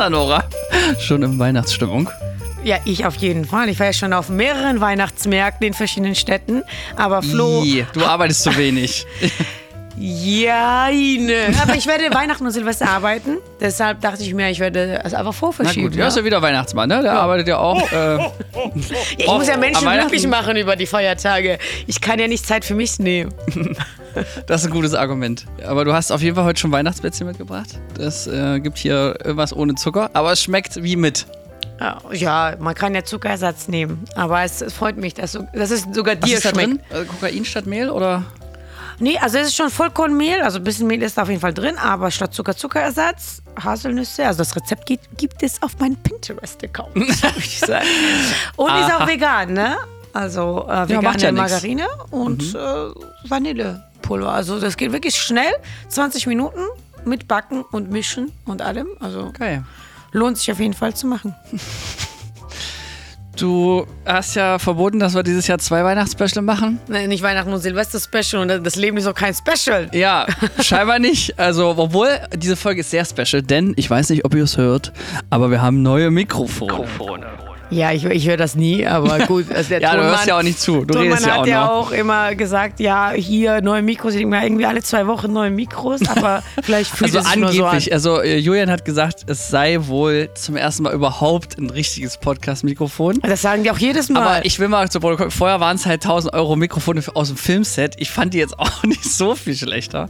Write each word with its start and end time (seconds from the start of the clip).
Na, 0.00 0.08
Nora, 0.08 0.44
schon 0.98 1.22
in 1.22 1.38
Weihnachtsstimmung? 1.38 2.08
Ja, 2.64 2.78
ich 2.86 3.04
auf 3.04 3.16
jeden 3.16 3.44
Fall. 3.44 3.68
Ich 3.68 3.78
war 3.78 3.84
ja 3.88 3.92
schon 3.92 4.14
auf 4.14 4.30
mehreren 4.30 4.80
Weihnachtsmärkten 4.80 5.66
in 5.66 5.74
verschiedenen 5.74 6.14
Städten. 6.14 6.62
Aber 6.96 7.20
Flo. 7.22 7.62
Ih, 7.62 7.84
du 7.92 8.02
arbeitest 8.06 8.44
zu 8.44 8.56
wenig. 8.56 9.04
Ja, 9.98 10.88
ne. 10.90 11.52
Aber 11.62 11.74
ich 11.74 11.86
werde 11.86 12.04
Weihnachten 12.14 12.46
und 12.46 12.52
Silvester 12.52 12.88
arbeiten. 12.88 13.36
Deshalb 13.60 14.00
dachte 14.00 14.22
ich 14.22 14.32
mir, 14.32 14.48
ich 14.48 14.58
werde 14.58 15.00
es 15.04 15.12
einfach 15.12 15.24
Na 15.26 15.32
vorverschieben. 15.32 15.90
gut, 15.90 15.98
ja, 15.98 16.08
ist 16.08 16.16
ja 16.16 16.24
wieder 16.24 16.40
Weihnachtsmann, 16.40 16.88
ne? 16.88 17.02
Der 17.02 17.12
arbeitet 17.12 17.48
ja 17.48 17.58
auch. 17.58 17.92
Äh, 17.92 18.16
Ja, 18.16 18.32
ich 19.18 19.28
Oh, 19.28 19.34
muss 19.36 19.48
ja 19.48 19.58
Menschen 19.58 19.86
glücklich 19.86 20.26
machen 20.26 20.56
über 20.56 20.76
die 20.76 20.86
Feiertage. 20.86 21.58
Ich 21.86 22.00
kann 22.00 22.18
ja 22.18 22.26
nicht 22.26 22.46
Zeit 22.46 22.64
für 22.64 22.74
mich 22.74 22.98
nehmen. 22.98 23.34
das 24.46 24.62
ist 24.62 24.66
ein 24.68 24.72
gutes 24.72 24.94
Argument. 24.94 25.46
Aber 25.66 25.84
du 25.84 25.92
hast 25.92 26.10
auf 26.10 26.22
jeden 26.22 26.36
Fall 26.36 26.44
heute 26.44 26.60
schon 26.60 26.72
Weihnachtsplätzchen 26.72 27.26
mitgebracht. 27.26 27.78
Das 27.96 28.26
äh, 28.26 28.60
gibt 28.60 28.78
hier 28.78 29.16
irgendwas 29.24 29.54
ohne 29.54 29.74
Zucker, 29.74 30.10
aber 30.12 30.32
es 30.32 30.42
schmeckt 30.42 30.82
wie 30.82 30.96
mit. 30.96 31.26
Ja, 32.12 32.56
man 32.58 32.74
kann 32.74 32.94
ja 32.94 33.04
Zuckerersatz 33.04 33.68
nehmen. 33.68 34.04
Aber 34.14 34.42
es, 34.42 34.60
es 34.60 34.74
freut 34.74 34.98
mich, 34.98 35.14
dass, 35.14 35.38
dass 35.54 35.70
es 35.70 35.86
sogar 35.92 36.14
Was 36.20 36.28
dir 36.28 36.36
ist 36.36 36.44
da 36.44 36.50
schmeckt. 36.50 36.68
drin? 36.68 36.80
Äh, 36.90 37.04
Kokain 37.06 37.44
statt 37.46 37.66
Mehl 37.66 37.88
oder? 37.88 38.24
Nee, 38.98 39.16
also 39.18 39.38
es 39.38 39.48
ist 39.48 39.56
schon 39.56 39.70
Vollkornmehl, 39.70 40.42
also 40.42 40.58
ein 40.58 40.64
bisschen 40.64 40.86
Mehl 40.86 41.02
ist 41.02 41.16
da 41.16 41.22
auf 41.22 41.30
jeden 41.30 41.40
Fall 41.40 41.54
drin, 41.54 41.78
aber 41.78 42.10
statt 42.10 42.34
Zucker 42.34 42.54
Zuckerersatz, 42.54 43.42
Haselnüsse. 43.58 44.26
Also 44.26 44.38
das 44.38 44.54
Rezept 44.54 44.84
gibt, 44.84 45.16
gibt 45.16 45.42
es 45.42 45.62
auf 45.62 45.78
meinem 45.78 45.96
Pinterest-Account, 45.96 46.94
würde 46.96 47.38
ich 47.38 47.58
sagen. 47.60 47.86
Und 48.56 48.68
ist 48.68 48.92
auch 48.92 49.08
vegan, 49.08 49.54
ne? 49.54 49.78
Also 50.12 50.66
äh, 50.68 50.86
vegane 50.86 51.02
macht 51.02 51.22
ja 51.22 51.32
nix. 51.32 51.62
Mhm. 51.62 51.76
Margarine 51.76 51.86
und 52.10 52.54
Vanillepulver. 54.10 54.32
Also 54.32 54.60
das 54.60 54.76
geht 54.76 54.92
wirklich 54.92 55.14
schnell, 55.16 55.52
20 55.88 56.26
Minuten 56.26 56.60
mit 57.04 57.28
Backen 57.28 57.62
und 57.70 57.90
Mischen 57.90 58.32
und 58.44 58.62
allem. 58.62 58.88
Also 59.00 59.30
Geil. 59.38 59.64
lohnt 60.12 60.38
sich 60.38 60.50
auf 60.52 60.60
jeden 60.60 60.74
Fall 60.74 60.94
zu 60.94 61.06
machen. 61.06 61.34
Du 63.36 63.86
hast 64.04 64.34
ja 64.34 64.58
verboten, 64.58 64.98
dass 64.98 65.14
wir 65.14 65.22
dieses 65.22 65.46
Jahr 65.46 65.58
zwei 65.58 65.82
Weihnachtsspecial 65.82 66.42
machen. 66.42 66.78
Nee, 66.88 67.06
nicht 67.06 67.22
Weihnachten 67.22 67.50
und 67.50 67.60
Silvester-Special 67.60 68.42
und 68.42 68.66
das 68.66 68.76
Leben 68.76 68.98
ist 68.98 69.06
auch 69.06 69.14
kein 69.14 69.32
Special. 69.32 69.88
Ja, 69.92 70.26
scheinbar 70.60 70.98
nicht. 70.98 71.38
Also, 71.38 71.74
obwohl 71.78 72.08
diese 72.36 72.56
Folge 72.56 72.80
ist 72.80 72.90
sehr 72.90 73.06
special, 73.06 73.42
denn 73.42 73.72
ich 73.76 73.88
weiß 73.88 74.10
nicht, 74.10 74.26
ob 74.26 74.34
ihr 74.34 74.44
es 74.44 74.58
hört, 74.58 74.92
aber 75.30 75.50
wir 75.50 75.62
haben 75.62 75.80
neue 75.80 76.10
Mikrofone. 76.10 77.49
Ja, 77.70 77.92
ich, 77.92 78.04
ich 78.04 78.26
höre 78.28 78.36
das 78.36 78.54
nie, 78.56 78.86
aber 78.86 79.18
gut. 79.26 79.46
Also 79.54 79.68
der 79.70 79.80
Ja, 79.80 79.92
du 79.92 79.98
Tonmann- 79.98 80.10
hörst 80.10 80.26
ja 80.26 80.38
auch 80.38 80.42
nicht 80.42 80.60
zu. 80.60 80.84
Du 80.84 80.94
Tonmann 80.94 81.02
redest 81.08 81.26
ja 81.26 81.32
hat 81.32 81.38
auch 81.40 81.46
ja 81.46 81.60
noch. 81.64 81.70
auch 81.70 81.90
immer 81.92 82.34
gesagt, 82.34 82.80
ja, 82.80 83.10
hier 83.12 83.60
neue 83.62 83.82
Mikros. 83.82 84.12
Ich 84.14 84.18
denke 84.20 84.36
mir, 84.36 84.42
irgendwie 84.44 84.66
alle 84.66 84.82
zwei 84.82 85.06
Wochen 85.06 85.32
neue 85.32 85.50
Mikros, 85.50 86.00
aber 86.08 86.42
vielleicht 86.62 86.90
fühlt 86.90 87.14
Also 87.14 87.20
es 87.20 87.26
sich 87.32 87.36
nur 87.40 87.52
so 87.52 87.62
an. 87.64 87.68
angeblich, 87.70 87.92
also 87.92 88.20
äh, 88.20 88.38
Julian 88.38 88.70
hat 88.70 88.84
gesagt, 88.84 89.24
es 89.28 89.48
sei 89.48 89.78
wohl 89.82 90.30
zum 90.34 90.56
ersten 90.56 90.82
Mal 90.82 90.92
überhaupt 90.94 91.58
ein 91.58 91.70
richtiges 91.70 92.18
Podcast-Mikrofon. 92.18 93.20
Das 93.22 93.42
sagen 93.42 93.62
die 93.62 93.70
auch 93.70 93.78
jedes 93.78 94.08
Mal. 94.08 94.22
Aber 94.22 94.44
ich 94.44 94.58
will 94.58 94.68
mal 94.68 94.90
zu 94.90 95.00
Protokoll, 95.00 95.30
vorher 95.30 95.60
waren 95.60 95.76
es 95.76 95.86
halt 95.86 96.02
1000 96.04 96.34
Euro 96.34 96.56
Mikrofone 96.56 97.02
aus 97.14 97.28
dem 97.28 97.36
Filmset. 97.36 97.94
Ich 97.98 98.10
fand 98.10 98.34
die 98.34 98.38
jetzt 98.38 98.58
auch 98.58 98.82
nicht 98.82 99.04
so 99.04 99.34
viel 99.34 99.54
schlechter. 99.56 100.08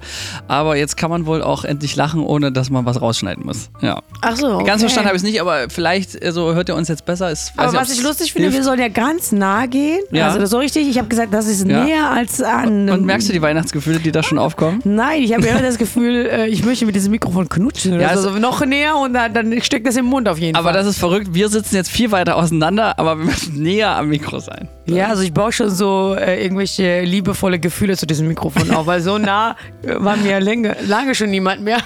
Aber 0.48 0.76
jetzt 0.76 0.96
kann 0.96 1.10
man 1.10 1.26
wohl 1.26 1.42
auch 1.42 1.64
endlich 1.64 1.94
lachen, 1.96 2.22
ohne 2.22 2.52
dass 2.52 2.70
man 2.70 2.86
was 2.86 3.00
rausschneiden 3.00 3.44
muss. 3.44 3.70
Ja. 3.80 4.02
Ach 4.22 4.36
so, 4.36 4.54
okay. 4.54 4.64
Ganz 4.64 4.80
verstanden 4.82 5.08
habe 5.08 5.16
ich 5.16 5.22
es 5.22 5.28
nicht, 5.28 5.40
aber 5.40 5.68
vielleicht 5.68 6.22
also, 6.24 6.54
hört 6.54 6.68
ihr 6.68 6.74
uns 6.74 6.88
jetzt 6.88 7.04
besser. 7.04 7.30
Ist, 7.30 7.49
weiß 7.56 7.68
Aber 7.68 7.72
nicht, 7.72 7.80
was 7.80 7.90
ich 7.98 8.02
lustig 8.02 8.32
finde, 8.32 8.48
hilft. 8.48 8.58
wir 8.58 8.64
sollen 8.64 8.80
ja 8.80 8.88
ganz 8.88 9.32
nah 9.32 9.66
gehen. 9.66 10.00
Ja. 10.10 10.28
Also 10.28 10.44
so 10.46 10.58
richtig. 10.58 10.88
Ich 10.88 10.98
habe 10.98 11.08
gesagt, 11.08 11.32
das 11.34 11.46
ist 11.46 11.66
Ja. 11.66 11.84
näher 11.84 12.10
als 12.10 12.40
an. 12.42 12.88
Und 12.90 13.04
merkst 13.04 13.28
du 13.28 13.32
die 13.32 13.42
Weihnachtsgefühle, 13.42 13.98
die 13.98 14.12
da 14.12 14.22
schon 14.22 14.38
aufkommen? 14.38 14.80
Nein, 14.84 15.22
ich 15.22 15.32
habe 15.34 15.46
immer 15.46 15.60
das 15.62 15.78
Gefühl, 15.78 16.26
äh, 16.26 16.46
ich 16.48 16.64
möchte 16.64 16.86
mit 16.86 16.94
diesem 16.94 17.10
Mikrofon 17.12 17.48
knutschen. 17.48 18.00
Ja, 18.00 18.08
also 18.08 18.30
noch 18.30 18.64
näher 18.64 18.96
und 18.96 19.12
dann, 19.14 19.32
dann 19.34 19.62
steckt 19.62 19.86
das 19.86 19.96
im 19.96 20.06
Mund 20.06 20.28
auf 20.28 20.38
jeden 20.38 20.56
Aber 20.56 20.64
Fall. 20.70 20.72
das 20.74 20.86
ist 20.86 20.98
verrückt. 20.98 21.28
Wir 21.34 21.48
sitzen 21.48 21.74
jetzt 21.76 21.90
viel 21.90 22.10
weiter 22.12 22.36
auseinander, 22.36 22.98
aber 22.98 23.16
wir 23.18 23.24
müssen 23.26 23.60
näher 23.60 23.90
am 23.96 24.08
Mikro 24.08 24.38
sein. 24.38 24.68
Ja, 24.86 25.08
also 25.08 25.22
ich 25.22 25.32
baue 25.32 25.52
schon 25.52 25.70
so 25.70 26.14
äh, 26.18 26.42
irgendwelche 26.42 27.02
liebevolle 27.02 27.58
Gefühle 27.60 27.96
zu 27.96 28.06
diesem 28.06 28.26
Mikrofon 28.28 28.70
auf, 28.72 28.86
weil 28.86 29.00
so 29.00 29.18
nah 29.18 29.56
äh, 29.82 29.94
war 29.98 30.16
mir 30.16 30.40
lange, 30.40 30.76
lange 30.86 31.14
schon 31.14 31.30
niemand 31.30 31.62
mehr. 31.62 31.78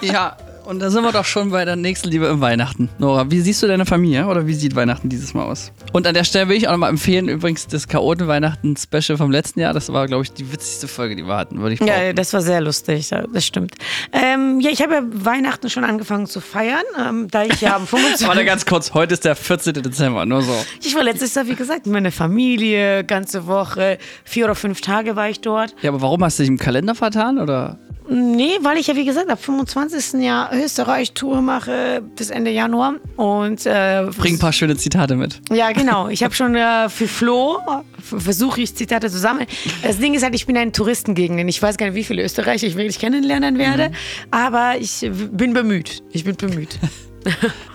Ja, 0.00 0.36
und 0.68 0.80
da 0.80 0.90
sind 0.90 1.02
wir 1.02 1.12
doch 1.12 1.24
schon 1.24 1.50
bei 1.50 1.64
der 1.64 1.76
nächsten 1.76 2.08
Liebe 2.10 2.26
im 2.26 2.42
Weihnachten. 2.42 2.90
Nora, 2.98 3.30
wie 3.30 3.40
siehst 3.40 3.62
du 3.62 3.66
deine 3.66 3.86
Familie 3.86 4.26
oder 4.26 4.46
wie 4.46 4.52
sieht 4.52 4.76
Weihnachten 4.76 5.08
dieses 5.08 5.32
Mal 5.32 5.44
aus? 5.44 5.72
Und 5.94 6.06
an 6.06 6.12
der 6.12 6.24
Stelle 6.24 6.48
will 6.50 6.56
ich 6.56 6.68
auch 6.68 6.72
nochmal 6.72 6.90
empfehlen, 6.90 7.28
übrigens 7.28 7.66
das 7.66 7.88
Chaoten-Weihnachten-Special 7.88 9.16
vom 9.16 9.30
letzten 9.30 9.60
Jahr. 9.60 9.72
Das 9.72 9.90
war, 9.92 10.06
glaube 10.06 10.24
ich, 10.24 10.32
die 10.32 10.52
witzigste 10.52 10.86
Folge, 10.86 11.16
die 11.16 11.26
wir 11.26 11.36
hatten, 11.36 11.60
würde 11.60 11.72
ich 11.74 11.80
Ja, 11.80 11.86
behaupten. 11.86 12.16
das 12.16 12.32
war 12.34 12.42
sehr 12.42 12.60
lustig, 12.60 13.08
ja, 13.10 13.24
das 13.32 13.46
stimmt. 13.46 13.74
Ähm, 14.12 14.60
ja, 14.60 14.70
ich 14.70 14.82
habe 14.82 14.94
ja 14.94 15.02
Weihnachten 15.04 15.70
schon 15.70 15.84
angefangen 15.84 16.26
zu 16.26 16.40
feiern, 16.40 16.84
ähm, 17.02 17.28
da 17.30 17.44
ich 17.44 17.60
ja 17.62 17.74
am 17.76 17.86
25. 17.86 18.28
Warte 18.28 18.44
ganz 18.44 18.66
kurz, 18.66 18.92
heute 18.92 19.14
ist 19.14 19.24
der 19.24 19.36
14. 19.36 19.72
Dezember, 19.74 20.26
nur 20.26 20.42
so. 20.42 20.54
ich 20.82 20.94
war 20.94 21.02
letztes 21.02 21.34
Jahr, 21.34 21.46
wie 21.46 21.54
gesagt, 21.54 21.86
mit 21.86 21.94
meiner 21.94 22.12
Familie, 22.12 23.04
ganze 23.04 23.46
Woche, 23.46 23.96
vier 24.24 24.44
oder 24.44 24.54
fünf 24.54 24.82
Tage 24.82 25.16
war 25.16 25.30
ich 25.30 25.40
dort. 25.40 25.74
Ja, 25.80 25.90
aber 25.90 26.02
warum 26.02 26.22
hast 26.22 26.38
du 26.38 26.42
dich 26.42 26.50
im 26.50 26.58
Kalender 26.58 26.94
vertan? 26.94 27.38
Oder? 27.38 27.78
Nee, 28.10 28.58
weil 28.62 28.78
ich 28.78 28.86
ja, 28.86 28.96
wie 28.96 29.04
gesagt, 29.04 29.28
ab 29.28 29.42
25. 29.42 30.20
Jahr 30.22 30.50
Österreich-Tour 30.54 31.42
mache 31.42 32.02
bis 32.16 32.30
Ende 32.30 32.50
Januar 32.50 32.94
und 33.16 33.66
äh, 33.66 34.06
Bring 34.16 34.34
ein 34.34 34.38
paar 34.38 34.52
schöne 34.52 34.76
Zitate 34.76 35.14
mit. 35.14 35.40
Ja, 35.50 35.72
genau. 35.72 36.08
Ich 36.08 36.22
habe 36.22 36.34
schon 36.34 36.54
äh, 36.54 36.88
für 36.88 37.06
Flo 37.06 37.58
versuche 38.02 38.62
ich 38.62 38.74
Zitate 38.74 39.10
zu 39.10 39.18
sammeln. 39.18 39.46
Das 39.82 39.98
Ding 39.98 40.14
ist 40.14 40.22
halt, 40.22 40.34
ich 40.34 40.46
bin 40.46 40.56
ein 40.56 40.72
Touristengegend. 40.72 41.48
Ich 41.50 41.60
weiß 41.60 41.76
gar 41.76 41.86
nicht, 41.86 41.94
wie 41.96 42.04
viele 42.04 42.22
Österreicher 42.22 42.66
ich 42.66 42.76
wirklich 42.76 42.98
kennenlernen 42.98 43.58
werde, 43.58 43.92
aber 44.30 44.76
ich 44.80 45.10
bin 45.32 45.52
bemüht. 45.52 46.02
Ich 46.10 46.24
bin 46.24 46.36
bemüht. 46.36 46.78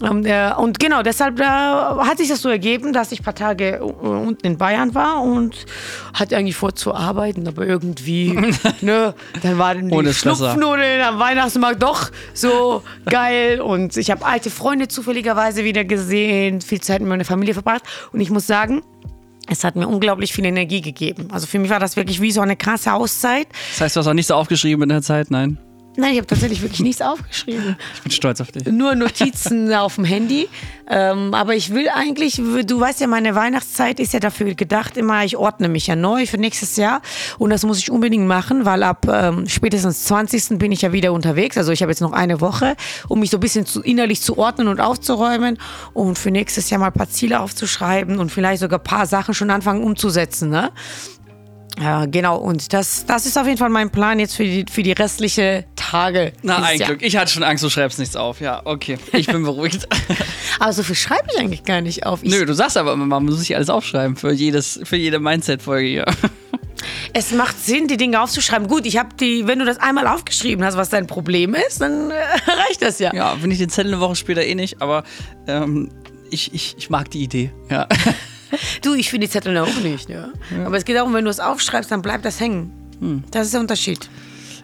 Und, 0.00 0.26
äh, 0.26 0.52
und 0.56 0.78
genau, 0.78 1.02
deshalb 1.02 1.40
hat 1.40 2.18
sich 2.18 2.28
das 2.28 2.42
so 2.42 2.48
ergeben, 2.48 2.92
dass 2.92 3.12
ich 3.12 3.20
ein 3.20 3.24
paar 3.24 3.34
Tage 3.34 3.82
unten 3.82 4.46
in 4.46 4.58
Bayern 4.58 4.94
war 4.94 5.22
und 5.22 5.66
hatte 6.14 6.36
eigentlich 6.36 6.56
vor 6.56 6.74
zu 6.74 6.94
arbeiten, 6.94 7.46
aber 7.48 7.66
irgendwie, 7.66 8.38
ne, 8.80 9.14
dann 9.42 9.58
waren 9.58 9.88
die. 9.88 10.12
Schnupfnudeln 10.12 11.02
am 11.02 11.18
Weihnachtsmarkt 11.18 11.82
doch 11.82 12.10
so 12.34 12.82
geil 13.06 13.60
und 13.60 13.96
ich 13.96 14.10
habe 14.10 14.24
alte 14.24 14.50
Freunde 14.50 14.88
zufälligerweise 14.88 15.64
wieder 15.64 15.84
gesehen, 15.84 16.60
viel 16.60 16.80
Zeit 16.80 17.00
mit 17.00 17.08
meiner 17.08 17.24
Familie 17.24 17.54
verbracht 17.54 17.82
und 18.12 18.20
ich 18.20 18.30
muss 18.30 18.46
sagen, 18.46 18.82
es 19.50 19.64
hat 19.64 19.76
mir 19.76 19.88
unglaublich 19.88 20.32
viel 20.32 20.44
Energie 20.44 20.80
gegeben. 20.80 21.28
Also 21.32 21.46
für 21.46 21.58
mich 21.58 21.70
war 21.70 21.80
das 21.80 21.96
wirklich 21.96 22.20
wie 22.20 22.32
so 22.32 22.40
eine 22.40 22.56
krasse 22.56 22.92
Auszeit. 22.92 23.48
Das 23.72 23.80
heißt, 23.80 23.96
du 23.96 24.00
hast 24.00 24.06
auch 24.06 24.14
nicht 24.14 24.26
so 24.26 24.34
aufgeschrieben 24.34 24.82
in 24.82 24.88
der 24.90 25.02
Zeit? 25.02 25.30
Nein. 25.30 25.58
Nein, 25.98 26.12
ich 26.12 26.18
habe 26.18 26.28
tatsächlich 26.28 26.62
wirklich 26.62 26.78
nichts 26.78 27.02
aufgeschrieben. 27.02 27.76
Ich 27.96 28.02
bin 28.02 28.12
stolz 28.12 28.40
auf 28.40 28.52
dich. 28.52 28.64
Nur 28.66 28.94
Notizen 28.94 29.74
auf 29.74 29.96
dem 29.96 30.04
Handy. 30.04 30.48
Ähm, 30.88 31.34
aber 31.34 31.56
ich 31.56 31.74
will 31.74 31.88
eigentlich, 31.92 32.36
du 32.36 32.78
weißt 32.80 33.00
ja, 33.00 33.08
meine 33.08 33.34
Weihnachtszeit 33.34 33.98
ist 33.98 34.12
ja 34.12 34.20
dafür 34.20 34.54
gedacht, 34.54 34.96
immer, 34.96 35.24
ich 35.24 35.36
ordne 35.36 35.68
mich 35.68 35.88
ja 35.88 35.96
neu 35.96 36.26
für 36.26 36.38
nächstes 36.38 36.76
Jahr. 36.76 37.02
Und 37.38 37.50
das 37.50 37.64
muss 37.64 37.80
ich 37.80 37.90
unbedingt 37.90 38.28
machen, 38.28 38.64
weil 38.64 38.84
ab 38.84 39.08
ähm, 39.12 39.48
spätestens 39.48 40.04
20. 40.04 40.60
bin 40.60 40.70
ich 40.70 40.82
ja 40.82 40.92
wieder 40.92 41.12
unterwegs. 41.12 41.58
Also 41.58 41.72
ich 41.72 41.82
habe 41.82 41.90
jetzt 41.90 42.00
noch 42.00 42.12
eine 42.12 42.40
Woche, 42.40 42.76
um 43.08 43.18
mich 43.18 43.30
so 43.30 43.38
ein 43.38 43.40
bisschen 43.40 43.66
zu, 43.66 43.82
innerlich 43.82 44.22
zu 44.22 44.38
ordnen 44.38 44.68
und 44.68 44.78
aufzuräumen 44.78 45.58
und 45.94 46.16
für 46.16 46.30
nächstes 46.30 46.70
Jahr 46.70 46.78
mal 46.78 46.86
ein 46.86 46.92
paar 46.92 47.10
Ziele 47.10 47.40
aufzuschreiben 47.40 48.20
und 48.20 48.30
vielleicht 48.30 48.60
sogar 48.60 48.78
ein 48.78 48.84
paar 48.84 49.06
Sachen 49.06 49.34
schon 49.34 49.50
anfangen 49.50 49.82
umzusetzen. 49.82 50.48
Ne? 50.48 50.70
Ja, 51.80 52.06
genau. 52.06 52.38
Und 52.38 52.72
das, 52.72 53.06
das 53.06 53.26
ist 53.26 53.38
auf 53.38 53.46
jeden 53.46 53.58
Fall 53.58 53.68
mein 53.68 53.90
Plan 53.90 54.18
jetzt 54.18 54.36
für 54.36 54.44
die, 54.44 54.64
für 54.70 54.82
die 54.82 54.92
restliche 54.92 55.64
Tage. 55.76 56.32
Na, 56.42 56.62
ein 56.62 56.78
Jahr. 56.78 56.88
Glück. 56.88 57.02
Ich 57.02 57.16
hatte 57.16 57.30
schon 57.30 57.42
Angst, 57.42 57.62
du 57.62 57.70
schreibst 57.70 57.98
nichts 57.98 58.16
auf. 58.16 58.40
Ja, 58.40 58.62
okay. 58.64 58.98
Ich 59.12 59.26
bin 59.26 59.42
beruhigt. 59.44 59.88
Aber 60.58 60.72
so 60.72 60.82
viel 60.82 60.96
schreibe 60.96 61.28
ich 61.32 61.38
eigentlich 61.38 61.64
gar 61.64 61.80
nicht 61.80 62.04
auf. 62.06 62.22
Ich, 62.22 62.30
Nö, 62.30 62.44
du 62.44 62.54
sagst 62.54 62.76
aber 62.76 62.92
immer, 62.92 63.06
man 63.06 63.24
muss 63.24 63.38
sich 63.38 63.54
alles 63.54 63.70
aufschreiben 63.70 64.16
für, 64.16 64.32
jedes, 64.32 64.80
für 64.82 64.96
jede 64.96 65.20
Mindset-Folge 65.20 65.88
hier. 65.88 66.04
Es 67.12 67.32
macht 67.32 67.58
Sinn, 67.64 67.88
die 67.88 67.96
Dinge 67.96 68.20
aufzuschreiben. 68.20 68.68
Gut, 68.68 68.86
ich 68.86 68.98
habe 68.98 69.08
die, 69.18 69.46
wenn 69.46 69.58
du 69.58 69.64
das 69.64 69.78
einmal 69.78 70.06
aufgeschrieben 70.06 70.64
hast, 70.64 70.76
was 70.76 70.90
dein 70.90 71.06
Problem 71.06 71.54
ist, 71.54 71.80
dann 71.80 72.10
äh, 72.10 72.14
reicht 72.46 72.82
das 72.82 72.98
ja. 72.98 73.12
Ja, 73.14 73.32
finde 73.32 73.54
ich 73.54 73.58
den 73.58 73.70
Zettel 73.70 73.92
eine 73.94 74.00
Woche 74.00 74.14
später 74.14 74.44
eh 74.44 74.54
nicht, 74.54 74.80
aber 74.80 75.04
ähm, 75.46 75.90
ich, 76.30 76.54
ich, 76.54 76.76
ich 76.78 76.90
mag 76.90 77.10
die 77.10 77.22
Idee. 77.22 77.50
Ja. 77.70 77.88
Du, 78.82 78.94
ich 78.94 79.10
finde 79.10 79.26
die 79.26 79.32
Zettel 79.32 79.56
auch 79.58 79.80
nicht. 79.82 80.08
Ja. 80.08 80.30
Aber 80.64 80.76
es 80.76 80.84
geht 80.84 80.96
darum, 80.96 81.14
wenn 81.14 81.24
du 81.24 81.30
es 81.30 81.40
aufschreibst, 81.40 81.90
dann 81.90 82.02
bleibt 82.02 82.24
das 82.24 82.40
hängen. 82.40 82.72
Hm. 83.00 83.24
Das 83.30 83.46
ist 83.46 83.54
der 83.54 83.60
Unterschied. 83.60 84.08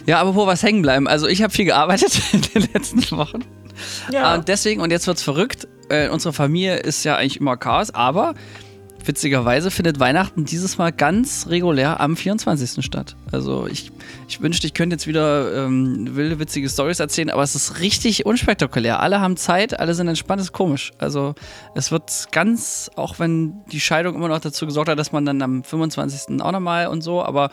Ja, 0.07 0.21
aber 0.21 0.35
wo 0.35 0.47
was 0.47 0.63
hängen 0.63 0.83
bleiben? 0.83 1.09
Also 1.09 1.27
ich 1.27 1.43
habe 1.43 1.53
viel 1.53 1.65
gearbeitet 1.65 2.21
in 2.33 2.43
den 2.43 2.69
letzten 2.73 3.11
Wochen. 3.17 3.45
Ja. 4.13 4.35
Und 4.35 4.49
deswegen, 4.49 4.81
und 4.81 4.91
jetzt 4.91 5.07
wird's 5.07 5.23
verrückt, 5.23 5.67
äh, 5.89 6.09
unsere 6.09 6.33
Familie 6.33 6.77
ist 6.77 7.05
ja 7.05 7.17
eigentlich 7.17 7.41
immer 7.41 7.57
Chaos, 7.57 7.91
aber 7.93 8.35
witzigerweise 9.06 9.71
findet 9.71 10.01
Weihnachten 10.01 10.45
dieses 10.45 10.79
Mal 10.79 10.93
ganz 10.93 11.47
regulär 11.49 12.01
am 12.01 12.17
24. 12.17 12.85
statt. 12.85 13.17
Also 13.33 13.67
ich, 13.67 13.93
ich 14.29 14.41
wünschte, 14.41 14.67
ich 14.67 14.75
könnte 14.75 14.95
jetzt 14.95 15.06
wieder 15.06 15.67
ähm, 15.67 16.17
wilde, 16.17 16.39
witzige 16.39 16.69
Stories 16.69 17.01
erzählen, 17.01 17.31
aber 17.31 17.43
es 17.43 17.55
ist 17.55 17.81
richtig 17.81 18.27
unspektakulär. 18.27 19.01
Alle 19.01 19.21
haben 19.21 19.37
Zeit, 19.37 19.79
alle 19.79 19.95
sind 19.95 20.09
entspannt, 20.09 20.41
ist 20.41 20.53
komisch. 20.53 20.93
Also 20.99 21.35
es 21.75 21.91
wird 21.91 22.29
ganz, 22.33 22.91
auch 22.97 23.19
wenn 23.19 23.65
die 23.71 23.81
Scheidung 23.81 24.15
immer 24.15 24.29
noch 24.29 24.41
dazu 24.41 24.67
gesorgt 24.67 24.89
hat, 24.89 24.99
dass 24.99 25.12
man 25.12 25.25
dann 25.25 25.43
am 25.43 25.65
25. 25.65 26.41
auch 26.41 26.53
nochmal 26.53 26.87
und 26.87 27.03
so, 27.03 27.23
aber 27.23 27.50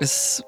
es 0.00 0.44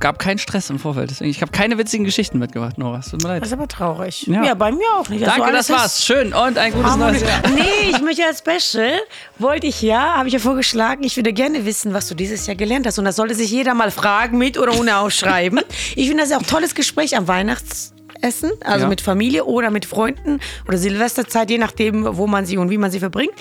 gab 0.00 0.18
keinen 0.18 0.38
Stress 0.38 0.68
im 0.70 0.78
Vorfeld. 0.78 1.10
Deswegen, 1.10 1.30
ich 1.30 1.40
habe 1.42 1.52
keine 1.52 1.78
witzigen 1.78 2.04
Geschichten 2.04 2.38
mitgebracht, 2.38 2.76
Nora. 2.78 2.98
Es 2.98 3.10
tut 3.10 3.22
mir 3.22 3.28
leid. 3.28 3.42
Das 3.42 3.48
ist 3.48 3.52
aber 3.54 3.68
traurig. 3.68 4.26
Ja. 4.26 4.44
Ja, 4.44 4.54
bei 4.54 4.72
mir 4.72 4.84
auch 4.98 5.08
nicht. 5.08 5.24
Also 5.26 5.36
Danke, 5.38 5.52
das 5.56 5.70
war's. 5.70 6.04
Schön 6.04 6.32
und 6.32 6.58
ein 6.58 6.72
gutes 6.72 6.90
Harmonisch. 6.90 7.20
neues 7.22 7.30
Jahr. 7.30 7.42
Nee, 7.54 7.90
ich 7.90 8.00
möchte 8.02 8.22
als 8.24 8.38
Special, 8.40 8.92
wollte 9.38 9.66
ich 9.66 9.82
ja, 9.82 10.16
habe 10.16 10.28
ich 10.28 10.34
ja 10.34 10.40
vorgeschlagen, 10.40 11.02
ich 11.04 11.16
würde 11.16 11.32
gerne 11.32 11.64
wissen, 11.66 11.94
was 11.94 12.08
du 12.08 12.14
dieses 12.14 12.46
Jahr 12.46 12.56
gelernt 12.56 12.86
hast. 12.86 12.98
Und 12.98 13.04
das 13.04 13.16
sollte 13.16 13.34
sich 13.34 13.50
jeder 13.50 13.74
mal 13.74 13.90
fragen, 13.90 14.38
mit 14.38 14.58
oder 14.58 14.76
ohne 14.78 14.98
ausschreiben. 14.98 15.60
Ich 15.94 16.08
finde 16.08 16.22
das 16.24 16.30
ja 16.30 16.36
auch 16.36 16.42
ein 16.42 16.46
tolles 16.46 16.74
Gespräch 16.74 17.16
am 17.16 17.26
Weihnachtsessen, 17.28 18.52
also 18.64 18.82
Ja. 18.84 18.88
mit 18.88 19.00
Familie 19.00 19.44
oder 19.44 19.70
mit 19.70 19.86
Freunden 19.86 20.40
oder 20.68 20.78
Silvesterzeit, 20.78 21.48
je 21.50 21.58
nachdem, 21.58 22.16
wo 22.16 22.26
man 22.26 22.44
sie 22.46 22.56
und 22.58 22.70
wie 22.70 22.78
man 22.78 22.90
sie 22.90 22.98
verbringt. 23.00 23.32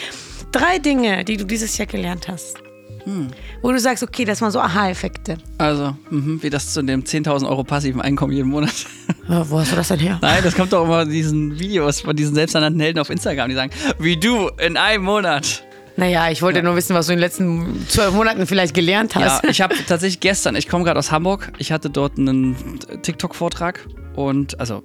Drei 0.51 0.79
Dinge, 0.79 1.25
die 1.25 1.37
du 1.37 1.43
dieses 1.45 1.77
Jahr 1.77 1.85
gelernt 1.87 2.27
hast. 2.27 2.57
Hm. 3.05 3.27
Wo 3.61 3.71
du 3.71 3.79
sagst, 3.79 4.03
okay, 4.03 4.25
das 4.25 4.41
waren 4.41 4.51
so 4.51 4.59
Aha-Effekte. 4.59 5.37
Also, 5.57 5.95
mhm, 6.09 6.41
wie 6.41 6.49
das 6.49 6.73
zu 6.73 6.81
dem 6.81 7.03
10.000 7.03 7.47
Euro 7.47 7.63
passiven 7.63 8.01
Einkommen 8.01 8.33
jeden 8.33 8.49
Monat. 8.49 8.73
Ja, 9.27 9.49
wo 9.49 9.57
hast 9.59 9.71
du 9.71 9.75
das 9.75 9.87
denn 9.87 9.97
her? 9.97 10.19
Nein, 10.21 10.43
das 10.43 10.55
kommt 10.55 10.71
doch 10.71 10.85
immer 10.85 11.01
in 11.01 11.09
diesen 11.09 11.59
Videos 11.59 12.01
von 12.01 12.15
diesen 12.15 12.35
selbsternannten 12.35 12.79
Helden 12.79 12.99
auf 12.99 13.09
Instagram, 13.09 13.49
die 13.49 13.55
sagen, 13.55 13.71
wie 13.97 14.17
du 14.17 14.49
in 14.63 14.77
einem 14.77 15.03
Monat. 15.03 15.63
Naja, 15.97 16.29
ich 16.29 16.43
wollte 16.43 16.61
nur 16.61 16.75
wissen, 16.75 16.93
was 16.93 17.07
du 17.07 17.13
in 17.13 17.17
den 17.17 17.21
letzten 17.21 17.87
zwölf 17.87 18.13
Monaten 18.13 18.45
vielleicht 18.45 18.75
gelernt 18.75 19.15
hast. 19.15 19.43
Ja, 19.43 19.49
ich 19.49 19.61
habe 19.61 19.73
tatsächlich 19.87 20.19
gestern, 20.19 20.55
ich 20.55 20.67
komme 20.69 20.83
gerade 20.83 20.99
aus 20.99 21.11
Hamburg, 21.11 21.51
ich 21.57 21.71
hatte 21.71 21.89
dort 21.89 22.19
einen 22.19 22.55
TikTok-Vortrag 23.01 23.87
und 24.15 24.59
also 24.59 24.83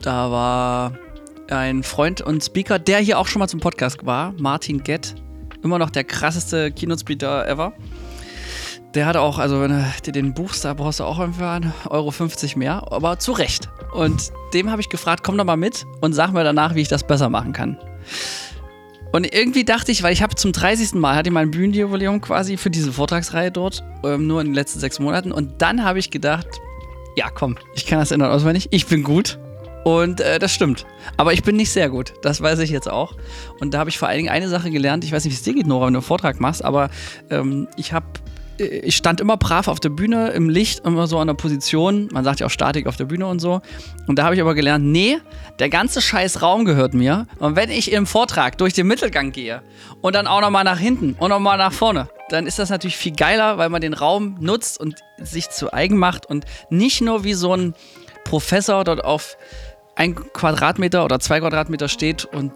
da 0.00 0.30
war 0.30 0.92
ein 1.50 1.82
Freund 1.82 2.22
und 2.22 2.42
Speaker, 2.42 2.78
der 2.78 2.98
hier 3.00 3.18
auch 3.18 3.26
schon 3.26 3.40
mal 3.40 3.48
zum 3.48 3.60
Podcast 3.60 4.06
war, 4.06 4.32
Martin 4.38 4.82
Gett, 4.82 5.16
immer 5.66 5.78
noch 5.78 5.90
der 5.90 6.04
krasseste 6.04 6.72
Keynote-Speaker 6.72 7.46
ever. 7.46 7.74
Der 8.94 9.04
hatte 9.04 9.20
auch, 9.20 9.38
also 9.38 9.60
wenn 9.60 9.72
du 9.72 9.84
dir 10.06 10.12
den 10.12 10.32
buchst, 10.32 10.64
da 10.64 10.72
brauchst 10.72 11.00
du 11.00 11.04
auch 11.04 11.18
ungefähr 11.18 11.48
1,50 11.48 11.90
Euro 11.90 12.58
mehr, 12.58 12.90
aber 12.90 13.18
zu 13.18 13.32
Recht. 13.32 13.68
Und 13.92 14.32
dem 14.54 14.70
habe 14.70 14.80
ich 14.80 14.88
gefragt, 14.88 15.22
komm 15.22 15.36
doch 15.36 15.44
mal 15.44 15.56
mit 15.56 15.84
und 16.00 16.14
sag 16.14 16.32
mir 16.32 16.44
danach, 16.44 16.74
wie 16.74 16.80
ich 16.80 16.88
das 16.88 17.06
besser 17.06 17.28
machen 17.28 17.52
kann. 17.52 17.76
Und 19.12 19.32
irgendwie 19.32 19.64
dachte 19.64 19.92
ich, 19.92 20.02
weil 20.02 20.12
ich 20.12 20.22
habe 20.22 20.34
zum 20.34 20.52
30. 20.52 20.94
Mal, 20.94 21.14
hatte 21.14 21.28
ich 21.28 21.32
mein 21.32 21.50
Bühnenjubiläum 21.50 22.20
quasi 22.20 22.56
für 22.56 22.70
diese 22.70 22.92
Vortragsreihe 22.92 23.50
dort, 23.50 23.84
ähm, 24.04 24.26
nur 24.26 24.40
in 24.40 24.48
den 24.48 24.54
letzten 24.54 24.80
sechs 24.80 24.98
Monaten. 24.98 25.32
Und 25.32 25.62
dann 25.62 25.84
habe 25.84 25.98
ich 25.98 26.10
gedacht, 26.10 26.46
ja 27.16 27.30
komm, 27.30 27.56
ich 27.74 27.86
kann 27.86 27.98
das 27.98 28.12
und 28.12 28.22
auswendig, 28.22 28.68
ich 28.70 28.86
bin 28.86 29.02
gut. 29.02 29.38
Und 29.86 30.20
äh, 30.20 30.40
das 30.40 30.52
stimmt. 30.52 30.84
Aber 31.16 31.32
ich 31.32 31.44
bin 31.44 31.54
nicht 31.54 31.70
sehr 31.70 31.88
gut. 31.88 32.14
Das 32.22 32.42
weiß 32.42 32.58
ich 32.58 32.70
jetzt 32.70 32.90
auch. 32.90 33.14
Und 33.60 33.72
da 33.72 33.78
habe 33.78 33.88
ich 33.88 33.98
vor 33.98 34.08
allen 34.08 34.16
Dingen 34.16 34.30
eine 34.30 34.48
Sache 34.48 34.72
gelernt. 34.72 35.04
Ich 35.04 35.12
weiß 35.12 35.24
nicht, 35.24 35.34
wie 35.34 35.36
es 35.36 35.44
dir 35.44 35.54
geht, 35.54 35.68
Nora, 35.68 35.86
wenn 35.86 35.92
du 35.92 36.00
einen 36.00 36.04
Vortrag 36.04 36.40
machst, 36.40 36.64
aber 36.64 36.90
ähm, 37.30 37.68
ich 37.76 37.92
habe 37.92 38.06
ich 38.58 38.96
stand 38.96 39.20
immer 39.20 39.36
brav 39.36 39.68
auf 39.68 39.78
der 39.78 39.90
Bühne, 39.90 40.30
im 40.30 40.48
Licht, 40.48 40.84
immer 40.86 41.06
so 41.06 41.18
an 41.18 41.28
der 41.28 41.34
Position. 41.34 42.08
Man 42.10 42.24
sagt 42.24 42.40
ja 42.40 42.46
auch 42.46 42.50
Statik 42.50 42.88
auf 42.88 42.96
der 42.96 43.04
Bühne 43.04 43.26
und 43.26 43.38
so. 43.38 43.60
Und 44.08 44.18
da 44.18 44.24
habe 44.24 44.34
ich 44.34 44.40
aber 44.40 44.54
gelernt, 44.54 44.84
nee, 44.84 45.18
der 45.60 45.68
ganze 45.68 46.00
scheiß 46.00 46.42
Raum 46.42 46.64
gehört 46.64 46.92
mir. 46.92 47.28
Und 47.38 47.54
wenn 47.54 47.70
ich 47.70 47.92
im 47.92 48.06
Vortrag 48.06 48.58
durch 48.58 48.72
den 48.72 48.88
Mittelgang 48.88 49.30
gehe 49.30 49.62
und 50.00 50.16
dann 50.16 50.26
auch 50.26 50.40
nochmal 50.40 50.64
nach 50.64 50.78
hinten 50.78 51.12
und 51.18 51.28
nochmal 51.28 51.58
nach 51.58 51.72
vorne, 51.72 52.08
dann 52.30 52.46
ist 52.46 52.58
das 52.58 52.70
natürlich 52.70 52.96
viel 52.96 53.14
geiler, 53.14 53.58
weil 53.58 53.68
man 53.68 53.82
den 53.82 53.94
Raum 53.94 54.36
nutzt 54.40 54.80
und 54.80 54.96
sich 55.18 55.50
zu 55.50 55.72
eigen 55.72 55.98
macht 55.98 56.26
und 56.26 56.44
nicht 56.70 57.02
nur 57.02 57.22
wie 57.22 57.34
so 57.34 57.54
ein 57.54 57.74
Professor 58.24 58.82
dort 58.82 59.04
auf 59.04 59.36
ein 59.96 60.14
Quadratmeter 60.14 61.04
oder 61.04 61.18
zwei 61.18 61.40
Quadratmeter 61.40 61.88
steht 61.88 62.24
und 62.24 62.52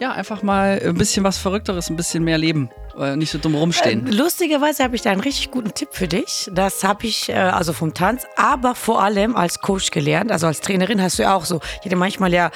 ja, 0.00 0.12
einfach 0.12 0.42
mal 0.42 0.80
ein 0.82 0.94
bisschen 0.94 1.24
was 1.24 1.38
Verrückteres, 1.38 1.90
ein 1.90 1.96
bisschen 1.96 2.24
mehr 2.24 2.38
Leben. 2.38 2.70
Äh, 2.98 3.16
nicht 3.16 3.30
so 3.30 3.38
dumm 3.38 3.56
rumstehen. 3.56 4.06
Lustigerweise 4.06 4.84
habe 4.84 4.94
ich 4.94 5.02
da 5.02 5.10
einen 5.10 5.20
richtig 5.20 5.50
guten 5.50 5.74
Tipp 5.74 5.88
für 5.92 6.06
dich. 6.06 6.48
Das 6.52 6.84
habe 6.84 7.06
ich 7.06 7.28
äh, 7.28 7.34
also 7.34 7.72
vom 7.72 7.92
Tanz, 7.92 8.24
aber 8.36 8.74
vor 8.74 9.02
allem 9.02 9.34
als 9.34 9.60
Coach 9.60 9.90
gelernt. 9.90 10.30
Also 10.30 10.46
als 10.46 10.60
Trainerin 10.60 11.02
hast 11.02 11.18
du 11.18 11.24
ja 11.24 11.34
auch 11.34 11.44
so. 11.44 11.60
Ich 11.78 11.86
hätte 11.86 11.96
manchmal 11.96 12.32
ja 12.32 12.50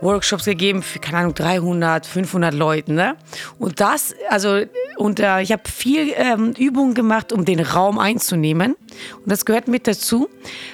Workshops 0.00 0.46
gegeben 0.46 0.82
für, 0.82 0.98
keine 0.98 1.18
Ahnung, 1.18 1.34
300, 1.34 2.06
500 2.06 2.54
Leuten. 2.54 2.94
Ne? 2.94 3.16
Und 3.58 3.80
das, 3.80 4.14
also, 4.30 4.62
und 4.96 5.20
äh, 5.20 5.42
ich 5.42 5.52
habe 5.52 5.62
viel 5.68 6.12
ähm, 6.16 6.54
Übungen 6.56 6.94
gemacht, 6.94 7.32
um 7.32 7.44
den 7.44 7.60
Raum 7.60 7.98
einzunehmen. 7.98 8.74
Und 9.18 9.30
das 9.30 9.44
gehört 9.44 9.68
mit 9.68 9.86
dazu. 9.86 10.30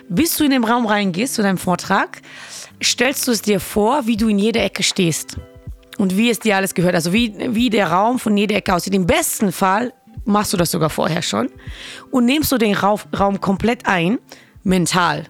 Bis 0.09 0.37
du 0.37 0.45
in 0.45 0.51
den 0.51 0.65
Raum 0.65 0.87
reingehst 0.87 1.35
zu 1.35 1.43
deinem 1.43 1.59
Vortrag, 1.59 2.23
stellst 2.83 3.27
du 3.27 3.33
es 3.33 3.43
dir 3.43 3.61
vor, 3.61 4.07
wie 4.07 4.17
du 4.17 4.29
in 4.29 4.39
jeder 4.39 4.63
Ecke 4.63 4.83
stehst 4.83 5.37
und 5.99 6.17
wie 6.17 6.31
es 6.31 6.39
dir 6.39 6.57
alles 6.57 6.75
gehört. 6.75 6.95
Also 6.95 7.13
wie, 7.13 7.35
wie 7.55 7.71
der 7.71 7.91
Raum 7.91 8.19
von 8.19 8.37
jeder 8.37 8.57
Ecke 8.57 8.75
aussieht. 8.75 8.95
Im 8.95 9.07
besten 9.07 9.53
Fall 9.53 9.93
machst 10.25 10.53
du 10.53 10.57
das 10.57 10.71
sogar 10.71 10.91
vorher 10.91 11.23
schon 11.23 11.49
und 12.11 12.27
nimmst 12.27 12.53
du 12.53 12.59
den 12.59 12.75
Raum, 12.75 13.01
Raum 13.19 13.41
komplett 13.41 13.87
ein, 13.87 14.19
mental. 14.63 15.25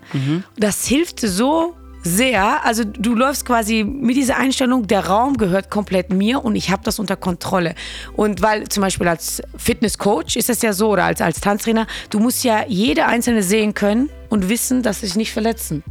Das 0.56 0.86
hilft 0.86 1.20
so 1.20 1.74
sehr. 2.02 2.64
Also 2.64 2.84
du 2.84 3.14
läufst 3.14 3.44
quasi 3.44 3.84
mit 3.84 4.16
dieser 4.16 4.36
Einstellung, 4.36 4.86
der 4.86 5.06
Raum 5.06 5.36
gehört 5.36 5.70
komplett 5.70 6.12
mir 6.12 6.44
und 6.44 6.56
ich 6.56 6.70
habe 6.70 6.82
das 6.84 6.98
unter 6.98 7.16
Kontrolle. 7.16 7.74
Und 8.14 8.42
weil 8.42 8.68
zum 8.68 8.82
Beispiel 8.82 9.08
als 9.08 9.42
Fitnesscoach 9.56 10.36
ist 10.36 10.48
das 10.48 10.62
ja 10.62 10.72
so 10.72 10.90
oder 10.90 11.04
als, 11.04 11.20
als 11.20 11.40
Tanztrainer, 11.40 11.86
du 12.10 12.18
musst 12.18 12.44
ja 12.44 12.64
jede 12.66 13.06
einzelne 13.06 13.42
sehen 13.42 13.74
können 13.74 14.10
und 14.28 14.48
wissen, 14.48 14.82
dass 14.82 15.00
sie 15.00 15.06
sich 15.06 15.16
nicht 15.16 15.32
verletzen. 15.32 15.82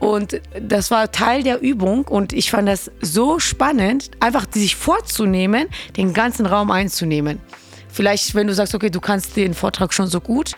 Und 0.00 0.40
das 0.58 0.90
war 0.90 1.12
Teil 1.12 1.42
der 1.42 1.60
Übung 1.60 2.04
und 2.08 2.32
ich 2.32 2.50
fand 2.50 2.66
das 2.68 2.90
so 3.00 3.38
spannend, 3.38 4.10
einfach 4.18 4.46
sich 4.50 4.74
vorzunehmen, 4.74 5.68
den 5.96 6.12
ganzen 6.14 6.46
Raum 6.46 6.70
einzunehmen. 6.70 7.38
Vielleicht, 7.92 8.34
wenn 8.34 8.46
du 8.46 8.54
sagst, 8.54 8.74
okay, 8.74 8.88
du 8.88 9.00
kannst 9.00 9.36
den 9.36 9.52
Vortrag 9.52 9.92
schon 9.92 10.06
so 10.06 10.20
gut, 10.20 10.52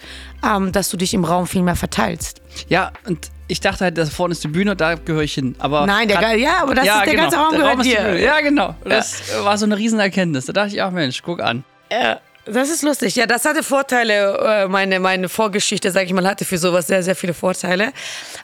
ähm, 0.46 0.70
dass 0.70 0.90
du 0.90 0.96
dich 0.96 1.12
im 1.14 1.24
Raum 1.24 1.46
viel 1.46 1.62
mehr 1.62 1.76
verteilst. 1.76 2.40
Ja, 2.68 2.92
und 3.06 3.30
ich 3.48 3.58
dachte 3.60 3.84
halt, 3.84 3.98
da 3.98 4.04
vorne 4.06 4.32
ist 4.32 4.44
die 4.44 4.48
Bühne, 4.48 4.76
da 4.76 4.94
gehöre 4.94 5.22
ich 5.22 5.34
hin. 5.34 5.56
Aber 5.58 5.86
Nein, 5.86 6.08
der, 6.08 6.18
grad- 6.18 6.36
ja, 6.38 6.62
aber 6.62 6.74
das 6.74 6.84
ist 6.86 7.06
der 7.06 7.14
ganze 7.16 7.36
Raum 7.38 7.52
gehört 7.56 7.84
dir. 7.84 8.18
Ja, 8.20 8.40
genau. 8.40 8.74
Das 8.84 9.22
war 9.44 9.56
so 9.58 9.64
eine 9.64 9.76
Riesenerkenntnis. 9.76 10.46
Da 10.46 10.52
dachte 10.52 10.74
ich, 10.76 10.82
ach 10.82 10.90
Mensch, 10.90 11.22
guck 11.22 11.40
an. 11.42 11.64
Ja, 11.90 12.20
das 12.44 12.70
ist 12.70 12.82
lustig. 12.82 13.16
Ja, 13.16 13.26
das 13.26 13.44
hatte 13.44 13.62
Vorteile. 13.62 14.38
äh, 14.38 14.68
Meine, 14.68 15.00
meine 15.00 15.28
Vorgeschichte, 15.28 15.90
sage 15.90 16.06
ich 16.06 16.12
mal, 16.12 16.26
hatte 16.26 16.44
für 16.44 16.58
sowas 16.58 16.86
sehr, 16.86 17.02
sehr 17.02 17.16
viele 17.16 17.34
Vorteile. 17.34 17.92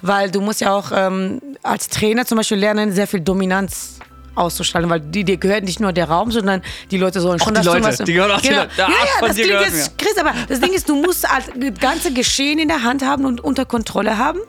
Weil 0.03 0.31
du 0.31 0.41
musst 0.41 0.61
ja 0.61 0.73
auch 0.73 0.91
ähm, 0.95 1.41
als 1.63 1.89
Trainer 1.89 2.25
zum 2.27 2.39
Beispiel 2.39 2.59
lernen, 2.59 2.93
sehr 2.93 3.07
viel 3.07 3.21
Dominanz 3.21 3.98
auszustrahlen, 4.39 4.89
weil 4.89 5.01
die, 5.01 5.25
dir 5.25 5.37
gehört 5.37 5.65
nicht 5.65 5.81
nur 5.81 5.93
der 5.93 6.09
Raum, 6.09 6.31
sondern 6.31 6.63
die 6.91 6.97
Leute 6.97 7.21
sollen 7.21 7.39
schon 7.39 7.55
die 7.55 7.61
das 7.61 7.67
tun, 7.67 7.75
Leute, 7.75 7.87
was 7.87 7.99
die 7.99 8.13
gehören 8.13 8.31
auch 8.31 8.41
die 8.41 8.49
genau. 8.49 8.63
Leute. 8.63 8.75
Der 8.77 8.89
Ja, 8.89 8.95
ja, 8.95 9.27
das 9.27 9.37
klingt 9.37 9.51
jetzt, 9.51 9.99
Chris, 9.99 10.19
aber 10.19 10.35
das 10.49 10.61
Ding 10.61 10.73
ist, 10.73 10.89
du 10.89 10.97
musst 10.97 11.29
halt 11.29 11.47
das 11.57 11.81
ganze 11.81 12.13
Geschehen 12.13 12.59
in 12.59 12.69
der 12.69 12.83
Hand 12.83 13.05
haben 13.05 13.25
und 13.25 13.43
unter 13.43 13.65
Kontrolle 13.65 14.19
haben. 14.19 14.41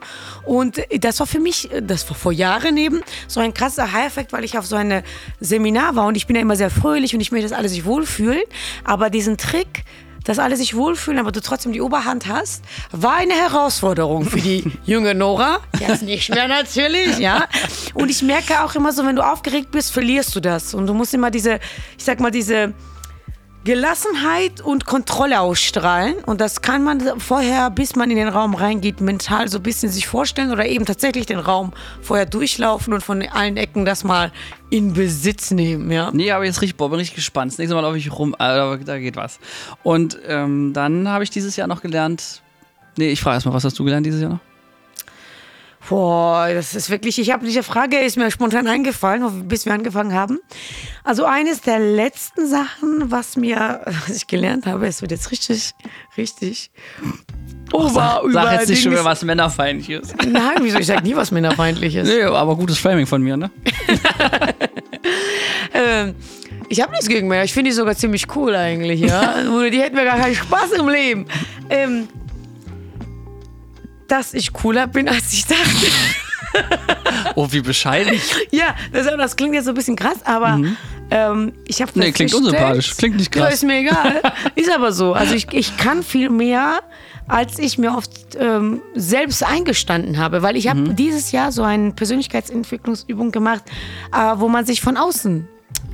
Und 0.46 0.82
das 1.00 1.20
war 1.20 1.28
für 1.28 1.40
mich, 1.40 1.70
das 1.82 2.10
war 2.10 2.16
vor 2.16 2.32
Jahren 2.32 2.78
eben, 2.78 3.02
so 3.28 3.40
ein 3.40 3.54
krasser 3.54 3.92
High-Effekt, 3.92 4.34
weil 4.34 4.44
ich 4.44 4.58
auf 4.58 4.66
so 4.66 4.76
einem 4.76 5.04
Seminar 5.40 5.96
war 5.96 6.08
und 6.08 6.16
ich 6.16 6.28
bin 6.28 6.36
ja 6.36 6.42
immer 6.42 6.56
sehr 6.56 6.70
fröhlich 6.70 7.14
und 7.14 7.22
ich 7.22 7.32
möchte, 7.32 7.48
dass 7.48 7.58
alle 7.58 7.70
sich 7.70 7.86
wohlfühlen. 7.86 8.42
Aber 8.84 9.10
diesen 9.10 9.38
Trick, 9.38 9.84
dass 10.24 10.40
alle 10.40 10.56
sich 10.58 10.76
wohlfühlen, 10.76 11.20
aber 11.20 11.32
du 11.32 11.42
trotzdem 11.42 11.72
die 11.72 11.82
Oberhand 11.82 12.28
hast, 12.28 12.64
war 12.92 13.16
eine 13.16 13.34
Herausforderung 13.34 14.26
für 14.26 14.40
die 14.40 14.64
junge 14.86 15.16
Nora. 15.16 15.60
Jetzt 15.80 16.04
nicht 16.04 16.30
mehr 16.30 16.48
natürlich, 16.48 17.18
ja. 17.20 17.48
Und 17.94 18.10
ich 18.10 18.22
merke 18.22 18.64
auch 18.64 18.76
immer 18.76 18.92
so, 18.92 19.06
wenn 19.06 19.16
du 19.16 19.26
aufgeregt 19.26 19.72
bist, 19.72 19.92
verlierst 19.92 20.36
du 20.36 20.40
das. 20.40 20.74
Und 20.74 20.88
du 20.88 20.94
musst 20.94 21.14
immer 21.14 21.32
diese, 21.32 21.60
ich 21.98 22.04
sag 22.04 22.20
mal, 22.20 22.32
diese 22.32 22.74
Gelassenheit 23.66 24.62
und 24.62 24.86
Kontrolle 24.86 25.42
ausstrahlen. 25.42 26.16
Und 26.26 26.40
das 26.40 26.62
kann 26.62 26.84
man 26.84 27.20
vorher, 27.20 27.70
bis 27.70 27.96
man 27.96 28.10
in 28.10 28.16
den 28.16 28.30
Raum 28.30 28.56
reingeht, 28.56 29.02
mental 29.02 29.50
so 29.50 29.58
ein 29.58 29.64
bisschen 29.64 29.92
sich 29.92 30.08
vorstellen 30.08 30.52
oder 30.52 30.66
eben 30.66 30.86
tatsächlich 30.86 31.26
den 31.26 31.40
Raum 31.40 31.74
vorher 32.02 32.26
durchlaufen 32.26 32.94
und 32.94 33.02
von 33.02 33.22
allen 33.22 33.58
Ecken 33.58 33.86
das 33.86 34.04
mal 34.04 34.32
in 34.70 34.94
Besitz 34.94 35.52
nehmen, 35.52 35.92
ja. 35.92 36.10
Nee, 36.14 36.32
aber 36.32 36.46
jetzt 36.46 36.62
richtig, 36.62 36.78
boah, 36.78 36.90
bin 36.90 37.00
richtig 37.00 37.16
gespannt. 37.16 37.52
Das 37.52 37.58
nächste 37.58 37.76
Mal 37.76 37.82
laufe 37.82 37.98
ich 37.98 38.12
rum, 38.12 38.34
aber 38.36 38.78
da 38.78 38.98
geht 38.98 39.16
was. 39.16 39.40
Und 39.84 40.18
ähm, 40.28 40.74
dann 40.74 41.10
habe 41.10 41.24
ich 41.24 41.30
dieses 41.30 41.56
Jahr 41.56 41.68
noch 41.68 41.82
gelernt. 41.82 42.42
Nee, 42.98 43.10
ich 43.10 43.22
frage 43.22 43.36
erstmal, 43.36 43.56
was 43.56 43.64
hast 43.64 43.78
du 43.78 43.84
gelernt 43.84 44.06
dieses 44.06 44.22
Jahr 44.22 44.32
noch? 44.32 44.49
Boah, 45.90 46.50
das 46.54 46.76
ist 46.76 46.92
wirklich, 46.92 47.18
ich 47.18 47.32
habe 47.32 47.48
diese 47.48 47.64
Frage, 47.64 47.98
ist 47.98 48.16
mir 48.16 48.30
spontan 48.30 48.68
eingefallen, 48.68 49.48
bis 49.48 49.66
wir 49.66 49.74
angefangen 49.74 50.14
haben. 50.14 50.40
Also 51.04 51.26
eines 51.26 51.62
der 51.62 51.80
letzten 51.80 52.48
Sachen, 52.48 53.10
was 53.10 53.36
mir, 53.36 53.82
was 54.08 54.16
ich 54.16 54.28
gelernt 54.28 54.68
habe, 54.68 54.86
es 54.86 55.02
wird 55.02 55.10
jetzt 55.10 55.32
richtig, 55.32 55.74
richtig 56.16 56.70
over 57.74 57.94
Sag 57.94 58.24
über 58.24 58.54
jetzt 58.54 58.70
nicht 58.70 58.84
schon 58.84 58.92
wieder 58.92 59.04
was 59.04 59.24
Männerfeindliches. 59.24 60.14
Nein, 60.28 60.58
wieso? 60.62 60.78
Ich 60.78 60.86
sag 60.86 61.04
nie 61.04 61.16
was 61.16 61.32
Männerfeindliches. 61.32 62.08
Nee, 62.08 62.24
aber 62.24 62.56
gutes 62.56 62.78
Framing 62.78 63.08
von 63.08 63.22
mir, 63.24 63.38
ne? 63.38 63.50
Ähm, 65.72 66.16
ich 66.68 66.82
habe 66.82 66.92
nichts 66.92 67.08
gegen 67.08 67.28
Männer. 67.28 67.44
Ich 67.44 67.54
finde 67.54 67.70
die 67.70 67.76
sogar 67.76 67.96
ziemlich 67.96 68.26
cool 68.36 68.56
eigentlich, 68.56 69.00
ja. 69.02 69.36
Die 69.70 69.80
hätten 69.80 69.96
mir 69.96 70.04
gar 70.04 70.18
keinen 70.18 70.36
Spaß 70.36 70.72
im 70.72 70.90
Leben. 70.90 71.26
Ähm, 71.70 72.08
dass 74.12 74.34
ich 74.34 74.52
cooler 74.54 74.88
bin, 74.88 75.08
als 75.08 75.32
ich 75.34 75.46
dachte. 75.46 75.88
Oh, 77.36 77.48
wie 77.52 77.62
bescheiden. 77.62 78.20
ja, 78.52 78.76
das, 78.92 79.06
das 79.06 79.36
klingt 79.36 79.54
jetzt 79.54 79.66
so 79.66 79.72
ein 79.72 79.76
bisschen 79.76 79.96
krass, 79.96 80.18
aber 80.26 80.60
ähm, 81.12 81.54
ich 81.68 81.82
habe 81.82 81.92
Mhm. 81.96 82.02
Nee, 82.02 82.12
klingt 82.12 82.34
unsympathisch. 82.34 82.96
Klingt 82.98 83.18
nicht 83.18 83.36
Ja, 83.36 83.44
krass. 83.46 83.56
ist 83.56 83.64
mir 83.64 83.80
egal. 83.80 84.22
ist 84.56 84.72
aber 84.72 84.92
so. 84.92 85.14
Also 85.14 85.36
ich, 85.36 85.48
ich 85.54 85.78
kann 85.78 86.04
viel 86.04 86.30
mehr 86.30 86.82
als 87.28 87.60
ich 87.60 87.78
mir 87.78 87.96
oft 87.96 88.10
ähm, 88.40 88.82
selbst 88.96 89.44
eingestanden 89.44 90.18
habe, 90.18 90.42
weil 90.42 90.58
ich 90.58 90.68
habe 90.68 90.80
Mhm. 90.80 90.96
dieses 90.96 91.32
Jahr 91.32 91.52
so 91.52 91.62
eine 91.62 91.92
Persönlichkeitsentwicklungsübung 91.92 93.32
gemacht, 93.32 93.62
äh, 94.12 94.18
wo 94.38 94.48
man 94.48 94.66
sich 94.66 94.82
von 94.82 94.98
außen 94.98 95.48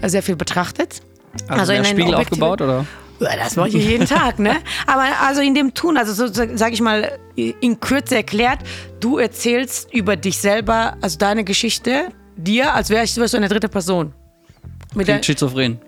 sehr 0.06 0.24
viel 0.24 0.38
betrachtet. 0.38 1.02
Also, 1.50 1.74
in 1.74 1.84
der 1.84 1.90
Spiegel 1.90 2.16
aufgebaut, 2.16 2.62
oder? 2.62 2.86
Ja, 3.20 3.36
das 3.38 3.56
mache 3.56 3.70
ich 3.70 3.76
jeden 3.76 4.06
Tag, 4.06 4.40
ne? 4.40 4.58
Aber 4.88 5.04
also 5.26 5.42
in 5.42 5.56
dem 5.56 5.74
Tun, 5.74 5.98
also 5.98 6.14
so 6.14 6.34
sage 6.34 6.74
ich 6.74 6.82
mal 6.82 7.18
in 7.36 7.80
Kürze 7.80 8.16
erklärt, 8.16 8.60
du 9.00 9.18
erzählst 9.18 9.94
über 9.94 10.16
dich 10.16 10.38
selber, 10.38 10.98
also 11.02 11.18
deine 11.18 11.44
Geschichte, 11.44 12.10
dir, 12.36 12.74
als 12.74 12.90
wärst 12.90 13.18
wärst 13.18 13.34
du 13.34 13.38
eine 13.38 13.48
dritte 13.48 13.70
Person. 13.70 14.14
Mit 14.94 15.08
Klingt 15.08 15.26
schizophren. 15.26 15.80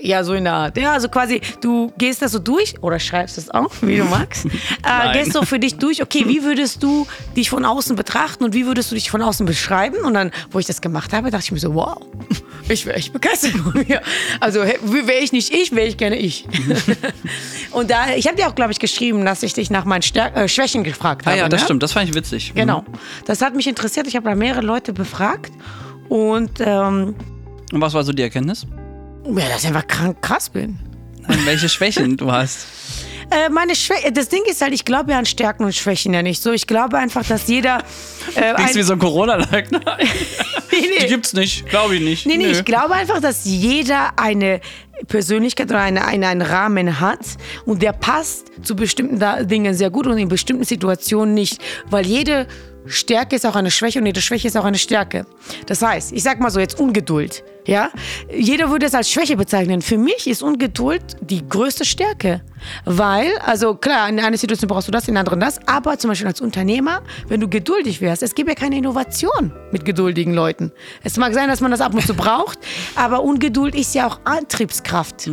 ja, 0.00 0.22
so 0.24 0.34
in 0.34 0.44
der 0.44 0.52
Art. 0.52 0.76
Ja, 0.76 0.92
also 0.92 1.08
quasi, 1.08 1.40
du 1.60 1.92
gehst 1.98 2.22
das 2.22 2.32
so 2.32 2.38
durch 2.38 2.74
oder 2.82 2.98
schreibst 2.98 3.38
es 3.38 3.50
auch, 3.50 3.70
wie 3.80 3.96
du 3.96 4.04
magst. 4.04 4.46
äh, 4.82 5.12
gehst 5.12 5.32
so 5.32 5.42
für 5.42 5.58
dich 5.58 5.76
durch, 5.76 6.02
okay, 6.02 6.24
wie 6.26 6.42
würdest 6.42 6.82
du 6.82 7.06
dich 7.36 7.50
von 7.50 7.64
außen 7.64 7.96
betrachten 7.96 8.44
und 8.44 8.54
wie 8.54 8.66
würdest 8.66 8.90
du 8.90 8.94
dich 8.94 9.10
von 9.10 9.22
außen 9.22 9.46
beschreiben? 9.46 9.98
Und 10.04 10.14
dann, 10.14 10.30
wo 10.50 10.58
ich 10.58 10.66
das 10.66 10.80
gemacht 10.80 11.12
habe, 11.12 11.30
dachte 11.30 11.44
ich 11.44 11.52
mir 11.52 11.58
so, 11.58 11.74
wow, 11.74 11.96
ich 12.68 12.86
wäre 12.86 12.96
echt 12.96 13.12
begeistert 13.12 13.52
von 13.52 13.72
mir. 13.86 14.00
Also 14.40 14.60
wäre 14.62 15.18
ich 15.20 15.32
nicht 15.32 15.52
ich, 15.52 15.72
wäre 15.74 15.86
ich 15.86 15.96
gerne 15.96 16.16
ich. 16.16 16.46
und 17.72 17.90
da, 17.90 18.14
ich 18.14 18.26
habe 18.26 18.36
dir 18.36 18.48
auch, 18.48 18.54
glaube 18.54 18.72
ich, 18.72 18.78
geschrieben, 18.78 19.24
dass 19.24 19.42
ich 19.42 19.52
dich 19.54 19.70
nach 19.70 19.84
meinen 19.84 20.02
Stär 20.02 20.34
äh, 20.36 20.48
Schwächen 20.48 20.84
gefragt 20.84 21.26
Ah 21.26 21.30
habe. 21.30 21.38
ja, 21.40 21.48
das 21.48 21.60
ne? 21.60 21.64
stimmt. 21.66 21.82
Das 21.82 21.92
fand 21.92 22.08
ich 22.08 22.14
witzig. 22.14 22.52
Genau. 22.54 22.84
Das 23.24 23.42
hat 23.42 23.54
mich 23.54 23.66
interessiert. 23.66 24.06
Ich 24.06 24.16
habe 24.16 24.28
da 24.28 24.34
mehrere 24.34 24.62
Leute 24.62 24.92
befragt. 24.92 25.52
Und 26.08 26.60
ähm, 26.60 27.14
Und 27.72 27.80
was 27.80 27.94
war 27.94 28.04
so 28.04 28.12
die 28.12 28.22
Erkenntnis? 28.22 28.66
ja, 29.26 29.48
dass 29.48 29.62
ich 29.62 29.68
einfach 29.68 29.86
krank 29.88 30.22
krass 30.22 30.48
bin. 30.50 30.78
Nein, 31.26 31.40
welche 31.44 31.68
Schwächen 31.68 32.16
du 32.16 32.30
hast. 32.30 32.66
Äh, 33.30 33.48
meine 33.48 33.74
Schwäche, 33.74 34.12
das 34.12 34.28
Ding 34.28 34.42
ist 34.48 34.62
halt, 34.62 34.72
ich 34.72 34.84
glaube 34.84 35.10
ja 35.10 35.18
an 35.18 35.26
Stärken 35.26 35.64
und 35.64 35.74
Schwächen 35.74 36.14
ja 36.14 36.22
nicht 36.22 36.40
so. 36.40 36.52
Ich 36.52 36.68
glaube 36.68 36.96
einfach, 36.98 37.26
dass 37.26 37.48
jeder. 37.48 37.78
Äh, 38.36 38.54
wie 38.56 38.78
ein, 38.78 38.84
so 38.84 38.92
ein 38.92 39.00
Corona-Leugner. 39.00 39.80
nee, 40.80 40.98
Die 40.98 41.02
nee. 41.04 41.08
gibt's 41.08 41.32
nicht. 41.32 41.68
Glaube 41.68 41.96
ich 41.96 42.00
nicht. 42.02 42.26
Nee, 42.26 42.36
nee, 42.36 42.46
Nö. 42.46 42.52
ich 42.52 42.64
glaube 42.64 42.94
einfach, 42.94 43.20
dass 43.20 43.44
jeder 43.44 44.18
eine 44.18 44.60
Persönlichkeit 45.08 45.68
oder 45.70 45.80
eine, 45.80 46.04
eine, 46.06 46.28
einen 46.28 46.42
Rahmen 46.42 47.00
hat 47.00 47.20
und 47.64 47.82
der 47.82 47.92
passt 47.92 48.50
zu 48.62 48.76
bestimmten 48.76 49.46
Dingen 49.46 49.74
sehr 49.74 49.90
gut 49.90 50.06
und 50.06 50.18
in 50.18 50.28
bestimmten 50.28 50.64
Situationen 50.64 51.34
nicht. 51.34 51.60
Weil 51.90 52.06
jede 52.06 52.46
Stärke 52.86 53.36
ist 53.36 53.44
auch 53.44 53.56
eine 53.56 53.70
Schwäche 53.70 53.98
und 53.98 54.06
jede 54.06 54.20
Schwäche 54.20 54.48
ist 54.48 54.56
auch 54.56 54.64
eine 54.64 54.78
Stärke. 54.78 55.26
Das 55.66 55.82
heißt, 55.82 56.12
ich 56.12 56.22
sag 56.22 56.40
mal 56.40 56.50
so 56.50 56.60
jetzt 56.60 56.78
Ungeduld. 56.78 57.42
Ja? 57.66 57.90
Jeder 58.32 58.70
würde 58.70 58.86
es 58.86 58.94
als 58.94 59.10
Schwäche 59.10 59.36
bezeichnen. 59.36 59.82
Für 59.82 59.98
mich 59.98 60.26
ist 60.26 60.42
Ungeduld 60.42 61.02
die 61.20 61.46
größte 61.46 61.84
Stärke. 61.84 62.42
Weil, 62.84 63.36
also 63.44 63.74
klar, 63.74 64.08
in 64.08 64.18
einer 64.18 64.36
Situation 64.36 64.68
brauchst 64.68 64.88
du 64.88 64.92
das, 64.92 65.08
in 65.08 65.14
der 65.14 65.20
anderen 65.20 65.40
das, 65.40 65.60
aber 65.66 65.98
zum 65.98 66.08
Beispiel 66.08 66.26
als 66.26 66.40
Unternehmer, 66.40 67.02
wenn 67.28 67.40
du 67.40 67.48
geduldig 67.48 68.00
wärst, 68.00 68.22
es 68.22 68.34
gibt 68.34 68.48
ja 68.48 68.54
keine 68.54 68.78
Innovation 68.78 69.52
mit 69.72 69.84
geduldigen 69.84 70.34
Leuten. 70.34 70.72
Es 71.04 71.16
mag 71.16 71.34
sein, 71.34 71.48
dass 71.48 71.60
man 71.60 71.70
das 71.70 71.80
ab 71.80 71.94
und 71.94 72.06
zu 72.06 72.14
braucht, 72.16 72.58
aber 72.94 73.22
Ungeduld 73.22 73.74
ist 73.74 73.94
ja 73.94 74.06
auch 74.06 74.20
Antriebskraft. 74.24 75.28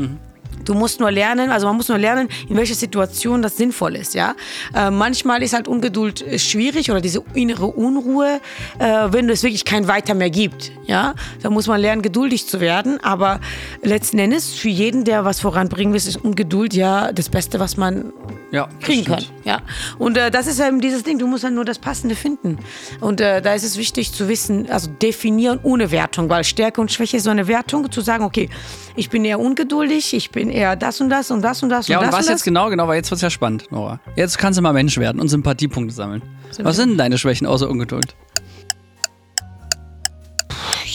Du 0.66 0.74
musst 0.74 1.00
nur 1.00 1.12
lernen, 1.12 1.52
also 1.52 1.68
man 1.68 1.76
muss 1.76 1.90
nur 1.90 1.98
lernen, 1.98 2.30
in 2.50 2.56
welcher 2.56 2.76
Situation 2.76 3.42
das 3.42 3.58
sinnvoll 3.58 3.96
ist, 3.96 4.14
ja. 4.14 4.36
Äh, 4.74 4.90
manchmal 4.90 5.44
ist 5.44 5.54
halt 5.54 5.68
Ungeduld 5.68 6.22
äh, 6.22 6.40
schwierig 6.40 6.92
oder 6.92 7.02
diese 7.02 7.24
innere 7.34 7.68
Unruhe, 7.68 8.40
äh, 8.80 8.86
wenn 9.10 9.30
es 9.30 9.44
wirklich 9.44 9.66
kein 9.66 9.88
Weiter 9.88 10.14
mehr 10.14 10.30
gibt, 10.30 10.72
ja. 10.86 11.14
Da 11.42 11.50
muss 11.50 11.68
man 11.68 11.82
lernen, 11.82 12.02
geduldig 12.02 12.48
zu 12.48 12.60
werden, 12.60 13.00
aber 13.04 13.40
letzten 13.82 14.20
Endes 14.20 14.54
für 14.54 14.70
jeden, 14.70 15.04
der 15.04 15.26
was 15.26 15.40
voranbringen 15.40 15.94
will, 15.94 15.98
ist 15.98 16.24
Ungeduld 16.24 16.74
ja 16.74 17.12
das 17.12 17.30
Beste, 17.30 17.60
was 17.60 17.78
man 17.78 18.14
Ja, 18.54 18.70
kriegen 18.82 19.04
kann. 19.04 19.20
stimmt. 19.20 19.46
Ja. 19.46 19.62
Und 19.98 20.16
äh, 20.16 20.30
das 20.30 20.46
ist 20.46 20.60
eben 20.60 20.80
dieses 20.80 21.02
Ding, 21.02 21.18
du 21.18 21.26
musst 21.26 21.44
dann 21.44 21.56
nur 21.56 21.66
das 21.66 21.80
Passende 21.80 22.16
finden. 22.16 22.60
Und 23.02 23.20
äh, 23.20 23.42
da 23.42 23.56
ist 23.56 23.64
es 23.64 23.78
wichtig 23.78 24.14
zu 24.14 24.30
wissen, 24.30 24.70
also 24.70 24.92
definieren 24.92 25.60
ohne 25.64 25.90
Wertung, 25.90 26.30
weil 26.30 26.44
Stärke 26.44 26.80
und 26.80 26.92
Schwäche 26.92 27.18
ist 27.18 27.24
so 27.24 27.32
eine 27.32 27.48
Wertung, 27.48 27.92
zu 27.92 28.02
sagen, 28.02 28.24
okay, 28.24 28.50
ich 28.96 29.10
bin 29.10 29.26
eher 29.26 29.40
ungeduldig, 29.40 30.14
ich 30.14 30.30
bin 30.30 30.52
eher 30.52 30.76
das 30.76 31.02
und 31.02 31.10
das 31.10 31.32
und 31.32 31.42
das 31.42 31.64
und 31.64 31.70
das 31.70 31.88
Ja, 31.88 31.98
und 31.98 32.06
und 32.06 32.12
das 32.12 32.20
was 32.20 32.26
und 32.28 32.32
jetzt 32.32 32.42
das. 32.42 32.46
genau, 32.46 32.70
genau, 32.70 32.88
weil 32.88 32.98
jetzt 32.98 33.10
wird's 33.10 33.24
ja 33.24 33.32
spannend, 33.32 33.72
Nora. 33.72 34.00
Jetzt 34.16 34.38
kannst 34.38 34.60
du 34.60 34.62
mal 34.62 34.72
Mensch 34.72 34.98
werden 35.00 35.20
und 35.20 35.30
Sympathiepunkte 35.30 35.96
sammeln. 35.96 36.22
Was 36.62 36.76
sind 36.76 36.90
denn 36.90 36.98
deine 37.00 37.18
Schwächen 37.18 37.48
außer 37.48 37.68
Ungeduld? 37.68 38.16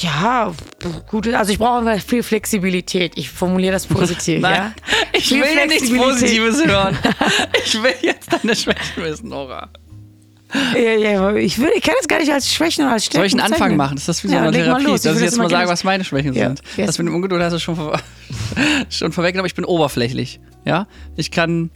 Ja, 0.01 0.53
gut, 1.09 1.27
also 1.29 1.51
ich 1.53 1.59
brauche 1.59 1.99
viel 2.01 2.23
Flexibilität. 2.23 3.13
Ich 3.17 3.31
formuliere 3.31 3.73
das 3.73 3.87
positiv, 3.87 4.41
ja. 4.43 4.73
ich 5.13 5.29
Viel 5.29 5.43
will 5.43 5.67
nichts. 5.67 5.91
Positives 5.93 6.65
hören. 6.67 6.97
Ich 7.65 7.83
will 7.83 7.95
jetzt 8.03 8.33
deine 8.33 8.55
Schwächen 8.55 9.03
wissen, 9.05 9.29
Nora. 9.29 9.69
Ja, 10.75 10.81
ja, 10.95 11.35
ich, 11.35 11.59
will, 11.59 11.71
ich 11.77 11.83
kann 11.83 11.95
das 11.99 12.09
gar 12.09 12.21
nicht 12.21 12.33
als 12.33 12.51
Schwächen 12.53 12.85
oder 12.85 12.95
als 12.95 13.05
Stärken 13.07 13.19
Soll 13.19 13.27
ich 13.27 13.33
einen 13.35 13.41
Anfang 13.43 13.59
bezeichnen. 13.59 13.77
machen? 13.77 13.97
Ist 13.99 14.09
das 14.09 14.25
wie 14.25 14.29
so 14.29 14.35
Ja, 14.35 14.41
eine 14.43 14.51
leg 14.51 14.61
mal 14.61 14.67
Therapie? 14.77 14.85
los. 14.87 15.03
Dass 15.03 15.17
ich 15.17 15.23
jetzt 15.23 15.37
mal 15.37 15.43
immer 15.45 15.51
sage, 15.51 15.61
gerne- 15.63 15.73
was 15.73 15.85
meine 15.85 16.05
Schwächen 16.05 16.33
Ja, 16.33 16.47
sind. 16.47 16.63
yes. 16.77 16.87
Das 16.87 16.99
mit 16.99 17.07
dem 17.09 17.15
Ungeduld 17.15 17.43
hast 17.43 17.53
du 17.53 17.59
schon, 17.59 17.77
ver 17.77 18.01
schon 18.89 19.13
vorweggenommen. 19.13 19.47
Ich 19.47 19.55
bin 19.55 19.67
oberflächlich. 19.67 20.41
Ja, 20.65 20.87
ich 21.17 21.31
kann, 21.31 21.71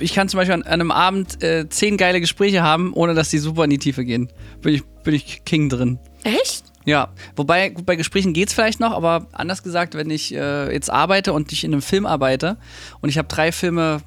ich 0.00 0.12
kann 0.12 0.28
zum 0.28 0.38
Beispiel 0.38 0.54
an, 0.54 0.62
an 0.64 0.72
einem 0.72 0.90
Abend 0.90 1.40
äh, 1.42 1.68
zehn 1.68 1.96
geile 1.96 2.20
Gespräche 2.20 2.62
haben, 2.64 2.92
ohne 2.94 3.14
dass 3.14 3.28
die 3.28 3.38
super 3.38 3.62
in 3.64 3.70
die 3.70 3.78
Tiefe 3.78 4.04
gehen. 4.04 4.28
Bin 4.62 4.74
ich, 4.74 4.82
bin 5.04 5.14
ich 5.14 5.44
King 5.44 5.68
drin. 5.68 6.00
Echt? 6.24 6.64
Ja, 6.86 7.08
wobei, 7.34 7.68
gut, 7.70 7.84
bei 7.84 7.96
Gesprächen 7.96 8.32
geht's 8.32 8.54
vielleicht 8.54 8.80
noch, 8.80 8.92
aber 8.92 9.26
anders 9.32 9.62
gesagt, 9.62 9.94
wenn 9.94 10.08
ich 10.08 10.32
äh, 10.34 10.72
jetzt 10.72 10.88
arbeite 10.90 11.32
und 11.32 11.52
ich 11.52 11.64
in 11.64 11.72
einem 11.72 11.82
Film 11.82 12.06
arbeite 12.06 12.56
und 13.00 13.08
ich 13.08 13.18
habe 13.18 13.28
drei 13.28 13.52
Filme 13.52 14.00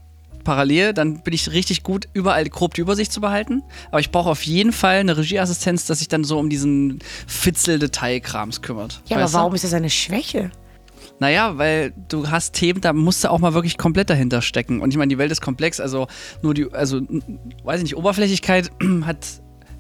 parallel, 0.46 0.94
dann 0.94 1.22
bin 1.22 1.34
ich 1.34 1.52
richtig 1.52 1.84
gut, 1.84 2.08
überall 2.14 2.46
grob 2.46 2.74
die 2.74 2.82
Übersicht 2.82 3.12
zu 3.12 3.22
behalten. 3.22 3.62
Aber 3.92 4.00
ich 4.00 4.12
brauche 4.12 4.30
auf 4.30 4.44
jeden 4.44 4.72
Fall 4.72 5.00
eine 5.00 5.18
Regieassistenz, 5.18 5.86
dass 5.86 6.00
sich 6.00 6.08
dann 6.08 6.24
so 6.24 6.40
um 6.40 6.50
diesen 6.50 7.00
Fitzel-Detailkrams 7.28 8.62
kümmert. 8.62 9.02
Ja, 9.08 9.18
aber 9.18 9.32
warum 9.34 9.54
ist 9.54 9.66
das 9.66 9.74
eine 9.74 9.90
Schwäche? 9.90 10.44
Du? 10.44 10.70
Naja, 11.20 11.58
weil 11.58 11.94
du 12.08 12.30
hast 12.30 12.54
Themen, 12.54 12.80
da 12.80 12.94
musst 12.94 13.26
du 13.26 13.30
auch 13.30 13.40
mal 13.40 13.54
wirklich 13.54 13.78
komplett 13.78 14.10
dahinter 14.10 14.42
stecken. 14.42 14.80
Und 14.80 14.92
ich 14.92 14.98
meine, 14.98 15.10
die 15.10 15.18
Welt 15.18 15.32
ist 15.32 15.42
komplex, 15.42 15.82
also 15.82 16.08
nur 16.42 16.54
die, 16.54 16.72
also, 16.72 17.02
weiß 17.64 17.78
ich 17.78 17.84
nicht, 17.84 17.98
Oberflächlichkeit 17.98 18.72
hat 19.06 19.28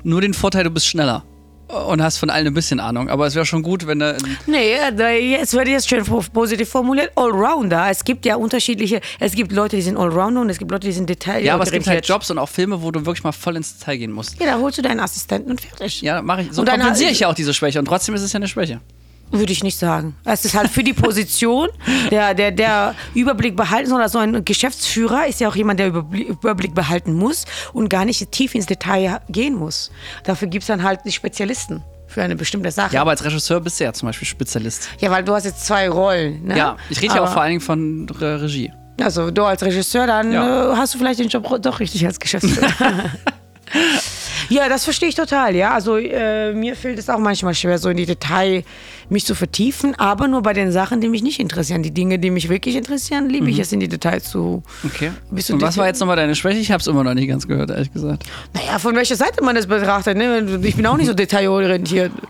nur 0.03 0.20
den 0.20 0.34
Vorteil, 0.34 0.65
du 0.65 0.70
bist 0.70 0.86
schneller. 0.86 1.24
Und 1.70 2.02
hast 2.02 2.18
von 2.18 2.30
allen 2.32 2.48
ein 2.48 2.54
bisschen 2.56 2.80
Ahnung. 2.80 3.10
Aber 3.10 3.28
es 3.28 3.36
wäre 3.36 3.46
schon 3.46 3.62
gut, 3.62 3.86
wenn 3.86 4.00
du 4.00 4.18
Nee, 4.48 4.76
da- 4.96 5.12
es 5.12 5.54
wird 5.54 5.68
jetzt 5.68 5.88
schön 5.88 6.04
po- 6.04 6.24
positiv 6.34 6.68
formuliert. 6.68 7.12
Allrounder. 7.16 7.88
Es 7.92 8.04
gibt 8.04 8.26
ja 8.26 8.38
unterschiedliche, 8.38 9.02
es 9.20 9.34
gibt 9.34 9.52
Leute, 9.52 9.76
die 9.76 9.84
sind 9.84 9.96
Allrounder 9.96 10.42
und 10.42 10.50
es 10.50 10.58
gibt 10.58 10.72
Leute, 10.72 10.88
die 10.88 10.94
sind 10.94 11.08
Detail. 11.10 11.44
Ja, 11.46 11.54
aber 11.54 11.64
es 11.66 11.72
gibt 11.72 11.86
halt 11.88 12.08
Jobs 12.08 12.32
und 12.32 12.40
auch 12.40 12.50
Filme, 12.50 12.82
wo 12.82 12.90
du 12.90 13.06
wirklich 13.06 13.24
mal 13.24 13.32
voll 13.34 13.56
ins 13.56 13.78
Detail 13.78 13.98
gehen 13.98 14.12
musst. 14.12 14.40
Ja, 14.40 14.48
da 14.48 14.60
holst 14.60 14.80
du 14.80 14.82
deinen 14.82 15.00
Assistenten 15.00 15.52
und 15.52 15.62
fertig. 15.62 16.02
Ja, 16.02 16.22
mache 16.24 16.42
ich. 16.42 16.54
So 16.54 16.62
Und 16.62 16.68
dann- 16.68 16.80
kompensiere 16.80 17.12
ich 17.12 17.20
ja 17.20 17.28
auch 17.30 17.36
diese 17.36 17.54
Schwäche 17.54 17.78
und 17.78 17.86
trotzdem 17.86 18.16
ist 18.16 18.24
es 18.24 18.34
ja 18.34 18.38
eine 18.38 18.48
Schwäche. 18.48 18.82
Würde 19.31 19.51
ich 19.51 19.63
nicht 19.63 19.77
sagen. 19.77 20.15
Es 20.25 20.43
ist 20.43 20.55
halt 20.55 20.69
für 20.69 20.83
die 20.83 20.93
Position, 20.93 21.69
der, 22.12 22.33
der, 22.33 22.51
der 22.51 22.95
Überblick 23.13 23.55
behalten 23.55 23.88
soll. 23.89 24.01
Also 24.01 24.17
ein 24.19 24.43
Geschäftsführer 24.43 25.27
ist 25.27 25.39
ja 25.39 25.50
auch 25.50 25.55
jemand, 25.55 25.79
der 25.79 25.91
Überbli- 25.93 26.25
Überblick 26.29 26.74
behalten 26.74 27.13
muss 27.13 27.45
und 27.74 27.89
gar 27.89 28.05
nicht 28.05 28.31
tief 28.31 28.55
ins 28.55 28.65
Detail 28.65 29.19
gehen 29.29 29.53
muss. 29.55 29.91
Dafür 30.24 30.48
gibt 30.48 30.63
es 30.63 30.67
dann 30.67 30.81
halt 30.83 31.01
die 31.05 31.12
Spezialisten 31.12 31.83
für 32.07 32.24
eine 32.24 32.36
bestimmte 32.36 32.71
Sache. 32.71 32.95
Ja, 32.95 33.01
aber 33.01 33.12
als 33.12 33.24
Regisseur 33.24 33.59
bist 33.59 33.79
du 33.79 33.83
ja 33.83 33.93
zum 33.93 34.07
Beispiel 34.09 34.27
Spezialist. 34.27 34.89
Ja, 35.00 35.12
weil 35.12 35.24
du 35.24 35.31
hast 35.33 35.43
jetzt 35.45 35.63
zwei 35.65 35.88
Rollen. 35.89 36.43
Ne? 36.45 36.57
Ja, 36.57 36.75
ich 36.89 37.00
rede 37.00 37.13
ja 37.15 37.21
auch 37.24 37.31
vor 37.31 37.43
allen 37.43 37.50
Dingen 37.51 37.62
von 37.62 38.07
Re 38.19 38.41
Regie. 38.41 38.71
Also 39.00 39.29
du 39.29 39.43
als 39.43 39.62
Regisseur, 39.62 40.07
dann 40.07 40.31
Ja. 40.33 40.74
äh, 40.74 40.75
hast 40.75 40.95
du 40.95 40.98
vielleicht 40.98 41.19
den 41.19 41.29
Job 41.29 41.48
doch 41.62 41.79
richtig 41.79 42.03
als 42.05 42.19
Geschäftsführer. 42.19 42.67
ja, 44.50 44.67
das 44.67 44.83
verstehe 44.83 45.09
ich 45.09 45.15
total, 45.15 45.55
ja. 45.55 45.74
Also 45.74 45.98
äh, 45.98 46.51
mir 46.53 46.75
fällt 46.75 46.98
es 47.00 47.09
auch 47.09 47.19
manchmal 47.19 47.53
schwer, 47.53 47.77
so 47.77 47.89
in 47.89 47.98
die 47.98 48.05
Detail 48.05 48.63
mich 49.10 49.25
zu 49.25 49.36
vertiefen, 49.36 49.96
aber 50.00 50.28
nur 50.28 50.42
bei 50.42 50.54
den 50.54 50.72
Sachen, 50.72 51.01
die 51.01 51.10
mich 51.10 51.24
nicht 51.24 51.39
interessieren. 51.39 51.84
Die 51.84 51.92
Dinge, 51.92 52.20
die 52.20 52.30
mich 52.32 52.50
wirklich 52.50 52.75
interessieren, 52.75 53.30
liebe 53.30 53.50
ich 53.50 53.60
es 53.60 53.72
in 53.72 53.80
die 53.80 53.88
Details 53.88 54.30
zu. 54.30 54.63
Okay. 54.86 55.12
Bist 55.32 55.50
du 55.50 55.54
und 55.54 55.62
was 55.62 55.78
war 55.78 55.88
jetzt 55.88 56.00
nochmal 56.00 56.16
deine 56.16 56.36
Schwäche? 56.36 56.60
Ich 56.60 56.72
habe 56.72 56.82
es 56.82 56.88
immer 56.88 57.04
noch 57.04 57.13
nicht 57.13 57.28
ganz 57.28 57.48
gehört, 57.48 57.70
ehrlich 57.70 57.92
gesagt. 57.92 58.24
Naja, 58.54 58.80
von 58.80 58.96
welcher 58.96 59.16
Seite 59.16 59.44
man 59.44 59.56
das 59.56 59.68
betrachtet, 59.68 60.18
ne? 60.18 60.60
Ich 60.63 60.75
bin 60.75 60.86
auch 60.86 60.98
nicht 60.98 61.08
so 61.08 61.13
detailorientiert. 61.13 62.12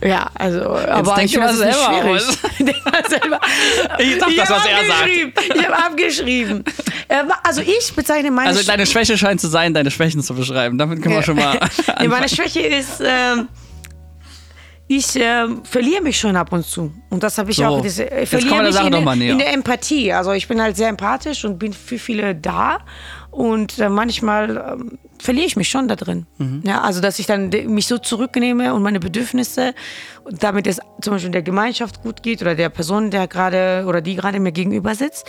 Ja, 0.00 0.30
also, 0.34 0.60
aber 0.70 1.16
denk 1.16 1.26
ich 1.26 1.32
finde, 1.32 1.48
das 1.48 1.56
ist 1.56 1.62
selber 1.62 2.00
schwierig. 2.00 2.22
Selber. 3.08 3.40
Ich 3.98 4.20
sag 4.20 4.28
das, 4.36 4.48
hab 4.50 4.56
was 4.56 4.66
er 4.66 4.86
sagt. 4.86 5.00
abgeschrieben. 5.00 5.32
Ich 5.54 5.64
habe 5.66 5.76
abgeschrieben. 5.78 6.64
Äh, 7.08 7.22
Also 7.42 7.60
ich 7.60 7.92
bezeichne 7.94 8.30
meine 8.30 8.50
Also 8.50 8.62
deine 8.64 8.86
Schwäche 8.86 9.18
scheint 9.18 9.40
zu 9.40 9.48
sein, 9.48 9.74
deine 9.74 9.90
Schwächen 9.90 10.22
zu 10.22 10.34
beschreiben. 10.34 10.78
Damit 10.78 11.02
können 11.02 11.16
wir 11.16 11.22
schon 11.24 11.36
mal 11.36 11.58
nee, 12.00 12.06
meine. 12.08 12.28
Schwäche 12.28 12.60
ist, 12.60 13.00
ähm, 13.04 13.48
ich 14.96 15.16
ähm, 15.16 15.64
verliere 15.64 16.02
mich 16.02 16.18
schon 16.18 16.36
ab 16.36 16.52
und 16.52 16.64
zu. 16.66 16.92
Und 17.10 17.22
das 17.22 17.38
habe 17.38 17.50
ich 17.50 17.56
So, 17.56 17.64
auch. 17.64 17.80
Diese, 17.82 18.04
ich 18.04 18.10
jetzt 18.10 18.28
verliere 18.30 18.62
mich 18.64 18.80
in, 18.80 18.90
mal 19.04 19.04
der- 19.04 19.16
näher. 19.16 19.32
in 19.32 19.38
der 19.38 19.52
Empathie. 19.52 20.12
Also 20.12 20.32
ich 20.32 20.48
bin 20.48 20.60
halt 20.60 20.76
sehr 20.76 20.88
empathisch 20.88 21.44
und 21.44 21.58
bin 21.58 21.72
für 21.72 21.98
viele 21.98 22.34
da. 22.34 22.78
Und 23.30 23.78
äh, 23.78 23.88
manchmal 23.88 24.76
ähm, 24.78 24.98
verliere 25.18 25.46
ich 25.46 25.56
mich 25.56 25.68
schon 25.70 25.88
da 25.88 25.96
drin. 25.96 26.26
Ja, 26.64 26.82
also, 26.82 27.00
dass 27.00 27.18
ich 27.18 27.24
dann 27.26 27.48
mich 27.68 27.86
so 27.86 27.96
zurücknehme 27.96 28.74
und 28.74 28.82
meine 28.82 29.00
Bedürfnisse, 29.00 29.72
damit 30.30 30.66
es 30.66 30.80
zum 31.00 31.14
Beispiel 31.14 31.30
der 31.30 31.40
Gemeinschaft 31.42 32.02
gut 32.02 32.22
geht 32.22 32.42
oder 32.42 32.54
der 32.54 32.68
Person, 32.68 33.10
der 33.10 33.28
gerade 33.28 33.84
oder 33.88 34.02
die 34.02 34.16
gerade 34.16 34.38
mir 34.38 34.52
gegenüber 34.52 34.94
sitzt. 34.94 35.26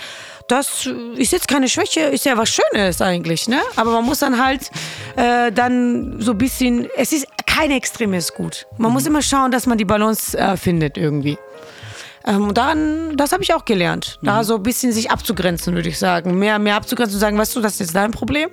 Das 0.50 0.90
ist 1.16 1.32
jetzt 1.32 1.48
keine 1.48 1.70
Schwäche, 1.70 2.02
ist 2.02 2.26
ja 2.26 2.36
was 2.38 2.50
Schönes 2.50 3.02
eigentlich, 3.02 3.48
ne? 3.48 3.62
Aber 3.78 3.92
man 3.94 4.04
muss 4.04 4.20
dann 4.20 4.44
halt 4.44 4.70
äh, 5.16 5.52
dann 5.54 6.20
so 6.20 6.32
ein 6.32 6.38
bisschen, 6.38 6.88
es 6.98 7.14
ist 7.14 7.26
kein 7.54 7.72
Extremes 7.72 8.34
gut. 8.34 8.66
Man 8.78 8.92
muss 8.92 9.06
immer 9.06 9.22
schauen, 9.22 9.52
dass 9.52 9.68
man 9.68 9.78
die 9.78 9.86
Balance 9.86 10.38
äh, 10.38 10.58
findet 10.58 10.98
irgendwie. 10.98 11.38
Ähm, 12.26 12.48
und 12.48 12.58
daran, 12.58 13.16
das 13.18 13.32
habe 13.32 13.44
ich 13.44 13.54
auch 13.54 13.66
gelernt. 13.66 14.20
Da 14.22 14.44
so 14.44 14.56
ein 14.56 14.64
bisschen 14.64 14.92
sich 14.92 15.12
abzugrenzen, 15.12 15.76
würde 15.76 15.90
ich 15.90 16.00
sagen. 16.00 16.38
Mehr, 16.40 16.58
mehr 16.58 16.76
abzugrenzen 16.76 17.16
und 17.16 17.20
sagen, 17.20 17.38
weißt 17.38 17.56
du, 17.56 17.62
das 17.62 17.74
ist 17.74 17.80
jetzt 17.80 17.96
dein 17.96 18.12
Problem. 18.12 18.50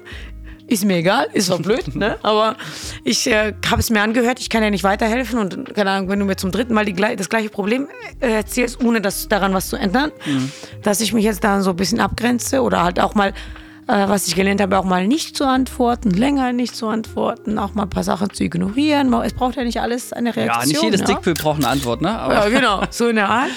Ist 0.66 0.84
mir 0.84 0.98
egal, 0.98 1.28
ist 1.32 1.46
zwar 1.46 1.58
blöd, 1.58 1.94
ne? 1.96 2.18
Aber 2.22 2.56
ich 3.04 3.26
äh, 3.26 3.54
habe 3.68 3.80
es 3.80 3.90
mir 3.90 4.02
angehört, 4.02 4.38
ich 4.38 4.50
kann 4.50 4.62
ja 4.62 4.70
nicht 4.70 4.84
weiterhelfen 4.84 5.38
und 5.38 5.74
keine 5.74 5.90
Ahnung, 5.90 6.08
wenn 6.10 6.18
du 6.18 6.24
mir 6.24 6.36
zum 6.36 6.52
dritten 6.52 6.74
Mal 6.74 6.84
die, 6.84 6.94
das 6.94 7.28
gleiche 7.28 7.48
Problem 7.48 7.88
äh, 8.20 8.30
erzählst, 8.30 8.84
ohne 8.84 9.00
das, 9.00 9.28
daran 9.28 9.54
was 9.54 9.68
zu 9.68 9.76
ändern, 9.76 10.12
dass 10.82 11.00
ich 11.00 11.12
mich 11.12 11.24
jetzt 11.24 11.42
dann 11.42 11.62
so 11.62 11.70
ein 11.70 11.76
bisschen 11.76 12.00
abgrenze 12.00 12.62
oder 12.62 12.84
halt 12.84 13.00
auch 13.00 13.14
mal, 13.14 13.32
äh, 13.90 14.08
was 14.08 14.28
ich 14.28 14.36
gelernt 14.36 14.60
habe, 14.60 14.78
auch 14.78 14.84
mal 14.84 15.06
nicht 15.08 15.36
zu 15.36 15.44
antworten, 15.44 16.10
länger 16.10 16.52
nicht 16.52 16.76
zu 16.76 16.88
antworten, 16.88 17.58
auch 17.58 17.74
mal 17.74 17.82
ein 17.82 17.90
paar 17.90 18.04
Sachen 18.04 18.32
zu 18.32 18.44
ignorieren. 18.44 19.12
Es 19.24 19.32
braucht 19.32 19.56
ja 19.56 19.64
nicht 19.64 19.80
alles 19.80 20.12
eine 20.12 20.34
Reaktion. 20.36 20.62
Ja, 20.62 20.66
nicht 20.66 20.82
jedes 20.82 21.00
ja? 21.00 21.06
Dickbild 21.06 21.40
braucht 21.40 21.58
eine 21.58 21.68
Antwort, 21.68 22.00
ne? 22.00 22.16
Aber 22.16 22.34
Ja, 22.34 22.48
genau, 22.48 22.82
so 22.90 23.08
in 23.08 23.16
der 23.16 23.28
Art. 23.28 23.50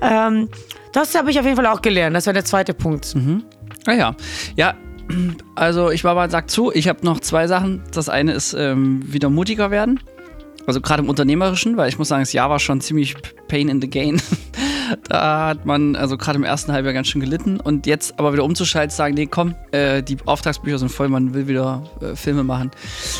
Ähm, 0.00 0.48
das 0.92 1.14
habe 1.14 1.30
ich 1.30 1.38
auf 1.38 1.44
jeden 1.44 1.56
Fall 1.56 1.66
auch 1.66 1.82
gelernt. 1.82 2.14
Das 2.14 2.26
war 2.26 2.32
der 2.32 2.44
zweite 2.44 2.74
Punkt. 2.74 3.14
Ah 3.86 3.92
ja. 3.92 4.14
Ja, 4.56 4.74
also 5.56 5.90
ich 5.90 6.04
war 6.04 6.14
mal 6.14 6.30
sagt 6.30 6.50
zu, 6.50 6.70
ich 6.72 6.88
habe 6.88 7.04
noch 7.04 7.20
zwei 7.20 7.46
Sachen. 7.48 7.82
Das 7.92 8.08
eine 8.08 8.32
ist 8.32 8.54
ähm, 8.54 9.02
wieder 9.12 9.30
mutiger 9.30 9.70
werden. 9.70 10.00
Also 10.66 10.80
gerade 10.80 11.02
im 11.02 11.08
Unternehmerischen, 11.08 11.76
weil 11.76 11.88
ich 11.88 11.98
muss 11.98 12.08
sagen, 12.08 12.22
das 12.22 12.32
Jahr 12.32 12.50
war 12.50 12.60
schon 12.60 12.80
ziemlich 12.80 13.16
pain 13.48 13.68
in 13.68 13.80
the 13.80 13.90
gain. 13.90 14.22
da 15.08 15.48
hat 15.48 15.66
man 15.66 15.96
also 15.96 16.16
gerade 16.16 16.38
im 16.38 16.44
ersten 16.44 16.72
Halbjahr 16.72 16.94
ganz 16.94 17.08
schön 17.08 17.20
gelitten. 17.20 17.60
Und 17.60 17.86
jetzt 17.86 18.18
aber 18.18 18.32
wieder 18.32 18.44
umzuschalten, 18.44 18.94
sagen, 18.94 19.14
nee, 19.14 19.26
komm, 19.26 19.54
äh, 19.72 20.02
die 20.02 20.16
Auftragsbücher 20.24 20.78
sind 20.78 20.90
voll, 20.90 21.08
man 21.08 21.34
will 21.34 21.48
wieder 21.48 21.84
äh, 22.00 22.16
Filme 22.16 22.44
machen. 22.44 22.70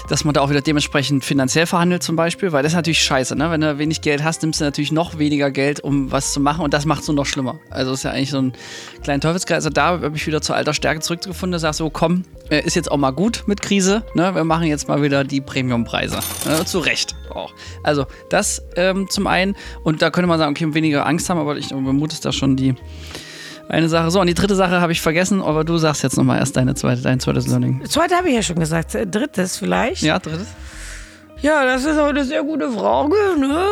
Dass 0.09 0.25
man 0.25 0.35
da 0.35 0.41
auch 0.41 0.51
wieder 0.51 0.61
dementsprechend 0.61 1.25
finanziell 1.25 1.67
verhandelt 1.67 2.03
zum 2.03 2.17
Beispiel, 2.17 2.53
weil 2.53 2.63
das 2.63 2.73
ist 2.73 2.77
natürlich 2.77 3.03
scheiße, 3.03 3.37
ne? 3.37 3.51
Wenn 3.51 3.61
du 3.61 3.79
wenig 3.79 4.01
Geld 4.01 4.23
hast, 4.23 4.43
nimmst 4.43 4.61
du 4.61 4.65
natürlich 4.65 4.93
noch 4.93 5.19
weniger 5.19 5.51
Geld, 5.51 5.81
um 5.81 6.13
was 6.13 6.33
zu 6.33 6.41
machen 6.41 6.65
und 6.65 6.75
das 6.75 6.85
macht 6.85 7.03
es 7.03 7.09
nur 7.09 7.17
noch 7.17 7.27
schlimmer. 7.27 7.59
Also 7.71 7.93
ist 7.93 8.03
ja 8.03 8.11
eigentlich 8.11 8.31
so 8.31 8.39
ein 8.39 8.53
kleiner 9.03 9.21
Teufelskreis. 9.21 9.57
Also 9.57 9.71
da 9.71 10.01
habe 10.01 10.13
ich 10.15 10.27
wieder 10.27 10.41
zur 10.41 10.57
alter 10.57 10.75
Stärke 10.75 11.01
zurückgefunden. 11.01 11.53
Da 11.53 11.59
sagst 11.59 11.81
du, 11.81 11.91
komm, 11.91 12.25
äh, 12.51 12.61
ist 12.65 12.77
jetzt 12.77 12.91
auch 12.91 12.97
mal 12.97 13.13
gut 13.13 13.45
mit 13.47 13.63
Krise. 13.63 14.03
Ne? 14.15 14.35
Wir 14.35 14.45
machen 14.45 14.67
jetzt 14.67 14.89
mal 14.89 15.03
wieder 15.03 15.25
die 15.25 15.41
Premiumpreise. 15.41 16.19
Ne? 16.47 16.65
Zu 16.65 16.81
Recht 16.81 17.15
auch. 17.37 17.53
Also 17.83 18.07
das 18.31 18.63
ähm, 18.77 19.09
zum 19.11 19.27
einen. 19.27 19.57
Und 19.85 20.03
da 20.03 20.11
könnte 20.11 20.27
man 20.29 20.39
sagen, 20.39 20.53
okay, 20.53 20.73
weniger 20.75 21.07
Angst 21.07 21.29
haben, 21.31 21.39
aber 21.41 21.57
ich 21.57 21.69
vermute, 21.69 22.15
ist 22.15 22.25
da 22.25 22.33
schon 22.33 22.57
die 22.57 22.75
eine 23.69 23.89
Sache. 23.89 24.11
So, 24.11 24.21
und 24.21 24.27
die 24.27 24.35
dritte 24.35 24.55
Sache 24.55 24.81
habe 24.81 24.93
ich 24.93 25.01
vergessen, 25.01 25.41
aber 25.41 25.65
du 25.65 25.79
sagst 25.79 26.03
jetzt 26.03 26.17
nochmal 26.17 26.39
erst 26.39 26.57
deine 26.57 26.75
zweite, 26.75 27.01
dein 27.03 27.21
zweites 27.21 27.47
Learning. 27.47 27.83
Zweite 27.87 28.17
habe 28.17 28.29
ich 28.29 28.35
ja 28.35 28.43
schon 28.43 28.59
gesagt. 28.59 28.95
Äh, 28.95 29.07
Drittes 29.07 29.57
vielleicht. 29.57 30.03
Ja, 30.03 30.19
drittes? 30.19 30.49
Ja, 31.41 31.65
das 31.65 31.85
ist 31.85 31.99
auch 31.99 32.07
eine 32.09 32.25
sehr 32.25 32.43
gute 32.45 32.71
Frage. 32.71 33.15
Ne? 33.39 33.67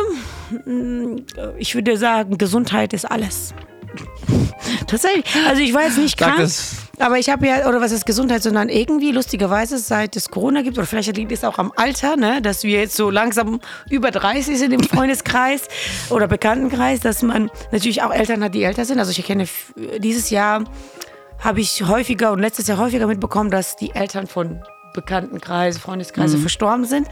Mm, 0.65 1.17
Ich 1.57 1.73
würde 1.75 1.95
sagen, 1.97 2.37
Gesundheit 2.37 2.93
ist 2.93 3.05
alles. 3.09 3.53
Tatsächlich. 4.87 5.25
Also 5.47 5.61
ich 5.61 5.73
war 5.73 5.83
jetzt 5.83 5.97
nicht 5.97 6.19
Sag 6.19 6.29
krank. 6.29 6.39
das. 6.41 6.75
Aber 6.99 7.17
ich 7.17 7.29
habe 7.29 7.47
ja, 7.47 7.67
oder 7.67 7.81
was 7.81 7.91
ist 7.91 8.05
Gesundheit, 8.05 8.43
sondern 8.43 8.69
irgendwie 8.69 9.11
lustigerweise, 9.11 9.77
seit 9.79 10.15
es 10.15 10.29
Corona 10.29 10.61
gibt, 10.61 10.77
oder 10.77 10.85
vielleicht 10.85 11.15
liegt 11.15 11.31
es 11.31 11.43
auch 11.43 11.57
am 11.57 11.71
Alter, 11.75 12.15
ne, 12.17 12.41
dass 12.41 12.63
wir 12.63 12.79
jetzt 12.79 12.95
so 12.95 13.09
langsam 13.09 13.59
über 13.89 14.11
30 14.11 14.57
sind 14.59 14.71
im 14.73 14.83
Freundeskreis 14.83 15.63
oder 16.09 16.27
Bekanntenkreis, 16.27 16.99
dass 16.99 17.21
man 17.23 17.49
natürlich 17.71 18.03
auch 18.03 18.13
Eltern 18.13 18.43
hat, 18.43 18.53
die 18.53 18.63
älter 18.63 18.85
sind. 18.85 18.99
Also 18.99 19.11
ich 19.11 19.19
erkenne 19.19 19.43
f- 19.43 19.73
dieses 19.99 20.29
Jahr 20.29 20.63
habe 21.39 21.59
ich 21.61 21.83
häufiger 21.87 22.31
und 22.33 22.39
letztes 22.39 22.67
Jahr 22.67 22.77
häufiger 22.77 23.07
mitbekommen, 23.07 23.49
dass 23.49 23.75
die 23.75 23.95
Eltern 23.95 24.27
von 24.27 24.61
Bekanntenkreise, 24.93 25.79
Freundeskreise 25.79 26.37
verstorben 26.37 26.85
sind. 26.85 27.07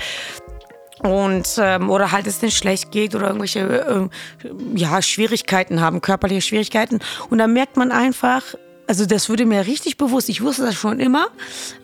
Und 1.02 1.56
ähm, 1.60 1.90
oder 1.90 2.12
halt 2.12 2.28
es 2.28 2.40
denen 2.40 2.52
schlecht 2.52 2.92
geht 2.92 3.16
oder 3.16 3.28
irgendwelche 3.28 3.60
ähm, 3.90 4.10
ja 4.76 5.02
Schwierigkeiten 5.02 5.80
haben, 5.80 6.02
körperliche 6.02 6.42
Schwierigkeiten. 6.42 7.00
Und 7.30 7.38
dann 7.38 7.54
merkt 7.54 7.78
man 7.78 7.92
einfach, 7.94 8.44
also 8.90 9.06
das 9.06 9.30
wurde 9.30 9.46
mir 9.46 9.68
richtig 9.68 9.98
bewusst. 9.98 10.30
Ich 10.30 10.42
wusste 10.42 10.64
das 10.64 10.74
schon 10.74 11.00
immer, 11.00 11.28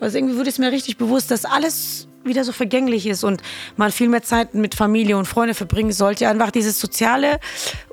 aber 0.00 0.12
irgendwie 0.12 0.36
wurde 0.36 0.50
es 0.50 0.58
mir 0.58 0.72
richtig 0.72 0.96
bewusst, 0.96 1.30
dass 1.30 1.44
alles 1.44 2.08
wieder 2.24 2.42
so 2.42 2.50
vergänglich 2.50 3.06
ist 3.06 3.22
und 3.22 3.42
man 3.76 3.92
viel 3.92 4.08
mehr 4.08 4.24
Zeit 4.24 4.54
mit 4.54 4.74
Familie 4.74 5.16
und 5.16 5.26
Freunde 5.26 5.54
verbringen 5.54 5.92
sollte, 5.92 6.28
einfach 6.28 6.50
dieses 6.50 6.80
Soziale 6.80 7.38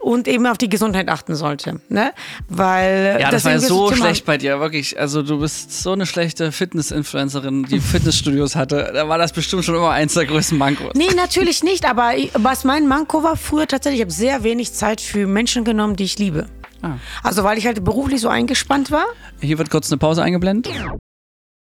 und 0.02 0.28
eben 0.28 0.48
auf 0.48 0.58
die 0.58 0.68
Gesundheit 0.68 1.10
achten 1.10 1.36
sollte, 1.36 1.80
ne? 1.90 2.12
Weil 2.50 3.20
Ja, 3.22 3.30
das 3.30 3.46
war 3.46 3.52
ja 3.52 3.60
so 3.60 3.94
schlecht 3.94 4.26
bei 4.26 4.40
dir, 4.40 4.60
wirklich. 4.60 5.00
Also 5.00 5.22
du 5.22 5.38
bist 5.40 5.84
so 5.84 5.92
eine 5.92 6.08
schlechte 6.08 6.52
Fitness-Influencerin, 6.52 7.66
die 7.66 7.80
Fitnessstudios 7.80 8.56
hatte. 8.56 8.90
Da 8.96 9.08
war 9.08 9.20
das 9.20 9.32
bestimmt 9.32 9.64
schon 9.64 9.76
immer 9.76 9.92
eins 9.92 10.16
der 10.16 10.26
größten 10.26 10.58
Mankos. 10.58 10.94
Nee, 10.96 11.14
natürlich 11.16 11.62
nicht, 11.62 11.88
aber 11.88 12.14
was 12.34 12.64
mein 12.64 12.88
Manko 12.88 13.22
war 13.22 13.38
früher 13.38 13.68
tatsächlich, 13.68 14.00
ich 14.00 14.06
habe 14.06 14.12
sehr 14.12 14.44
wenig 14.44 14.74
Zeit 14.74 15.02
für 15.02 15.28
Menschen 15.28 15.64
genommen, 15.66 15.96
die 15.96 16.06
ich 16.06 16.18
liebe. 16.18 16.48
Ah. 16.84 16.98
Also 17.24 17.44
weil 17.44 17.58
ich 17.58 17.66
halt 17.66 17.84
beruflich 17.84 18.22
so 18.22 18.30
eingespannt 18.30 18.92
war. 18.92 19.06
Hier 19.42 19.58
wird 19.58 19.70
kurz 19.70 19.92
eine 19.92 19.98
Pause 19.98 20.22
eingeblendet. 20.22 20.72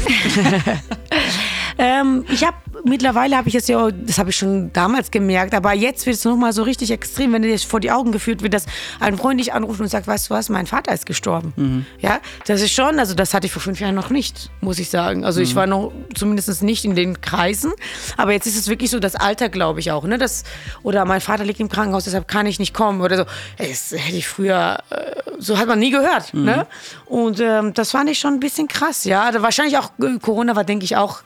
Ähm, 1.78 2.26
ich 2.30 2.46
habe 2.46 2.56
mittlerweile 2.86 3.36
habe 3.38 3.50
ich 3.50 3.56
es 3.56 3.68
ja, 3.68 3.90
das 3.92 4.18
habe 4.18 4.30
ich 4.30 4.36
schon 4.38 4.72
damals 4.74 5.12
gemerkt, 5.12 5.54
aber 5.54 5.74
jetzt 5.74 6.06
wird 6.06 6.16
es 6.16 6.24
nochmal 6.24 6.54
so 6.54 6.64
richtig 6.64 6.92
extrem, 6.92 7.34
wenn 7.34 7.42
dir 7.42 7.52
das 7.52 7.64
vor 7.64 7.80
die 7.80 7.92
Augen 7.92 8.12
geführt 8.12 8.42
wird, 8.44 8.54
dass 8.54 8.66
ein 9.00 9.18
Freund 9.18 9.40
dich 9.40 9.54
anruft 9.54 9.80
und 9.82 9.88
sagt, 9.88 10.08
weißt 10.08 10.30
du 10.30 10.34
was, 10.34 10.50
mein 10.50 10.68
Vater 10.68 10.94
ist 10.94 11.06
gestorben. 11.06 11.86
Ja, 12.00 12.20
das 12.48 12.62
ist 12.62 12.72
schon, 12.72 13.00
also 13.00 13.14
das 13.16 13.34
hatte 13.34 13.48
ich 13.48 13.52
vor 13.54 13.62
fünf 13.62 13.80
Jahren 13.80 13.96
noch 13.96 14.10
nicht, 14.10 14.50
muss 14.62 14.80
ich 14.80 14.90
sagen. 14.90 15.26
Also 15.26 15.42
ich 15.42 15.56
war 15.56 15.68
noch 15.68 15.92
zumindest 16.16 16.64
nicht 16.64 16.86
in 16.86 16.96
den 16.96 17.22
Kreisen, 17.22 17.72
aber 18.18 18.32
jetzt 18.34 18.46
ist 18.48 18.58
es 18.58 18.68
wirklich 18.68 18.90
so 18.92 19.00
das 19.00 19.16
Alter, 19.16 19.50
glaube 19.50 19.80
ich 19.80 19.92
auch, 19.92 20.04
ne? 20.06 20.18
Das, 20.18 20.44
oder 20.84 21.06
mein 21.06 21.22
Vater 21.22 21.44
liegt 21.44 21.60
im 21.60 21.70
Krankenhaus, 21.70 22.06
deshalb 22.06 22.28
kann 22.28 22.46
ich 22.46 22.60
nicht 22.60 22.74
kommen 22.74 23.02
oder 23.02 23.18
so. 23.18 23.24
Ey, 23.58 23.70
Das 23.70 23.92
hätte 23.92 24.18
ich 24.18 24.28
früher, 24.28 24.78
äh, 24.90 24.96
so 25.40 25.58
hat 25.58 25.68
man 25.68 25.80
nie 25.80 25.92
gehört, 25.92 26.34
ne? 26.34 26.68
Und 27.06 27.40
ähm, 27.40 27.74
das 27.74 27.92
fand 27.92 28.10
ich 28.10 28.20
schon 28.20 28.34
ein 28.36 28.40
bisschen 28.40 28.68
krass, 28.68 29.04
ja. 29.06 29.24
Also 29.24 29.42
wahrscheinlich 29.42 29.78
auch 29.78 29.92
äh, 30.02 30.18
Corona 30.22 30.56
war, 30.56 30.64
denke 30.64 30.86
ich, 30.86 30.96
auch 30.96 31.22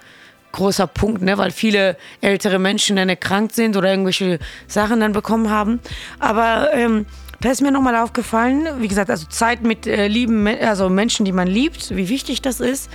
großer 0.52 0.88
Punkt, 0.88 1.22
ne? 1.22 1.38
weil 1.38 1.52
viele 1.52 1.98
ältere 2.22 2.60
Menschen 2.60 2.96
dann 2.96 3.10
erkrankt 3.10 3.56
sind 3.56 3.78
oder 3.78 3.90
irgendwelche 3.90 4.40
Sachen 4.68 5.00
dann 5.00 5.14
bekommen 5.14 5.50
haben. 5.50 5.80
Aber 6.20 6.74
ähm, 6.74 7.06
da 7.42 7.52
ist 7.52 7.62
mir 7.62 7.72
nochmal 7.72 7.96
aufgefallen, 7.96 8.68
wie 8.80 8.88
gesagt, 8.88 9.10
also 9.10 9.26
Zeit 9.28 9.64
mit 9.64 9.88
äh, 9.88 10.08
lieben, 10.08 10.48
also 10.48 10.90
Menschen, 10.90 11.26
die 11.26 11.32
man 11.32 11.48
liebt, 11.48 11.96
wie 11.96 12.10
wichtig 12.10 12.42
das 12.42 12.60
ist, 12.60 12.90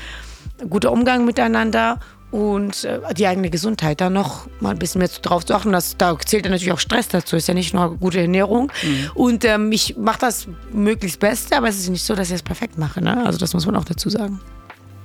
guter 0.69 0.93
Umgang 0.93 1.25
miteinander 1.25 1.99
und 2.31 2.85
äh, 2.85 3.01
die 3.15 3.27
eigene 3.27 3.49
Gesundheit 3.49 4.01
da 4.01 4.11
noch 4.11 4.49
mal 4.61 4.71
ein 4.71 4.79
bisschen 4.79 4.99
mehr 4.99 5.09
drauf 5.23 5.47
zu 5.47 5.55
achten. 5.55 5.71
Das, 5.73 5.97
da 5.97 6.19
zählt 6.19 6.45
ja 6.45 6.51
natürlich 6.51 6.73
auch 6.73 6.81
Stress 6.81 7.09
dazu, 7.09 7.37
ist 7.37 7.47
ja 7.47 7.55
nicht 7.55 7.73
nur 7.73 7.97
gute 7.97 8.21
Ernährung. 8.21 8.73
Und 9.15 9.45
ähm, 9.45 9.71
ich 9.71 9.97
mache 9.97 10.19
das 10.19 10.49
möglichst 10.73 11.21
Beste, 11.21 11.57
aber 11.57 11.69
es 11.69 11.79
ist 11.79 11.89
nicht 11.89 12.05
so, 12.05 12.15
dass 12.15 12.29
ich 12.29 12.35
es 12.35 12.43
perfekt 12.43 12.77
mache. 12.77 13.01
Ne? 13.01 13.25
Also 13.25 13.39
das 13.39 13.55
muss 13.55 13.67
man 13.67 13.77
auch 13.77 13.85
dazu 13.85 14.11
sagen. 14.11 14.41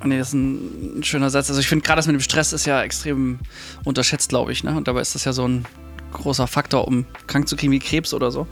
Nee, 0.03 0.17
das 0.17 0.29
ist 0.29 0.33
ein, 0.33 1.03
schöner 1.03 1.29
Satz. 1.29 1.49
Also 1.49 1.59
ich 1.59 1.67
finde 1.67 1.85
gerade 1.85 1.99
das 1.99 2.07
mit 2.07 2.13
dem 2.13 2.21
Stress 2.21 2.53
ist 2.53 2.65
ja 2.65 2.81
extrem 2.81 3.39
unterschätzt, 3.83 4.29
glaube 4.29 4.51
ich. 4.51 4.63
Ne? 4.63 4.75
Und 4.75 4.87
dabei 4.87 5.01
ist 5.01 5.13
das 5.15 5.25
ja 5.25 5.33
so 5.33 5.47
ein 5.47 5.65
großer 6.13 6.47
Faktor, 6.47 6.87
um 6.87 7.05
krank 7.27 7.47
zu 7.47 7.55
kriegen 7.55 7.71
wie 7.71 7.79
Krebs 7.79 8.13
oder 8.13 8.31
so. 8.31 8.47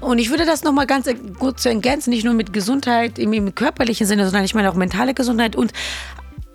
Und 0.00 0.18
ich 0.18 0.30
würde 0.30 0.44
das 0.44 0.64
nochmal 0.64 0.86
ganz 0.86 1.08
gut 1.38 1.60
zu 1.60 1.68
ergänzen, 1.68 2.10
nicht 2.10 2.24
nur 2.24 2.34
mit 2.34 2.52
Gesundheit 2.52 3.18
im, 3.18 3.32
im 3.32 3.54
körperlichen 3.54 4.06
Sinne, 4.06 4.24
sondern 4.24 4.44
ich 4.44 4.54
meine 4.54 4.70
auch 4.70 4.74
mentale 4.74 5.14
Gesundheit. 5.14 5.54
Und 5.54 5.72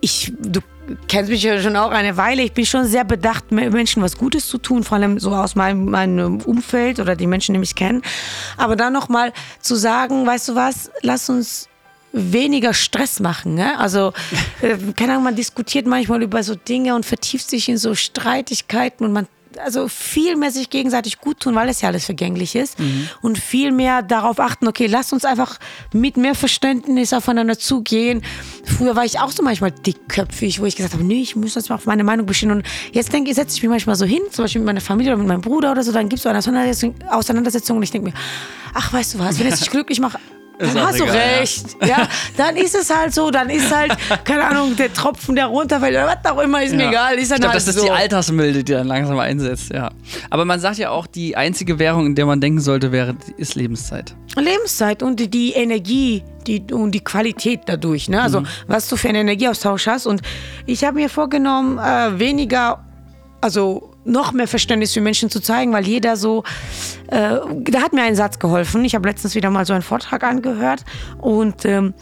ich, 0.02 0.34
du 0.40 0.60
kennst 1.08 1.30
mich 1.30 1.44
ja 1.44 1.62
schon 1.62 1.76
auch 1.76 1.92
eine 1.92 2.18
Weile, 2.18 2.42
ich 2.42 2.54
bin 2.54 2.66
schon 2.66 2.86
sehr 2.86 3.06
bedacht, 3.06 3.52
me- 3.52 3.70
Menschen 3.70 4.02
was 4.02 4.18
Gutes 4.18 4.48
zu 4.48 4.58
tun, 4.58 4.84
vor 4.84 4.98
allem 4.98 5.20
so 5.20 5.34
aus 5.34 5.56
meinem, 5.56 5.86
meinem 5.86 6.42
Umfeld 6.42 7.00
oder 7.00 7.16
die 7.16 7.28
Menschen, 7.28 7.54
die 7.54 7.60
mich 7.60 7.76
kennen. 7.76 8.02
Aber 8.58 8.76
dann 8.76 8.92
nochmal 8.92 9.32
zu 9.62 9.76
sagen, 9.76 10.26
weißt 10.26 10.50
du 10.50 10.56
was, 10.56 10.92
lass 11.02 11.30
uns 11.30 11.70
weniger 12.14 12.74
Stress 12.74 13.20
machen. 13.20 13.56
Ne? 13.56 13.78
Also, 13.80 14.14
äh, 14.62 14.78
keine 14.96 15.14
Ahnung, 15.14 15.26
man 15.26 15.36
diskutiert 15.36 15.88
manchmal 15.88 16.22
über 16.22 16.44
so 16.44 16.56
Dinge 16.56 16.96
und 16.96 17.06
vertieft 17.06 17.50
sich 17.50 17.70
in 17.70 17.78
so 17.78 17.96
Streitigkeiten 17.96 19.06
und 19.06 19.14
man 19.14 19.28
also 19.60 19.88
viel 19.88 20.36
mehr 20.36 20.52
sich 20.52 20.70
gegenseitig 20.70 21.20
gut 21.20 21.40
tun, 21.40 21.56
weil 21.56 21.70
es 21.70 21.82
ja 21.82 21.90
alles 21.90 22.06
vergänglich 22.06 22.56
ist 22.56 22.78
und 23.22 23.38
viel 23.38 23.72
mehr 23.72 24.02
darauf 24.02 24.40
achten, 24.40 24.68
okay, 24.68 24.88
lass 24.88 25.12
uns 25.14 25.26
einfach 25.26 25.60
mit 25.94 26.18
mehr 26.18 26.36
Verständnis 26.36 27.14
aufeinander 27.14 27.58
zugehen. 27.58 28.22
Früher 28.64 28.96
war 28.96 29.06
ich 29.06 29.20
auch 29.20 29.32
so 29.32 29.44
manchmal 29.44 29.72
dickköpfig, 29.72 30.62
wo 30.62 30.66
ich 30.66 30.76
gesagt 30.76 30.94
habe, 30.94 31.04
nee, 31.04 31.22
ich 31.22 31.36
muss 31.36 31.56
jetzt 31.56 31.70
mal 31.70 31.76
auf 31.76 31.86
meine 31.86 32.04
Meinung 32.04 32.26
bestehen 32.26 32.52
und 32.52 32.64
jetzt 32.92 33.12
denke 33.14 33.30
ich, 33.30 33.36
setze 33.36 33.58
ich 33.58 33.64
mich 33.64 33.70
manchmal 33.70 33.96
so 33.96 34.06
hin, 34.06 34.22
zum 34.32 34.46
Beispiel 34.46 34.62
mit 34.62 34.68
meiner 34.68 34.82
Familie 34.82 35.14
oder 35.14 35.20
mit 35.20 35.28
meinem 35.28 35.42
Bruder 35.42 35.72
oder 35.72 35.84
so, 35.84 35.92
dann 35.92 36.10
gibt 36.10 36.20
es 36.20 36.24
so 36.24 36.30
eine 36.30 36.40
Auseinandersetzung, 36.40 36.96
Auseinandersetzung 37.10 37.78
und 37.78 37.84
ich 37.84 37.92
denke 37.92 38.10
mir, 38.10 38.18
ach, 38.74 38.94
weißt 38.94 39.16
du 39.16 39.20
was, 39.20 39.40
wenn 39.40 39.48
es 39.48 39.60
dich 39.60 39.70
glücklich 39.70 40.00
macht, 40.00 40.18
dann 40.62 40.88
hast 40.88 40.96
egal, 40.96 41.08
du 41.08 41.14
recht. 41.14 41.66
Ja. 41.82 41.88
ja. 41.88 42.08
dann 42.38 42.56
ist 42.56 42.76
es 42.76 42.90
halt 42.96 43.14
so, 43.14 43.32
dann 43.32 43.50
ist 43.50 43.74
halt, 43.76 43.94
keine 44.24 44.46
Ahnung, 44.46 44.76
der 44.76 44.94
Tropfen, 44.94 45.36
der 45.36 45.48
runterfällt 45.48 45.94
oder 45.94 46.08
was 46.08 46.32
auch 46.32 46.40
immer, 46.40 46.64
ist 46.64 46.72
ja. 46.72 46.78
mir 46.78 46.90
egal. 46.90 47.16
Ist 47.16 47.32
ich 47.32 47.38
glaube, 47.38 47.48
halt 47.48 47.56
das 47.56 47.68
ist 47.68 47.78
so. 47.78 47.86
die 47.86 47.92
Altersmilde, 47.92 48.64
die 48.64 48.72
dann 48.72 48.88
langsam 48.88 49.20
einsetzt, 49.20 49.72
ja. 49.74 49.92
Aber 50.30 50.46
man 50.46 50.60
sagt 50.60 50.78
ja 50.78 50.92
auch, 50.92 51.08
die 51.08 51.36
einzige 51.36 51.80
Währung, 51.80 52.06
in 52.08 52.16
der 52.16 52.26
man 52.26 52.40
denken 52.40 52.62
sollte, 52.62 52.92
wäre, 52.92 53.16
ist 53.38 53.56
Lebenszeit. 53.56 54.16
Lebenszeit 54.38 55.04
und 55.04 55.34
die 55.34 55.54
Energie 55.54 56.24
die, 56.48 56.64
und 56.72 56.92
die 56.92 57.04
Qualität 57.04 57.62
dadurch. 57.66 58.10
Ne? 58.10 58.22
Also, 58.22 58.42
mhm. 58.42 58.48
was 58.68 58.88
du 58.88 58.96
für 58.96 59.10
einen 59.10 59.22
Energieaustausch 59.22 59.88
hast. 59.88 60.06
Und 60.06 60.22
ich 60.66 60.84
habe 60.84 60.96
mir 60.96 61.10
vorgenommen, 61.10 61.78
äh, 61.78 62.20
weniger, 62.20 62.84
also 63.42 63.91
noch 64.04 64.32
mehr 64.32 64.48
Verständnis 64.48 64.94
für 64.94 65.02
Menschen 65.02 65.30
zu 65.30 65.40
zeigen, 65.40 65.74
weil 65.74 65.88
jeder 65.88 66.18
so, 66.18 66.44
äh, 67.08 67.38
da 67.64 67.82
hat 67.82 67.94
mir 67.94 68.04
ein 68.04 68.16
Satz 68.16 68.40
geholfen. 68.40 68.84
Ich 68.86 68.96
habe 68.96 69.08
letztens 69.08 69.36
wieder 69.36 69.50
mal 69.50 69.66
so 69.66 69.74
einen 69.74 69.84
Vortrag 69.84 70.24
angehört 70.24 70.84
und 71.20 71.66
ähm, 71.66 71.94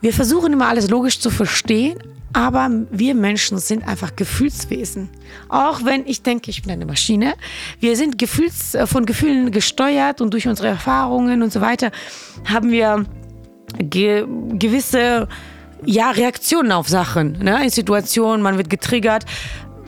wir 0.00 0.12
versuchen 0.12 0.52
immer 0.52 0.68
alles 0.68 0.88
logisch 0.88 1.20
zu 1.20 1.30
verstehen, 1.30 1.98
aber 2.32 2.70
wir 2.90 3.14
Menschen 3.14 3.58
sind 3.58 3.86
einfach 3.86 4.14
Gefühlswesen. 4.14 5.10
Auch 5.48 5.84
wenn 5.84 6.06
ich 6.06 6.22
denke, 6.22 6.50
ich 6.50 6.62
bin 6.62 6.70
eine 6.72 6.86
Maschine. 6.86 7.34
Wir 7.80 7.96
sind 7.96 8.18
Gefühls, 8.18 8.74
äh, 8.74 8.86
von 8.86 9.04
Gefühlen 9.04 9.50
gesteuert 9.50 10.20
und 10.20 10.32
durch 10.32 10.46
unsere 10.46 10.68
Erfahrungen 10.68 11.42
und 11.42 11.52
so 11.52 11.60
weiter 11.60 11.90
haben 12.44 12.70
wir 12.70 13.04
ge 13.78 14.24
gewisse 14.52 15.28
ja, 15.84 16.10
Reaktionen 16.10 16.72
auf 16.72 16.88
Sachen, 16.88 17.38
ne? 17.42 17.62
in 17.64 17.70
Situationen, 17.70 18.42
man 18.42 18.58
wird 18.58 18.68
getriggert 18.68 19.24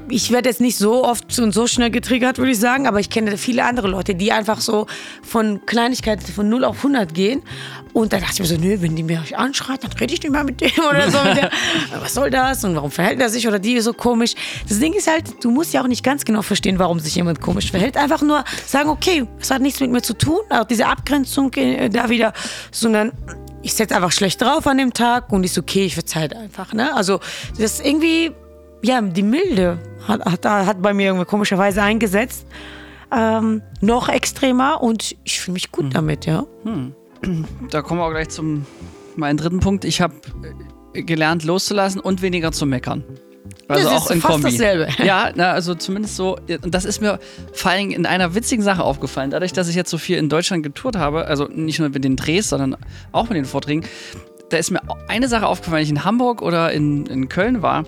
ich 0.08 0.30
werde 0.30 0.48
jetzt 0.48 0.60
nicht 0.60 0.76
so 0.76 1.04
oft 1.04 1.38
und 1.38 1.52
so 1.52 1.66
schnell 1.66 1.90
getriggert, 1.90 2.38
würde 2.38 2.52
ich 2.52 2.58
sagen, 2.58 2.86
aber 2.86 3.00
ich 3.00 3.10
kenne 3.10 3.36
viele 3.36 3.64
andere 3.64 3.88
Leute, 3.88 4.14
die 4.14 4.32
einfach 4.32 4.60
so 4.60 4.86
von 5.22 5.64
Kleinigkeiten 5.66 6.32
von 6.32 6.48
0 6.48 6.64
auf 6.64 6.78
100 6.78 7.12
gehen. 7.14 7.42
Und 7.92 8.12
da 8.12 8.18
dachte 8.18 8.34
ich 8.34 8.40
mir 8.40 8.46
so, 8.46 8.56
nö, 8.56 8.78
wenn 8.80 8.96
die 8.96 9.02
mich 9.02 9.36
anschreit, 9.36 9.84
dann 9.84 9.92
rede 9.92 10.14
ich 10.14 10.22
nicht 10.22 10.32
mehr 10.32 10.44
mit 10.44 10.60
dem 10.60 10.70
oder 10.90 11.10
so. 11.10 11.18
Der, 11.34 11.50
was 12.00 12.14
soll 12.14 12.30
das 12.30 12.64
und 12.64 12.74
warum 12.74 12.90
verhält 12.90 13.20
er 13.20 13.28
sich 13.28 13.46
oder 13.46 13.58
die 13.58 13.80
so 13.80 13.92
komisch? 13.92 14.34
Das 14.68 14.78
Ding 14.78 14.94
ist 14.94 15.06
halt, 15.06 15.44
du 15.44 15.50
musst 15.50 15.72
ja 15.72 15.82
auch 15.82 15.88
nicht 15.88 16.02
ganz 16.02 16.24
genau 16.24 16.42
verstehen, 16.42 16.78
warum 16.78 17.00
sich 17.00 17.14
jemand 17.14 17.40
komisch 17.40 17.70
verhält. 17.70 17.96
Einfach 17.96 18.22
nur 18.22 18.44
sagen, 18.66 18.88
okay, 18.88 19.26
es 19.40 19.50
hat 19.50 19.62
nichts 19.62 19.80
mit 19.80 19.90
mir 19.90 20.02
zu 20.02 20.14
tun, 20.14 20.40
auch 20.50 20.64
diese 20.64 20.86
Abgrenzung 20.86 21.52
äh, 21.54 21.88
da 21.88 22.08
wieder, 22.08 22.32
sondern 22.70 23.12
ich 23.62 23.74
setze 23.74 23.94
einfach 23.94 24.12
schlecht 24.12 24.40
drauf 24.42 24.66
an 24.66 24.78
dem 24.78 24.92
Tag 24.92 25.32
und 25.32 25.44
ist 25.44 25.56
okay, 25.56 25.84
ich 25.84 25.94
verzeihe 25.94 26.36
einfach. 26.36 26.72
Ne? 26.72 26.94
Also 26.94 27.20
das 27.58 27.74
ist 27.74 27.86
irgendwie 27.86 28.32
ja, 28.82 29.00
die 29.00 29.22
Milde 29.22 29.78
hat, 30.06 30.24
hat, 30.24 30.44
hat 30.44 30.82
bei 30.82 30.92
mir 30.92 31.06
irgendwie 31.06 31.24
komischerweise 31.24 31.82
eingesetzt. 31.82 32.46
Ähm, 33.14 33.62
noch 33.80 34.08
extremer 34.08 34.82
und 34.82 35.14
ich 35.24 35.40
fühle 35.40 35.54
mich 35.54 35.70
gut 35.70 35.84
hm. 35.84 35.90
damit, 35.90 36.26
ja. 36.26 36.46
Hm. 36.64 36.94
Da 37.70 37.82
kommen 37.82 38.00
wir 38.00 38.06
auch 38.06 38.10
gleich 38.10 38.30
zum 38.30 38.66
meinen 39.16 39.36
dritten 39.36 39.60
Punkt. 39.60 39.84
Ich 39.84 40.00
habe 40.00 40.14
äh, 40.94 41.02
gelernt 41.02 41.44
loszulassen 41.44 42.00
und 42.00 42.22
weniger 42.22 42.52
zu 42.52 42.66
meckern. 42.66 43.04
Also 43.68 43.88
das 43.88 44.02
auch 44.02 44.10
in 44.10 44.20
fast 44.20 44.34
Kombi. 44.34 44.50
dasselbe. 44.50 44.88
Ja, 45.04 45.30
na, 45.34 45.52
also 45.52 45.74
zumindest 45.74 46.16
so. 46.16 46.38
Und 46.62 46.74
das 46.74 46.84
ist 46.84 47.00
mir 47.00 47.18
vor 47.52 47.70
allem 47.70 47.90
in 47.90 48.06
einer 48.06 48.34
witzigen 48.34 48.64
Sache 48.64 48.82
aufgefallen. 48.82 49.30
Dadurch, 49.30 49.52
dass 49.52 49.68
ich 49.68 49.76
jetzt 49.76 49.90
so 49.90 49.98
viel 49.98 50.18
in 50.18 50.28
Deutschland 50.28 50.62
getourt 50.62 50.96
habe, 50.96 51.26
also 51.26 51.46
nicht 51.46 51.78
nur 51.78 51.88
mit 51.90 52.04
den 52.04 52.16
Drehs, 52.16 52.48
sondern 52.48 52.76
auch 53.12 53.28
mit 53.28 53.36
den 53.36 53.44
Vorträgen, 53.44 53.84
da 54.50 54.56
ist 54.56 54.70
mir 54.70 54.80
eine 55.08 55.28
Sache 55.28 55.46
aufgefallen, 55.46 55.76
wenn 55.76 55.84
ich 55.84 55.90
in 55.90 56.04
Hamburg 56.04 56.42
oder 56.42 56.72
in, 56.72 57.06
in 57.06 57.28
Köln 57.28 57.62
war 57.62 57.84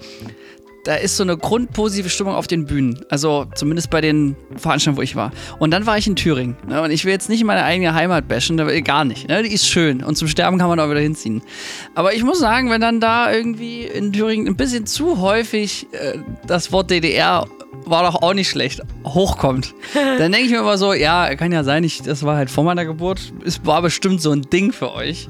da 0.84 0.94
ist 0.96 1.16
so 1.16 1.22
eine 1.22 1.36
grundpositive 1.36 2.10
Stimmung 2.10 2.34
auf 2.34 2.46
den 2.46 2.66
Bühnen. 2.66 3.04
Also 3.08 3.46
zumindest 3.54 3.90
bei 3.90 4.00
den 4.00 4.36
Veranstaltungen, 4.56 4.98
wo 4.98 5.02
ich 5.02 5.16
war. 5.16 5.32
Und 5.58 5.70
dann 5.70 5.86
war 5.86 5.98
ich 5.98 6.06
in 6.06 6.14
Thüringen. 6.14 6.56
Ne? 6.68 6.80
Und 6.82 6.90
ich 6.90 7.04
will 7.04 7.12
jetzt 7.12 7.28
nicht 7.28 7.42
meine 7.44 7.64
eigene 7.64 7.94
Heimat 7.94 8.28
bashen, 8.28 8.56
gar 8.84 9.04
nicht. 9.04 9.28
Ne? 9.28 9.42
Die 9.42 9.52
ist 9.52 9.66
schön. 9.66 10.02
Und 10.04 10.16
zum 10.16 10.28
Sterben 10.28 10.58
kann 10.58 10.68
man 10.68 10.78
auch 10.78 10.90
wieder 10.90 11.00
hinziehen. 11.00 11.42
Aber 11.94 12.14
ich 12.14 12.22
muss 12.22 12.38
sagen, 12.38 12.70
wenn 12.70 12.80
dann 12.80 13.00
da 13.00 13.32
irgendwie 13.32 13.84
in 13.84 14.12
Thüringen 14.12 14.46
ein 14.46 14.56
bisschen 14.56 14.86
zu 14.86 15.20
häufig 15.20 15.86
äh, 15.92 16.18
das 16.46 16.70
Wort 16.70 16.90
DDR 16.90 17.46
war 17.86 18.02
doch 18.04 18.22
auch 18.22 18.34
nicht 18.34 18.48
schlecht, 18.48 18.80
hochkommt. 19.04 19.74
Dann 19.94 20.32
denke 20.32 20.46
ich 20.46 20.52
mir 20.52 20.60
immer 20.60 20.78
so, 20.78 20.92
ja, 20.92 21.34
kann 21.34 21.52
ja 21.52 21.64
sein, 21.64 21.84
ich, 21.84 22.02
das 22.02 22.22
war 22.22 22.36
halt 22.36 22.50
vor 22.50 22.64
meiner 22.64 22.84
Geburt, 22.84 23.32
es 23.44 23.64
war 23.66 23.82
bestimmt 23.82 24.22
so 24.22 24.30
ein 24.30 24.42
Ding 24.42 24.72
für 24.72 24.94
euch. 24.94 25.28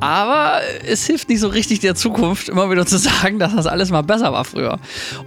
Aber 0.00 0.60
es 0.86 1.06
hilft 1.06 1.28
nicht 1.28 1.40
so 1.40 1.48
richtig 1.48 1.80
der 1.80 1.94
Zukunft, 1.94 2.48
immer 2.48 2.70
wieder 2.70 2.86
zu 2.86 2.98
sagen, 2.98 3.38
dass 3.38 3.54
das 3.54 3.66
alles 3.66 3.90
mal 3.90 4.02
besser 4.02 4.32
war 4.32 4.44
früher. 4.44 4.78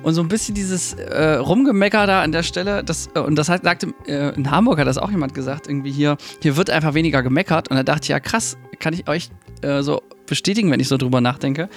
Und 0.02 0.14
so 0.16 0.22
ein 0.22 0.28
bisschen 0.28 0.56
dieses 0.56 0.94
äh, 0.94 1.36
Rumgemecker 1.36 2.08
da 2.08 2.22
an 2.22 2.32
der 2.32 2.44
Stelle, 2.44 2.84
das, 2.84 3.10
äh, 3.16 3.20
und 3.20 3.36
das 3.36 3.50
hat, 3.50 3.64
sagte, 3.64 3.94
äh, 4.08 4.36
in 4.36 4.50
Hamburg 4.50 4.80
hat 4.80 4.88
das 4.88 4.98
auch 4.98 5.12
jemand 5.12 5.34
gesagt, 5.34 5.68
irgendwie 5.68 5.92
hier, 5.92 6.18
hier 6.42 6.58
wird 6.58 6.70
einfach 6.70 6.94
weniger 6.94 7.24
gemeckert. 7.24 7.70
Und 7.70 7.78
da 7.78 7.84
dachte 7.84 8.04
ich, 8.04 8.10
ja 8.10 8.20
krass, 8.20 8.58
kann 8.80 8.94
ich 8.94 9.08
euch 9.08 9.30
äh, 9.62 9.82
so 9.82 10.02
bestätigen, 10.26 10.72
wenn 10.72 10.80
ich 10.80 10.88
so 10.88 10.98
drüber 10.98 11.22
nachdenke. 11.22 11.70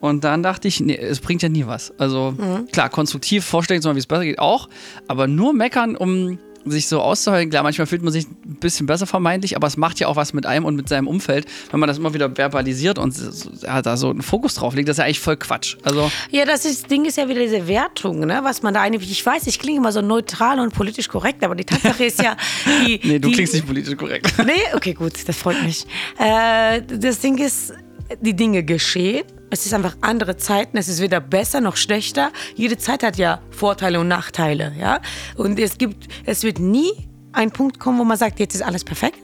Und 0.00 0.24
dann 0.24 0.42
dachte 0.42 0.66
ich, 0.66 0.80
nee, 0.80 0.96
es 0.96 1.20
bringt 1.20 1.42
ja 1.42 1.48
nie 1.48 1.66
was. 1.66 1.92
Also 1.98 2.34
mhm. 2.36 2.66
klar, 2.72 2.88
konstruktiv 2.88 3.44
vorstellen, 3.44 3.82
wie 3.82 3.98
es 3.98 4.06
besser 4.06 4.24
geht, 4.24 4.38
auch. 4.38 4.68
Aber 5.08 5.26
nur 5.26 5.52
meckern, 5.52 5.94
um 5.94 6.38
sich 6.64 6.88
so 6.88 7.00
auszuhalten. 7.00 7.50
Klar, 7.50 7.62
manchmal 7.62 7.86
fühlt 7.86 8.02
man 8.02 8.12
sich 8.12 8.26
ein 8.26 8.56
bisschen 8.60 8.86
besser 8.86 9.06
vermeintlich, 9.06 9.56
aber 9.56 9.66
es 9.66 9.76
macht 9.76 10.00
ja 10.00 10.08
auch 10.08 10.16
was 10.16 10.32
mit 10.32 10.46
einem 10.46 10.64
und 10.64 10.76
mit 10.76 10.88
seinem 10.88 11.08
Umfeld, 11.08 11.46
wenn 11.70 11.80
man 11.80 11.88
das 11.88 11.98
immer 11.98 12.14
wieder 12.14 12.30
verbalisiert 12.30 12.98
und 12.98 13.16
ja, 13.62 13.82
da 13.82 13.96
so 13.96 14.10
einen 14.10 14.22
Fokus 14.22 14.54
drauf 14.54 14.74
legt. 14.74 14.88
Das 14.88 14.94
ist 14.94 14.98
ja 14.98 15.04
eigentlich 15.04 15.20
voll 15.20 15.36
Quatsch. 15.36 15.76
Also 15.82 16.10
ja, 16.30 16.44
das 16.44 16.64
ist, 16.64 16.90
Ding 16.90 17.04
ist 17.04 17.16
ja 17.16 17.28
wieder 17.28 17.40
diese 17.40 17.66
Wertung, 17.66 18.20
ne? 18.20 18.40
was 18.42 18.62
man 18.62 18.74
da 18.74 18.82
eigentlich. 18.82 19.10
Ich 19.10 19.24
weiß, 19.24 19.46
ich 19.46 19.58
klinge 19.58 19.78
immer 19.78 19.92
so 19.92 20.02
neutral 20.02 20.60
und 20.60 20.74
politisch 20.74 21.08
korrekt, 21.08 21.42
aber 21.44 21.54
die 21.54 21.64
Tatsache 21.64 22.04
ist 22.04 22.22
ja. 22.22 22.36
Die, 22.86 23.00
nee, 23.02 23.18
du 23.18 23.28
die, 23.28 23.34
klingst 23.34 23.54
nicht 23.54 23.66
politisch 23.66 23.96
korrekt. 23.96 24.32
Nee, 24.44 24.52
okay, 24.74 24.94
gut, 24.94 25.12
das 25.26 25.36
freut 25.36 25.62
mich. 25.64 25.86
Äh, 26.18 26.82
das 26.82 27.20
Ding 27.20 27.38
ist, 27.38 27.72
die 28.20 28.34
Dinge 28.34 28.62
geschehen 28.62 29.24
es 29.50 29.66
ist 29.66 29.74
einfach 29.74 29.96
andere 30.00 30.36
Zeiten, 30.36 30.76
es 30.76 30.88
ist 30.88 31.00
weder 31.00 31.20
besser 31.20 31.60
noch 31.60 31.76
schlechter. 31.76 32.30
Jede 32.54 32.78
Zeit 32.78 33.02
hat 33.02 33.16
ja 33.16 33.40
Vorteile 33.50 34.00
und 34.00 34.08
Nachteile, 34.08 34.72
ja. 34.78 35.00
Und 35.36 35.58
es 35.58 35.76
gibt, 35.76 36.08
es 36.24 36.42
wird 36.42 36.58
nie 36.58 36.90
ein 37.32 37.50
Punkt 37.50 37.78
kommen, 37.78 37.98
wo 37.98 38.04
man 38.04 38.16
sagt, 38.16 38.38
jetzt 38.40 38.54
ist 38.54 38.62
alles 38.62 38.84
perfekt. 38.84 39.18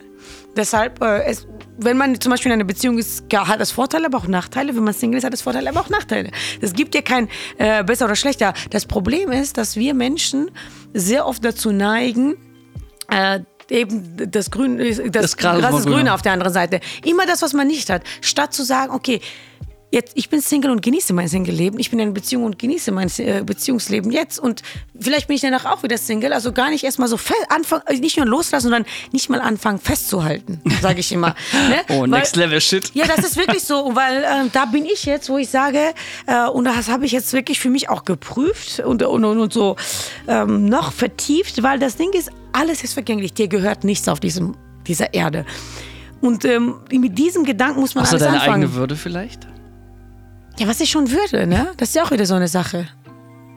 Deshalb, 0.57 1.03
äh, 1.03 1.23
es, 1.25 1.47
wenn 1.79 1.97
man 1.97 2.21
zum 2.21 2.31
Beispiel 2.31 2.51
in 2.51 2.55
einer 2.55 2.65
Beziehung 2.65 2.99
ist, 2.99 3.25
hat 3.33 3.61
das 3.61 3.71
Vorteile, 3.71 4.07
aber 4.07 4.19
auch 4.19 4.27
Nachteile. 4.27 4.75
Wenn 4.75 4.85
man 4.85 4.95
Single 4.95 5.19
ist, 5.19 5.25
hat 5.25 5.33
das 5.33 5.43
Vorteile, 5.43 5.69
aber 5.69 5.81
auch 5.81 5.91
Nachteile. 5.91 6.31
Es 6.61 6.73
gibt 6.73 6.95
ja 6.95 7.03
kein 7.03 7.29
äh, 7.59 7.85
besser 7.85 8.07
oder 8.07 8.17
schlechter. 8.17 8.55
Das 8.71 8.87
Problem 8.87 9.31
ist, 9.31 9.59
dass 9.59 9.77
wir 9.77 9.95
Menschen 9.95 10.51
sehr 10.95 11.27
oft 11.27 11.45
dazu 11.45 11.73
neigen, 11.73 12.37
äh, 13.11 13.41
eben 13.71 14.31
das 14.31 14.51
Grün, 14.51 14.79
das, 14.79 15.01
das 15.11 15.37
Gras, 15.37 15.61
Gras 15.61 15.81
ist 15.81 15.87
grün 15.87 16.09
auf 16.09 16.23
der 16.23 16.33
anderen 16.33 16.53
Seite. 16.53 16.81
Immer 17.05 17.27
das, 17.27 17.43
was 17.43 17.53
man 17.53 17.67
nicht 17.67 17.91
hat. 17.91 18.03
Statt 18.21 18.55
zu 18.55 18.65
sagen, 18.65 18.93
okay, 18.93 19.21
jetzt, 19.97 20.13
ich 20.15 20.29
bin 20.29 20.41
Single 20.41 20.71
und 20.71 20.83
genieße 20.83 21.13
mein 21.13 21.27
Single-Leben. 21.27 21.81
Ich 21.81 21.91
bin 21.91 21.99
in 21.99 22.05
einer 22.05 22.15
Beziehung 22.15 22.45
und 22.45 22.59
genieße 22.59 22.93
mein 22.93 23.11
äh, 23.19 23.43
Beziehungsleben 23.45 24.13
jetzt. 24.13 24.39
Und 24.39 24.63
vielleicht 24.99 25.27
bin 25.27 25.35
ich 25.35 25.43
danach 25.43 25.65
auch 25.65 25.83
wieder 25.83 25.99
Single. 25.99 26.33
Also 26.33 26.53
gar 26.53 26.71
nicht 26.71 26.85
erstmal 26.85 27.09
so 27.09 27.19
anfangen, 27.49 27.83
äh, 27.87 27.99
nicht 27.99 28.17
nur 28.17 28.27
loslassen, 28.27 28.65
sondern 28.65 28.85
nicht 29.13 29.29
mal 29.29 29.41
anfangen 29.41 29.81
festzuhalten, 29.81 30.61
sage 30.81 31.01
ich 31.01 31.11
immer. 31.11 31.35
ne? 31.69 31.81
Oh, 31.89 32.03
weil, 32.03 32.09
next 32.09 32.37
level 32.37 32.61
shit. 32.61 32.93
Ja, 32.95 33.07
das 33.07 33.25
ist 33.25 33.37
wirklich 33.37 33.65
so, 33.65 33.97
weil 33.97 34.23
äh, 34.23 34.49
da 34.53 34.67
bin 34.67 34.85
ich 34.85 35.05
jetzt, 35.05 35.29
wo 35.29 35.39
ich 35.39 35.49
sage, 35.49 35.95
äh, 36.27 36.47
und 36.47 36.67
das 36.67 36.89
habe 36.89 37.07
ich 37.07 37.13
jetzt 37.13 37.33
wirklich 37.33 37.59
für 37.59 37.71
mich 37.71 37.89
auch 37.89 38.05
geprüft 38.05 38.81
und, 38.81 39.03
und, 39.03 39.25
und, 39.25 39.53
so 39.53 39.77
ähm, 40.29 40.67
noch 40.67 40.93
vertieft, 40.93 41.63
weil 41.63 41.79
das 41.79 41.97
Ding 41.97 42.13
ist, 42.13 42.31
alles 42.53 42.85
ist 42.85 42.93
vergänglich. 42.93 43.33
Dir 43.33 43.49
gehört 43.49 43.85
nichts 43.85 44.09
auf 44.09 44.21
diesem, 44.21 44.57
dieser 44.87 45.15
Erde. 45.15 45.47
Und 46.21 46.45
ähm, 46.45 46.77
mit 46.91 47.19
diesem 47.19 47.45
Gedanken 47.45 47.81
muss 47.81 47.95
man 47.95 48.05
Hast 48.05 48.13
alles 48.13 48.25
deine 48.25 48.41
anfangen. 48.41 48.65
eigene 48.65 48.75
Würde 48.75 48.97
vielleicht? 48.97 49.47
Ja, 50.59 50.67
was 50.67 50.81
ich 50.81 50.91
schon 50.91 51.11
würde, 51.11 51.47
ne? 51.47 51.73
Das 51.77 51.91
ist 51.91 51.95
ja 51.95 52.05
auch 52.05 52.11
wieder 52.11 52.25
so 52.27 52.35
eine 52.35 52.49
Sache. 52.49 52.89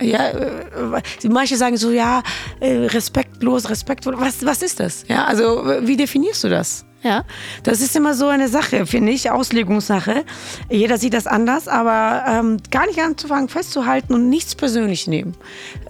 Ja, 0.01 0.29
äh, 0.29 1.29
manche 1.29 1.57
sagen 1.57 1.77
so, 1.77 1.91
ja, 1.91 2.23
äh, 2.59 2.87
respektlos, 2.87 3.69
respektvoll. 3.69 4.19
Was, 4.19 4.45
was 4.45 4.61
ist 4.61 4.79
das? 4.79 5.05
Ja, 5.07 5.25
also 5.25 5.65
wie 5.81 5.97
definierst 5.97 6.43
du 6.43 6.49
das? 6.49 6.85
Ja, 7.01 7.23
das 7.63 7.79
ist 7.79 7.95
immer 7.95 8.13
so 8.13 8.27
eine 8.27 8.49
Sache, 8.49 8.85
finde 8.85 9.13
ich, 9.13 9.31
Auslegungssache. 9.31 10.25
Jeder 10.69 10.97
sieht 10.97 11.13
das 11.13 11.27
anders, 11.27 11.69
aber 11.69 12.25
ähm, 12.27 12.57
gar 12.71 12.87
nicht 12.87 12.99
anzufangen 12.99 13.47
festzuhalten 13.47 14.13
und 14.13 14.29
nichts 14.29 14.53
persönlich 14.53 15.07
nehmen. 15.07 15.33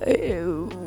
Äh, 0.05 0.35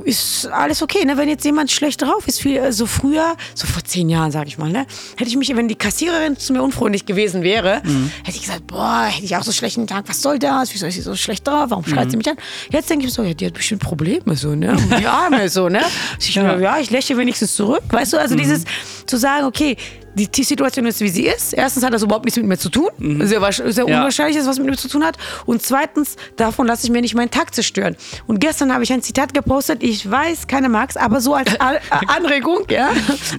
ist 0.05 0.47
alles 0.47 0.81
okay, 0.81 1.05
ne? 1.05 1.17
Wenn 1.17 1.29
jetzt 1.29 1.45
jemand 1.45 1.73
schlecht 1.73 2.03
drauf 2.03 2.29
ist, 2.29 2.41
viel, 2.41 2.71
so 2.71 2.87
früher, 2.87 3.37
so 3.55 3.67
vor 3.67 3.83
zehn 3.83 4.09
Jahren, 4.09 4.31
sage 4.31 4.47
ich 4.47 4.59
mal, 4.59 4.71
ne? 4.71 4.87
Hätte 5.17 5.29
ich 5.29 5.37
mich, 5.37 5.55
wenn 5.57 5.67
die 5.67 5.75
Kassiererin 5.75 6.37
zu 6.37 6.53
mir 6.53 6.63
unfreundlich 6.63 7.05
gewesen 7.05 7.43
wäre, 7.43 7.83
mhm. 7.85 8.13
hätte 8.23 8.37
ich 8.37 8.43
gesagt, 8.43 8.69
boah, 8.69 9.07
hätte 9.07 9.25
ich 9.25 9.35
auch 9.35 9.43
so 9.43 9.51
einen 9.51 9.57
schlechten 9.57 9.89
Tag, 9.89 10.05
was 10.07 10.23
soll 10.23 10.39
das? 10.39 10.73
Wieso 10.73 10.87
ist 10.87 10.95
sie 10.95 11.01
so 11.01 11.17
schlecht 11.17 11.49
drauf? 11.49 11.71
Warum 11.71 11.85
schreit 11.85 12.07
mhm. 12.07 12.11
sie 12.11 12.17
mich 12.19 12.31
an? 12.31 12.37
Jetzt 12.71 12.89
denke 12.89 13.07
ich 13.07 13.13
so, 13.13 13.25
ja, 13.25 13.35
die 13.35 13.47
hat 13.47 13.55
bestimmt 13.55 13.83
Probleme, 13.83 14.37
so, 14.37 14.55
ne? 14.55 14.71
Und 14.71 15.01
die 15.01 15.07
Arme, 15.07 15.49
so, 15.49 15.69
ne? 15.69 15.83
Ich, 16.21 16.37
ja. 16.37 16.59
ja, 16.59 16.79
ich 16.79 16.91
lächle 16.91 17.17
wenigstens 17.17 17.57
zurück, 17.57 17.83
weißt 17.91 18.13
du? 18.13 18.21
Also 18.21 18.35
mhm. 18.35 18.39
dieses, 18.39 18.65
zu 19.07 19.17
sagen, 19.17 19.47
okay, 19.47 19.77
die, 20.15 20.29
die 20.29 20.45
Situation 20.45 20.87
ist, 20.87 21.01
wie 21.01 21.09
sie 21.09 21.27
ist. 21.27 21.53
Erstens 21.55 21.85
hat 21.85 21.93
das 21.93 22.03
überhaupt 22.03 22.25
nichts 22.25 22.39
mit 22.39 22.47
mir 22.47 22.59
zu 22.59 22.69
tun. 22.69 22.91
Mhm. 22.99 23.27
Sehr, 23.27 23.41
sehr 23.53 23.89
ja. 23.89 23.99
unwahrscheinlich, 23.99 24.37
dass 24.37 24.47
was 24.47 24.59
mit 24.59 24.69
mir 24.69 24.77
zu 24.77 24.89
tun 24.89 25.05
hat. 25.05 25.17
Und 25.47 25.63
zweitens, 25.63 26.17
davon 26.37 26.67
lasse 26.67 26.87
ich 26.87 26.93
mir 26.93 27.01
nicht 27.01 27.15
meinen 27.15 27.31
Tag 27.31 27.55
zerstören. 27.55 27.97
Und 28.27 28.41
gestern 28.41 28.73
habe 28.73 28.85
ich 28.85 28.93
ein 28.93 29.03
Zitat 29.03 29.35
gepostet. 29.35 29.83
Ich 29.83 30.09
weiß, 30.11 30.47
keiner 30.47 30.69
mag 30.69 30.91
es, 30.91 30.97
aber 30.97 31.21
so 31.21 31.35
als 31.35 31.51
Anregung, 32.07 32.67
ja. 32.71 32.91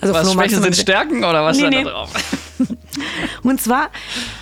Also 0.01 0.13
was 0.13 0.33
Schwächen 0.33 0.61
sind 0.61 0.75
Stärken 0.75 1.23
oder 1.23 1.43
was 1.43 1.57
nee, 1.57 1.69
nee. 1.69 1.83
da 1.83 1.89
drauf? 1.89 2.09
Und 3.43 3.61
zwar, 3.61 3.89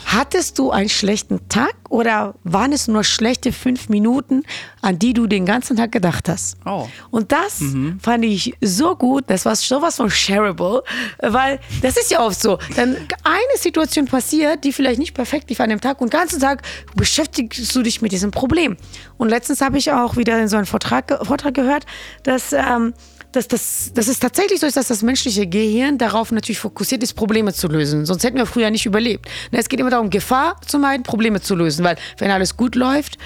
hattest 0.05 0.59
du 0.59 0.71
einen 0.71 0.89
schlechten 0.89 1.47
Tag 1.49 1.75
oder 1.89 2.35
waren 2.43 2.71
es 2.73 2.87
nur 2.87 3.03
schlechte 3.03 3.51
fünf 3.51 3.89
Minuten, 3.89 4.43
an 4.81 4.99
die 4.99 5.13
du 5.13 5.27
den 5.27 5.45
ganzen 5.45 5.77
Tag 5.77 5.91
gedacht 5.91 6.29
hast? 6.29 6.57
Oh. 6.65 6.87
Und 7.09 7.31
das 7.31 7.61
fand 8.01 8.25
ich 8.25 8.53
so 8.61 8.95
gut, 8.95 9.25
das 9.27 9.45
war 9.45 9.55
sowas 9.55 9.97
von 9.97 10.09
shareable, 10.09 10.83
weil 11.21 11.59
das 11.81 11.97
ist 11.97 12.11
ja 12.11 12.25
oft 12.25 12.39
so. 12.39 12.57
Dann 12.75 12.95
eine 13.23 13.57
Situation 13.57 14.05
passiert, 14.05 14.63
die 14.63 14.73
vielleicht 14.73 14.99
nicht 14.99 15.13
perfekt 15.13 15.49
lief 15.49 15.59
an 15.59 15.69
dem 15.69 15.81
Tag 15.81 16.01
und 16.01 16.11
den 16.11 16.19
ganzen 16.19 16.39
Tag 16.39 16.61
beschäftigst 16.95 17.75
du 17.75 17.81
dich 17.81 18.01
mit 18.01 18.11
diesem 18.11 18.31
Problem. 18.31 18.77
Und 19.17 19.29
letztens 19.29 19.61
habe 19.61 19.77
ich 19.77 19.91
auch 19.91 20.17
wieder 20.17 20.39
in 20.39 20.47
so 20.47 20.57
einem 20.57 20.65
Vortrag, 20.65 21.25
Vortrag 21.25 21.53
gehört, 21.53 21.85
dass 22.23 22.53
ähm, 22.53 22.93
dass, 23.31 23.47
das, 23.47 23.91
dass 23.93 24.07
es 24.07 24.19
tatsächlich 24.19 24.59
so 24.59 24.67
ist, 24.67 24.77
dass 24.77 24.87
das 24.87 25.01
menschliche 25.01 25.47
Gehirn 25.47 25.97
darauf 25.97 26.31
natürlich 26.31 26.59
fokussiert 26.59 27.03
ist, 27.03 27.13
Probleme 27.13 27.53
zu 27.53 27.67
lösen. 27.67 28.05
Sonst 28.05 28.23
hätten 28.23 28.37
wir 28.37 28.45
früher 28.45 28.69
nicht 28.69 28.85
überlebt. 28.85 29.25
Ne, 29.51 29.59
Es 29.59 29.69
geht 29.69 29.79
immer 29.79 29.89
darum, 29.89 30.09
Gefahr 30.09 30.59
zu 30.65 30.79
meiden, 30.79 31.03
Probleme 31.03 31.41
zu 31.41 31.55
lösen. 31.55 31.83
Weil 31.85 31.95
wenn 32.17 32.31
alles 32.31 32.57
gut 32.57 32.75
läuft, 32.75 33.17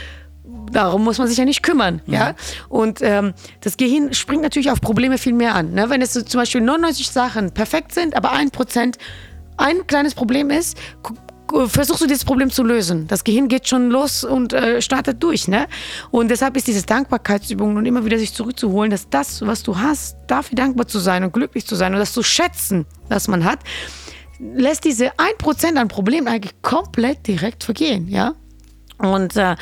darum 0.72 1.04
muss 1.04 1.18
man 1.18 1.28
sich 1.28 1.38
ja 1.38 1.46
nicht 1.46 1.64
kümmern. 1.64 2.02
Ja? 2.06 2.36
Und 2.70 3.00
ähm, 3.02 3.34
das 3.62 3.78
Gehirn 3.78 4.14
springt 4.14 4.44
natürlich 4.44 4.72
auf 4.72 4.82
Probleme 4.82 5.18
viel 5.18 5.34
mehr 5.34 5.56
an. 5.56 5.74
Ne? 5.74 5.90
Wenn 5.90 6.02
es 6.02 6.14
so 6.14 6.22
zum 6.22 6.40
Beispiel 6.42 6.62
99 6.62 7.10
Sachen 7.10 7.52
perfekt 7.52 7.94
sind, 7.94 8.16
aber 8.16 8.32
ein 8.32 8.52
Prozent 8.52 8.98
ein 9.58 9.88
kleines 9.88 10.16
Problem 10.16 10.50
ist, 10.50 10.78
versuchst 11.68 12.02
du 12.02 12.08
dieses 12.08 12.26
Problem 12.26 12.50
zu 12.50 12.64
lösen. 12.64 13.08
Das 13.08 13.24
Gehirn 13.24 13.48
geht 13.48 13.68
schon 13.68 13.90
los 13.90 14.24
und 14.24 14.54
äh, 14.54 14.82
startet 14.82 15.22
durch. 15.22 15.48
Ne? 15.48 15.68
Und 16.12 16.30
deshalb 16.30 16.58
ist 16.58 16.68
diese 16.68 16.86
Dankbarkeitsübung 16.86 17.76
und 17.76 17.86
immer 17.86 18.06
wieder 18.06 18.18
sich 18.18 18.34
zurückzuholen, 18.34 18.92
dass 18.92 19.10
das, 19.10 19.46
was 19.46 19.64
du 19.64 19.78
hast, 19.78 20.18
dafür 20.28 20.56
dankbar 20.56 20.88
zu 20.88 21.00
sein 21.00 21.24
und 21.24 21.34
glücklich 21.34 21.66
zu 21.66 21.76
sein 21.76 21.94
und 21.94 22.00
das 22.00 22.14
zu 22.14 22.24
schätzen, 22.24 22.86
was 23.10 23.28
man 23.28 23.46
hat, 23.46 23.60
lässt 24.40 24.84
diese 24.84 25.12
1% 25.14 25.76
an 25.76 25.88
Problemen 25.88 26.28
eigentlich 26.28 26.62
komplett 26.62 27.28
direkt 27.28 27.64
vergehen. 27.64 28.08
Ja? 28.08 28.34
Und 28.98 29.36
äh, 29.36 29.56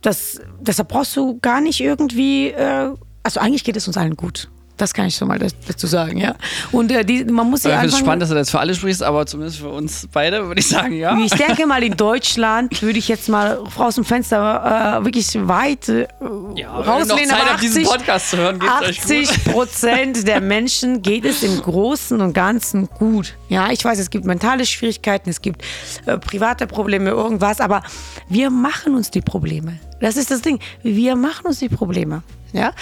das, 0.00 0.40
deshalb 0.60 0.88
brauchst 0.88 1.16
du 1.16 1.38
gar 1.40 1.60
nicht 1.60 1.80
irgendwie, 1.80 2.48
äh, 2.48 2.90
also 3.22 3.40
eigentlich 3.40 3.64
geht 3.64 3.76
es 3.76 3.86
uns 3.86 3.96
allen 3.96 4.16
gut. 4.16 4.50
Das 4.76 4.92
kann 4.92 5.06
ich 5.06 5.14
schon 5.14 5.28
mal 5.28 5.38
dazu 5.38 5.86
sagen, 5.86 6.16
ja. 6.18 6.34
Und 6.72 6.90
äh, 6.90 7.04
die, 7.04 7.24
man 7.24 7.48
muss 7.48 7.64
Ich 7.64 7.70
ja 7.70 7.78
finde 7.78 7.94
es 7.94 7.98
spannend, 7.98 8.22
dass 8.22 8.28
du 8.30 8.34
das 8.34 8.50
für 8.50 8.58
alle 8.58 8.74
sprichst, 8.74 9.04
aber 9.04 9.24
zumindest 9.24 9.60
für 9.60 9.68
uns 9.68 10.08
beide 10.12 10.46
würde 10.48 10.58
ich 10.60 10.68
sagen, 10.68 10.94
ja. 10.94 11.16
Ich 11.18 11.32
denke 11.32 11.64
mal, 11.66 11.82
in 11.82 11.96
Deutschland 11.96 12.82
würde 12.82 12.98
ich 12.98 13.06
jetzt 13.06 13.28
mal 13.28 13.60
aus 13.76 13.94
dem 13.94 14.04
Fenster 14.04 15.00
äh, 15.00 15.04
wirklich 15.04 15.28
weit 15.46 15.88
äh, 15.88 16.00
Ja, 16.00 16.06
wenn 16.20 16.56
ihr 16.56 16.66
noch 16.66 16.86
rauslehnen. 16.86 17.28
Zeit 17.28 17.40
aber 17.40 17.50
habt, 17.50 17.62
diesen 17.62 17.84
Podcast 17.84 18.30
zu 18.30 18.36
hören, 18.36 18.58
geht's 18.58 18.82
euch 18.82 19.02
gut. 19.02 19.28
80 19.28 19.44
Prozent 19.44 20.26
der 20.26 20.40
Menschen 20.40 21.02
geht 21.02 21.24
es 21.24 21.44
im 21.44 21.60
Großen 21.62 22.20
und 22.20 22.32
Ganzen 22.32 22.88
gut. 22.88 23.36
Ja, 23.48 23.70
ich 23.70 23.84
weiß, 23.84 23.98
es 24.00 24.10
gibt 24.10 24.24
mentale 24.24 24.66
Schwierigkeiten, 24.66 25.30
es 25.30 25.40
gibt 25.40 25.62
äh, 26.06 26.18
private 26.18 26.66
Probleme, 26.66 27.10
irgendwas, 27.10 27.60
aber 27.60 27.82
wir 28.28 28.50
machen 28.50 28.96
uns 28.96 29.10
die 29.12 29.20
Probleme. 29.20 29.78
Das 30.00 30.16
ist 30.16 30.32
das 30.32 30.42
Ding. 30.42 30.58
Wir 30.82 31.14
machen 31.14 31.46
uns 31.46 31.60
die 31.60 31.68
Probleme. 31.68 32.22
Ja. 32.52 32.72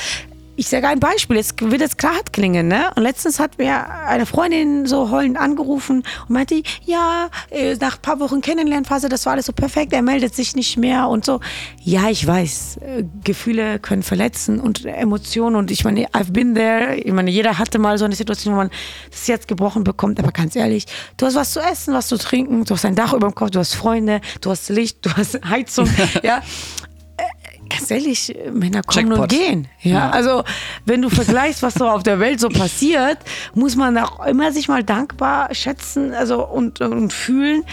Ich 0.55 0.69
sage 0.69 0.87
ein 0.87 1.01
Beispiel, 1.01 1.39
es 1.39 1.55
wird 1.59 1.81
jetzt 1.81 1.97
klar 1.97 2.13
klingen, 2.31 2.69
ne? 2.69 2.91
Und 2.95 3.05
letztens 3.05 3.41
hat 3.41 3.57
mir 3.57 3.89
eine 3.89 4.27
Freundin 4.27 4.85
so 4.85 5.11
heulend 5.11 5.39
angerufen 5.39 6.03
und 6.29 6.31
meinte, 6.31 6.63
ja, 6.85 7.31
äh, 7.51 7.75
nach 7.77 7.97
ein 7.97 8.03
paar 8.03 8.21
Wochen 8.21 8.43
Kennenlernphase, 8.43 9.09
das 9.09 9.25
war 9.25 9.33
alles 9.33 9.47
so 9.47 9.55
perfekt, 9.55 9.95
er 9.95 10.03
meldet 10.03 10.35
sich 10.35 10.55
nicht 10.55 10.77
mehr 10.77 11.09
und 11.09 11.25
so. 11.25 11.41
Ja, 11.83 12.11
ich 12.11 12.27
weiß, 12.27 12.81
äh, 12.83 13.05
Gefühle 13.25 13.79
können 13.79 14.03
verletzen 14.03 14.61
und 14.61 14.85
Emotionen 14.85 15.57
und 15.57 15.71
ich 15.71 15.85
meine, 15.85 16.07
I've 16.09 16.33
been 16.33 16.55
there. 16.55 16.97
Ich 16.97 17.13
meine, 17.13 17.31
jeder 17.31 17.59
hatte 17.59 17.79
mal 17.79 17.97
so 17.97 18.05
eine 18.05 18.15
Situation, 18.15 18.53
wo 18.53 18.59
man 18.59 18.71
das 19.11 19.27
jetzt 19.29 19.49
gebrochen 19.49 19.85
bekommt, 19.85 20.19
aber 20.19 20.33
ganz 20.33 20.55
ehrlich, 20.55 20.85
du 21.17 21.25
hast 21.25 21.35
was 21.35 21.53
zu 21.53 21.61
essen, 21.61 21.95
was 21.95 22.09
zu 22.09 22.19
trinken, 22.19 22.67
du 22.67 22.75
hast 22.75 22.85
ein 22.85 22.95
Dach 22.95 23.15
über 23.15 23.29
dem 23.29 23.35
Kopf, 23.35 23.51
du 23.53 23.59
hast 23.59 23.75
Freunde, 23.75 24.21
du 24.43 24.51
hast 24.51 24.69
Licht, 24.69 24.99
du 25.01 25.11
hast 25.17 25.41
Heizung, 25.49 25.89
ja 26.23 26.43
ganz 27.79 27.91
ehrlich, 27.91 28.35
Männer 28.53 28.83
kommen 28.83 29.09
Jackpot. 29.09 29.19
und 29.33 29.39
gehen. 29.39 29.69
Ja? 29.81 29.93
Ja. 29.93 30.11
Also, 30.11 30.45
wenn 30.87 31.03
du 31.03 31.09
vergleichst, 31.11 31.63
was 31.63 31.75
so 31.75 31.89
auf 31.89 32.03
der 32.03 32.19
Welt 32.21 32.41
so 32.41 32.49
passiert, 32.49 33.19
muss 33.55 33.77
man 33.77 33.97
auch 33.99 34.25
immer 34.27 34.53
sich 34.53 34.69
mal 34.69 34.83
dankbar 34.85 35.55
schätzen 35.55 36.13
also, 36.15 36.47
und, 36.47 36.81
und 36.81 37.13
fühlen. 37.13 37.65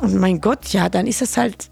Und 0.00 0.14
mein 0.16 0.40
Gott, 0.40 0.68
ja, 0.68 0.88
dann 0.88 1.06
ist 1.06 1.22
es 1.22 1.36
halt. 1.36 1.68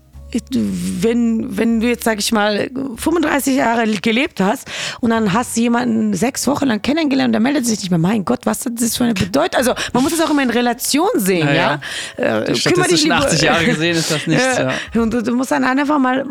Wenn, 0.52 1.56
wenn 1.56 1.80
du 1.80 1.86
jetzt, 1.86 2.04
sag 2.04 2.18
ich 2.18 2.30
mal, 2.32 2.68
35 2.96 3.56
Jahre 3.56 3.86
gelebt 3.86 4.40
hast 4.40 4.68
und 5.00 5.10
dann 5.10 5.32
hast 5.32 5.56
du 5.56 5.60
jemanden 5.62 6.12
sechs 6.14 6.46
Wochen 6.46 6.66
lang 6.66 6.82
kennengelernt 6.82 7.28
und 7.28 7.32
der 7.32 7.40
meldet 7.40 7.64
sich 7.64 7.78
nicht 7.78 7.90
mehr, 7.90 7.98
mein 7.98 8.24
Gott, 8.24 8.40
was 8.44 8.66
hat 8.66 8.72
das 8.78 8.96
für 8.96 9.04
eine 9.04 9.14
Bedeutung? 9.14 9.56
Also 9.56 9.72
man 9.94 10.02
muss 10.02 10.12
es 10.12 10.20
auch 10.20 10.28
immer 10.30 10.42
in 10.42 10.50
Relation 10.50 11.08
sehen, 11.14 11.46
Naja. 11.46 11.80
ja. 12.18 12.40
Äh, 12.42 12.52
Die 12.52 12.60
kümmere 12.60 12.88
dich 12.88 13.04
lieber- 13.04 13.16
80 13.16 13.40
Jahre 13.42 13.64
gesehen 13.64 13.96
ist 13.96 14.10
das 14.10 14.26
nichts, 14.26 14.58
ja. 14.94 15.00
und 15.00 15.14
du, 15.14 15.22
du 15.22 15.34
musst 15.36 15.52
dann 15.52 15.64
einfach 15.64 15.98
mal, 15.98 16.24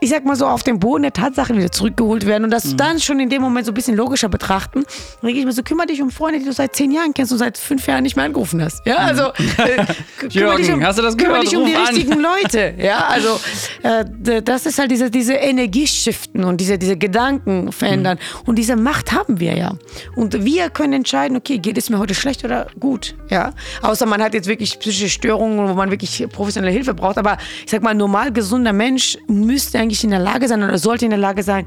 ich 0.00 0.10
sag 0.10 0.24
mal 0.24 0.36
so, 0.36 0.46
auf 0.46 0.62
den 0.62 0.78
Boden 0.80 1.02
der 1.02 1.12
Tatsachen 1.12 1.56
wieder 1.58 1.70
zurückgeholt 1.70 2.26
werden 2.26 2.44
und 2.44 2.50
das 2.50 2.64
Mhm. 2.72 2.76
dann 2.78 3.00
schon 3.00 3.20
in 3.20 3.28
dem 3.28 3.42
Moment 3.42 3.66
so 3.66 3.72
ein 3.72 3.74
bisschen 3.74 3.96
logischer 3.96 4.28
betrachten. 4.28 4.82
Dann 4.84 5.26
denke 5.28 5.40
ich 5.40 5.44
mir 5.46 5.52
so, 5.52 5.62
kümmere 5.62 5.86
dich 5.86 6.00
um 6.02 6.10
Freunde, 6.10 6.38
die 6.38 6.44
du 6.46 6.52
seit 6.52 6.74
zehn 6.74 6.90
Jahren 6.90 7.12
kennst 7.14 7.32
und 7.32 7.38
seit 7.38 7.58
fünf 7.58 7.86
Jahren 7.86 8.02
nicht 8.02 8.16
mehr 8.16 8.24
angerufen 8.24 8.62
hast. 8.62 8.84
Ja, 8.86 8.96
also 8.96 9.24
äh, 9.58 9.84
kümmere 10.28 10.54
Mhm. 10.54 10.56
Dich 10.62 10.72
um, 10.72 10.84
hast 10.84 10.98
du 10.98 11.02
das 11.02 11.16
kümmere 11.16 11.40
gehört? 11.40 11.52
dich 11.52 11.56
um 11.58 11.66
die 11.66 11.74
an. 11.76 11.86
richtigen 11.86 12.20
Leute. 12.20 12.74
Ja, 12.78 13.06
also 13.08 13.40
äh, 13.82 14.42
das 14.42 14.66
ist 14.66 14.78
halt 14.78 14.90
diese, 14.90 15.10
diese 15.10 15.34
Energieschiften 15.34 16.44
und 16.44 16.60
diese, 16.60 16.78
diese 16.78 16.96
Gedanken 16.96 17.72
verändern. 17.72 18.18
Mhm. 18.18 18.48
Und 18.48 18.56
diese 18.56 18.76
Macht 18.76 19.12
haben 19.12 19.40
wir 19.40 19.56
ja. 19.56 19.72
Und 20.16 20.44
wir 20.44 20.70
können 20.70 20.92
entscheiden, 20.94 21.36
okay, 21.36 21.58
geht 21.58 21.78
es 21.78 21.90
mir 21.90 21.98
heute 21.98 22.14
schlecht 22.14 22.44
oder 22.44 22.66
gut. 22.78 23.14
Ja, 23.28 23.52
außer 23.82 24.06
man 24.06 24.22
hat 24.22 24.34
jetzt 24.34 24.48
wirklich 24.48 24.78
psychische 24.78 25.08
Störungen, 25.08 25.68
wo 25.68 25.74
man 25.74 25.90
wirklich 25.90 26.26
professionelle 26.32 26.72
Hilfe 26.72 26.94
braucht. 26.94 27.18
Aber 27.18 27.36
ich 27.64 27.70
sag 27.70 27.82
mal, 27.82 27.90
ein 27.90 27.96
normal 27.96 28.32
gesunder 28.32 28.72
Mensch 28.72 29.16
müsste 29.28 29.78
eigentlich 29.78 29.89
in 30.04 30.10
der 30.10 30.18
Lage 30.18 30.48
sein 30.48 30.62
oder 30.62 30.78
sollte 30.78 31.04
in 31.04 31.10
der 31.10 31.18
Lage 31.18 31.42
sein, 31.42 31.66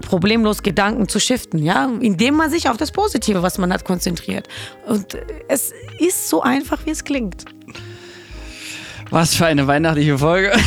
problemlos 0.00 0.62
Gedanken 0.62 1.08
zu 1.08 1.20
shiften, 1.20 1.62
ja, 1.62 1.88
indem 2.00 2.34
man 2.34 2.50
sich 2.50 2.68
auf 2.68 2.76
das 2.76 2.90
Positive, 2.90 3.42
was 3.42 3.58
man 3.58 3.72
hat, 3.72 3.84
konzentriert. 3.84 4.48
Und 4.86 5.14
äh, 5.14 5.24
es 5.48 5.72
ist 5.98 6.28
so 6.28 6.42
einfach, 6.42 6.84
wie 6.86 6.90
es 6.90 7.04
klingt. 7.04 7.44
Was 9.10 9.34
für 9.34 9.46
eine 9.46 9.66
weihnachtliche 9.66 10.18
Folge. 10.18 10.52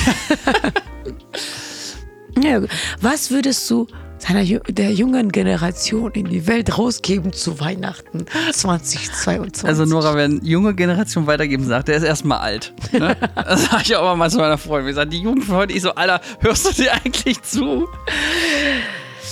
Ja, 2.42 2.62
was 3.00 3.30
würdest 3.30 3.70
du 3.70 3.88
seiner, 4.28 4.44
der 4.44 4.92
jungen 4.92 5.32
Generation 5.32 6.12
in 6.12 6.26
die 6.26 6.48
Welt 6.48 6.78
rausgeben 6.78 7.34
zu 7.34 7.60
Weihnachten 7.60 8.26
2022? 8.52 9.66
Also 9.68 9.86
Nora, 9.86 10.16
wenn 10.16 10.44
junge 10.44 10.74
Generation 10.74 11.28
weitergeben 11.28 11.66
sagt, 11.66 11.90
der 11.90 11.98
ist 11.98 12.04
erstmal 12.04 12.40
alt. 12.40 12.74
Ne? 12.92 13.16
Das 13.36 13.66
sage 13.66 13.84
ich 13.86 13.96
auch 13.96 14.16
mal 14.16 14.30
zu 14.30 14.38
meiner 14.38 14.58
Freundin. 14.58 14.88
Wir 14.88 14.94
sagen, 14.94 15.10
die 15.10 15.20
Jugend 15.20 15.44
von 15.46 15.56
heute, 15.56 15.74
ich 15.74 15.82
so, 15.82 15.94
Alter, 15.96 16.22
hörst 16.40 16.66
du 16.66 16.84
dir 16.84 16.94
eigentlich 16.94 17.42
zu? 17.42 17.88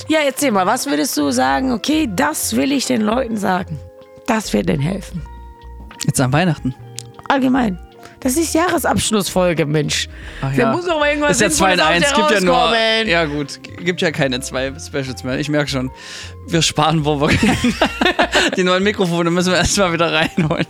ja, 0.08 0.20
erzähl 0.26 0.52
mal, 0.52 0.66
was 0.66 0.88
würdest 0.88 1.16
du 1.18 1.32
sagen? 1.32 1.72
Okay, 1.72 2.10
das 2.14 2.56
will 2.56 2.72
ich 2.72 2.86
den 2.86 3.02
Leuten 3.02 3.38
sagen. 3.38 3.80
Das 4.28 4.54
wird 4.54 4.70
denen 4.70 4.82
helfen. 4.82 5.22
Jetzt 6.06 6.20
an 6.20 6.34
Weihnachten. 6.34 6.76
Allgemein. 7.30 7.80
Das 8.22 8.38
ist 8.38 8.54
Jahresabschlussfolge, 8.54 9.66
Mensch. 9.66 10.08
Ach 10.42 10.56
Da 10.56 10.72
muss 10.72 10.86
doch 10.86 11.00
mal 11.00 11.10
irgendwas 11.10 11.32
ist 11.32 11.42
ja 11.42 11.50
2 11.50 11.74
in 11.74 11.80
Sinnvolles 11.80 12.04
1, 12.04 12.12
aus 12.14 12.18
gibt 12.18 12.32
ja 12.32 12.42
nur. 12.42 12.78
Ja, 13.08 13.26
gut, 13.26 13.60
gibt 13.64 14.02
ja 14.02 14.12
keine 14.12 14.40
zwei 14.42 14.72
Specials 14.80 15.24
mehr. 15.24 15.40
Ich 15.40 15.50
merke 15.50 15.70
schon, 15.70 15.92
wir 16.48 16.62
sparen, 16.62 17.04
wo 17.04 17.20
wir 17.20 17.30
können. 17.30 17.58
Die 18.56 18.64
neuen 18.64 18.84
Mikrofone 18.84 19.32
müssen 19.32 19.52
wir 19.52 19.58
erstmal 19.58 19.92
wieder 19.92 20.14
reinholen. 20.14 20.68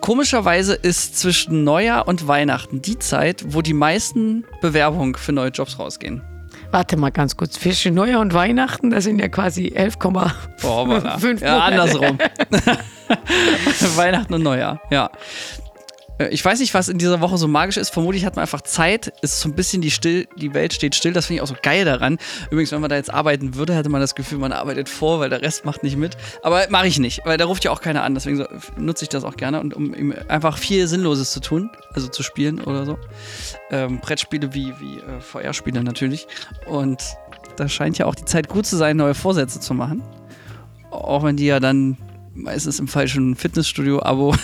Komischerweise 0.00 0.74
ist 0.74 1.18
zwischen 1.18 1.64
Neujahr 1.64 2.06
und 2.06 2.28
Weihnachten 2.28 2.80
die 2.82 2.98
Zeit, 2.98 3.44
wo 3.48 3.62
die 3.62 3.72
meisten 3.72 4.44
Bewerbungen 4.60 5.14
für 5.14 5.32
neue 5.32 5.48
Jobs 5.48 5.78
rausgehen. 5.78 6.22
Warte 6.70 6.96
mal 6.96 7.10
ganz 7.10 7.36
kurz. 7.36 7.54
Zwischen 7.54 7.94
Neujahr 7.94 8.20
und 8.20 8.34
Weihnachten, 8.34 8.90
das 8.90 9.04
sind 9.04 9.18
ja 9.18 9.28
quasi 9.28 9.72
11,5 9.76 10.32
Boah, 10.62 10.80
aber 10.82 11.18
Fünf 11.18 11.40
ja, 11.40 11.58
andersrum. 11.58 12.18
Weihnachten 13.96 14.34
und 14.34 14.42
Neujahr, 14.42 14.80
ja. 14.90 15.10
Äh, 16.18 16.28
Ich 16.28 16.44
weiß 16.44 16.60
nicht, 16.60 16.74
was 16.74 16.88
in 16.88 16.98
dieser 16.98 17.20
Woche 17.20 17.38
so 17.38 17.48
magisch 17.48 17.76
ist. 17.76 17.90
Vermutlich 17.90 18.24
hat 18.24 18.36
man 18.36 18.42
einfach 18.42 18.62
Zeit. 18.62 19.12
Ist 19.22 19.40
so 19.40 19.48
ein 19.48 19.54
bisschen 19.54 19.82
die 19.82 19.90
still, 19.90 20.26
die 20.36 20.54
Welt 20.54 20.72
steht 20.72 20.94
still. 20.94 21.12
Das 21.12 21.26
finde 21.26 21.38
ich 21.38 21.42
auch 21.42 21.46
so 21.48 21.56
geil 21.60 21.84
daran. 21.84 22.18
Übrigens, 22.50 22.72
wenn 22.72 22.80
man 22.80 22.90
da 22.90 22.96
jetzt 22.96 23.12
arbeiten 23.12 23.54
würde, 23.54 23.74
hätte 23.74 23.88
man 23.88 24.00
das 24.00 24.14
Gefühl, 24.14 24.38
man 24.38 24.52
arbeitet 24.52 24.88
vor, 24.88 25.20
weil 25.20 25.30
der 25.30 25.42
Rest 25.42 25.64
macht 25.64 25.82
nicht 25.82 25.96
mit. 25.96 26.16
Aber 26.42 26.66
mache 26.70 26.86
ich 26.86 26.98
nicht, 26.98 27.22
weil 27.24 27.38
da 27.38 27.44
ruft 27.44 27.64
ja 27.64 27.70
auch 27.70 27.80
keiner 27.80 28.02
an. 28.02 28.14
Deswegen 28.14 28.36
so, 28.36 28.46
nutze 28.76 29.04
ich 29.04 29.08
das 29.08 29.24
auch 29.24 29.36
gerne 29.36 29.60
und 29.60 29.74
um 29.74 30.14
einfach 30.28 30.58
viel 30.58 30.86
Sinnloses 30.86 31.32
zu 31.32 31.40
tun, 31.40 31.70
also 31.94 32.08
zu 32.08 32.22
spielen 32.22 32.60
oder 32.60 32.84
so. 32.84 32.98
Ähm, 33.70 34.00
Brettspiele 34.00 34.54
wie, 34.54 34.72
wie 34.80 34.98
äh, 34.98 35.20
VR-Spiele 35.20 35.82
natürlich. 35.82 36.26
Und 36.66 37.02
da 37.56 37.68
scheint 37.68 37.98
ja 37.98 38.06
auch 38.06 38.14
die 38.14 38.24
Zeit 38.24 38.48
gut 38.48 38.66
zu 38.66 38.76
sein, 38.76 38.96
neue 38.96 39.14
Vorsätze 39.14 39.60
zu 39.60 39.74
machen. 39.74 40.02
Auch 40.90 41.24
wenn 41.24 41.36
die 41.36 41.46
ja 41.46 41.60
dann 41.60 41.96
meistens 42.36 42.78
im 42.78 42.88
falschen 42.88 43.34
Fitnessstudio-Abo 43.36 44.34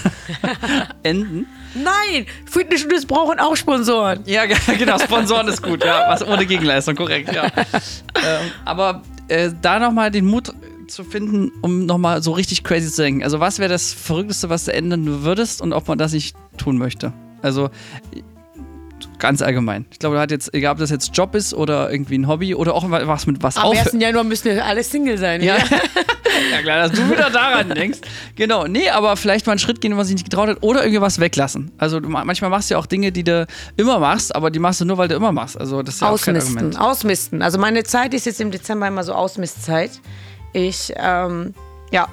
enden. 1.03 1.47
Nein, 1.75 2.27
Fitnessstudios 2.45 3.07
brauchen 3.07 3.39
auch 3.39 3.57
Sponsoren. 3.57 4.21
Ja, 4.27 4.47
ge- 4.47 4.57
genau, 4.79 4.99
Sponsoren 4.99 5.49
ist 5.49 5.63
gut, 5.63 5.85
ja. 5.85 6.07
Was 6.09 6.27
ohne 6.27 6.47
Gegenleistung, 6.47 6.95
korrekt, 6.97 7.33
ja. 7.35 7.45
ähm, 8.17 8.51
aber 8.65 9.03
äh, 9.29 9.51
da 9.63 9.79
nochmal 9.79 10.11
den 10.11 10.27
Mut 10.27 10.53
zu 10.89 11.05
finden, 11.05 11.51
um 11.63 11.87
nochmal 11.87 12.23
so 12.23 12.33
richtig 12.33 12.65
crazy 12.65 12.91
zu 12.91 13.03
denken. 13.03 13.23
Also, 13.23 13.41
was 13.41 13.59
wäre 13.59 13.71
das 13.71 13.93
Verrückteste, 13.93 14.51
was 14.51 14.65
du 14.67 14.73
ändern 14.75 15.23
würdest 15.23 15.63
und 15.63 15.73
ob 15.73 15.89
man 15.89 15.97
das 15.99 16.13
nicht 16.13 16.37
tun 16.59 16.77
möchte? 16.77 17.13
Also, 17.41 17.71
ganz 19.19 19.43
allgemein. 19.43 19.87
Ich 19.91 19.99
glaube, 19.99 20.17
da 20.17 20.23
hat 20.23 20.31
jetzt, 20.31 20.53
egal 20.55 20.73
ob 20.73 20.79
das 20.79 20.91
jetzt 20.91 21.17
Job 21.17 21.35
ist 21.35 21.55
oder 21.55 21.91
irgendwie 21.91 22.19
ein 22.19 22.29
Hobby 22.29 22.55
oder 22.55 22.75
auch 22.75 22.85
was 22.91 23.27
mit 23.27 23.43
was 23.43 23.57
Am 23.57 23.65
auf. 23.65 23.79
1. 23.79 23.95
Januar 24.01 24.25
müssen 24.25 24.47
wir 24.47 24.65
alle 24.65 24.83
Single 24.85 25.19
sein. 25.19 25.43
Ja. 25.43 25.57
Ja. 26.51 26.63
klar, 26.63 26.89
dass 26.89 26.99
du 26.99 27.11
wieder 27.11 27.29
daran 27.29 27.69
denkst. 27.69 27.99
Genau, 28.37 28.67
nee, 28.67 28.89
aber 28.89 29.17
vielleicht 29.17 29.47
mal 29.47 29.53
einen 29.53 29.59
Schritt 29.59 29.83
gehen, 29.83 29.91
wenn 29.93 29.99
man 29.99 30.07
sich 30.07 30.15
nicht 30.15 30.25
getraut 30.25 30.49
hat 30.49 30.63
oder 30.63 30.83
irgendwas 30.83 31.21
weglassen. 31.21 31.71
Also, 31.77 32.01
du, 32.01 32.09
manchmal 32.09 32.51
machst 32.51 32.71
du 32.71 32.75
ja 32.75 32.81
auch 32.81 32.87
Dinge, 32.87 33.13
die 33.13 33.23
du 33.23 33.47
immer 33.77 33.99
machst, 33.99 34.35
aber 34.35 34.51
die 34.51 34.59
machst 34.59 34.81
du 34.81 34.87
nur, 34.87 34.97
weil 34.97 35.09
du 35.09 35.15
immer 35.15 35.31
machst. 35.31 35.61
Also, 35.61 35.83
das 35.83 35.97
ist 35.97 36.01
ja 36.01 36.09
auch 36.09 36.19
kein 36.21 36.37
Ausmisten, 36.37 36.57
Argument. 36.57 36.81
ausmisten. 36.81 37.43
Also 37.43 37.59
meine 37.59 37.85
Zeit 37.85 38.15
ist 38.15 38.25
jetzt 38.25 38.41
im 38.41 38.51
Dezember 38.51 38.89
immer 38.89 39.05
so 39.05 39.13
Ausmistzeit. 39.13 39.91
Ich, 40.55 40.93
ähm, 40.97 41.55
ja. 41.91 42.09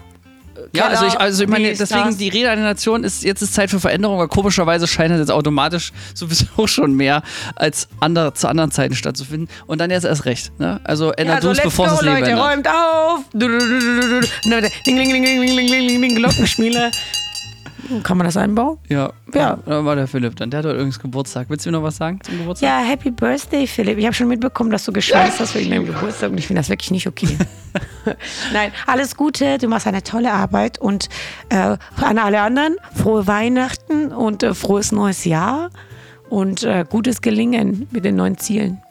Ja, 0.73 0.87
also 0.87 1.05
ich, 1.05 1.19
also 1.19 1.43
ich 1.43 1.49
meine, 1.49 1.73
deswegen 1.73 2.17
die 2.17 2.29
Rede 2.29 2.45
der 2.45 2.55
Nation 2.57 3.03
ist, 3.03 3.23
jetzt 3.23 3.41
ist 3.41 3.53
Zeit 3.53 3.69
für 3.69 3.79
Veränderung, 3.79 4.15
aber 4.17 4.27
komischerweise 4.27 4.87
scheint 4.87 5.11
das 5.11 5.19
jetzt 5.19 5.31
automatisch 5.31 5.91
sowieso 6.13 6.67
schon 6.67 6.93
mehr 6.95 7.23
als 7.55 7.87
andere, 7.99 8.33
zu 8.33 8.47
anderen 8.47 8.71
Zeiten 8.71 8.95
stattzufinden. 8.95 9.49
Und 9.67 9.79
dann 9.79 9.91
jetzt 9.91 10.05
erst 10.05 10.25
recht. 10.25 10.51
Ne? 10.59 10.79
Also 10.83 11.11
ändert 11.11 11.35
Ja, 11.35 11.41
du 11.41 11.47
so 11.47 11.51
es, 11.51 11.57
let's 11.57 11.63
bevor 11.65 11.87
go, 11.87 11.93
es 11.95 12.01
Leben 12.01 12.15
Leute, 12.15 12.31
ändert. 12.31 12.51
räumt 12.51 12.67
auf. 12.67 13.19
Du, 13.33 13.47
Kann 18.03 18.17
man 18.17 18.25
das 18.25 18.37
einbauen? 18.37 18.77
Ja, 18.87 19.11
Ja. 19.33 19.59
Da 19.65 19.85
war 19.85 19.95
der 19.95 20.07
Philipp 20.07 20.35
dann. 20.35 20.49
Der 20.49 20.59
hat 20.59 20.65
heute 20.65 20.75
übrigens 20.75 20.99
Geburtstag. 20.99 21.49
Willst 21.49 21.65
du 21.65 21.71
mir 21.71 21.77
noch 21.77 21.83
was 21.83 21.97
sagen 21.97 22.19
zum 22.23 22.37
Geburtstag? 22.37 22.67
Ja, 22.67 22.79
Happy 22.79 23.11
Birthday, 23.11 23.65
Philipp. 23.67 23.97
Ich 23.97 24.05
habe 24.05 24.13
schon 24.13 24.27
mitbekommen, 24.27 24.71
dass 24.71 24.85
du 24.85 24.91
geschweißt 24.91 25.39
hast 25.39 25.55
wegen 25.55 25.69
deinem 25.69 25.85
Geburtstag 25.85 26.31
und 26.31 26.37
ich 26.37 26.47
finde 26.47 26.59
das 26.61 26.69
wirklich 26.69 26.91
nicht 26.91 27.07
okay. 27.07 27.37
Nein, 28.53 28.71
alles 28.87 29.15
Gute, 29.15 29.57
du 29.57 29.67
machst 29.67 29.87
eine 29.87 30.03
tolle 30.03 30.31
Arbeit 30.33 30.79
und 30.79 31.09
äh, 31.49 31.77
an 31.97 32.17
alle 32.17 32.41
anderen 32.41 32.75
frohe 32.95 33.27
Weihnachten 33.27 34.11
und 34.11 34.43
äh, 34.43 34.53
frohes 34.53 34.91
neues 34.91 35.25
Jahr 35.25 35.69
und 36.29 36.63
äh, 36.63 36.85
gutes 36.89 37.21
Gelingen 37.21 37.87
mit 37.91 38.05
den 38.05 38.15
neuen 38.15 38.37
Zielen. 38.37 38.81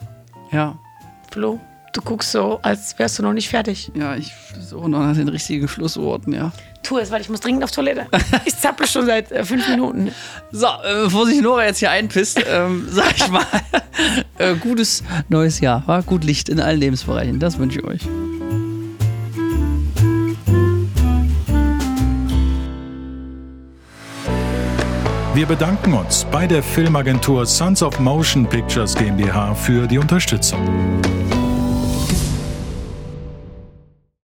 Ja. 0.51 0.77
Flo, 1.31 1.59
du 1.93 2.01
guckst 2.01 2.31
so, 2.31 2.59
als 2.61 2.97
wärst 2.97 3.19
du 3.19 3.23
noch 3.23 3.33
nicht 3.33 3.49
fertig. 3.49 3.91
Ja, 3.93 4.15
ich 4.15 4.31
suche 4.59 4.89
noch 4.89 4.99
nach 4.99 5.15
den 5.15 5.27
richtigen 5.29 5.67
Schlussworten, 5.67 6.33
ja. 6.33 6.51
Tu 6.83 6.97
es, 6.97 7.11
weil 7.11 7.21
ich 7.21 7.29
muss 7.29 7.39
dringend 7.39 7.63
auf 7.63 7.71
Toilette. 7.71 8.07
Ich 8.45 8.57
zappel 8.57 8.87
schon 8.87 9.05
seit 9.05 9.31
äh, 9.31 9.43
fünf 9.43 9.67
Minuten. 9.67 10.11
So, 10.51 10.67
äh, 10.67 11.03
bevor 11.03 11.25
sich 11.25 11.41
Nora 11.41 11.65
jetzt 11.65 11.79
hier 11.79 11.91
einpisst, 11.91 12.41
ähm, 12.47 12.87
sag 12.91 13.15
ich 13.15 13.27
mal, 13.29 13.45
äh, 14.37 14.55
gutes 14.55 15.03
neues 15.27 15.59
Jahr. 15.59 15.83
War 15.87 16.03
gut 16.03 16.23
Licht 16.23 16.49
in 16.49 16.59
allen 16.59 16.79
Lebensbereichen. 16.79 17.39
Das 17.39 17.57
wünsche 17.57 17.79
ich 17.79 17.85
euch. 17.85 18.01
Wir 25.35 25.45
bedanken 25.45 25.93
uns 25.93 26.25
bei 26.31 26.47
der 26.47 26.61
Filmagentur 26.61 27.45
Sons 27.45 27.83
of 27.83 27.99
Motion 27.99 28.45
Pictures 28.45 28.95
GmbH 28.95 29.53
für 29.53 29.87
die 29.87 29.97
Unterstützung. 29.97 30.59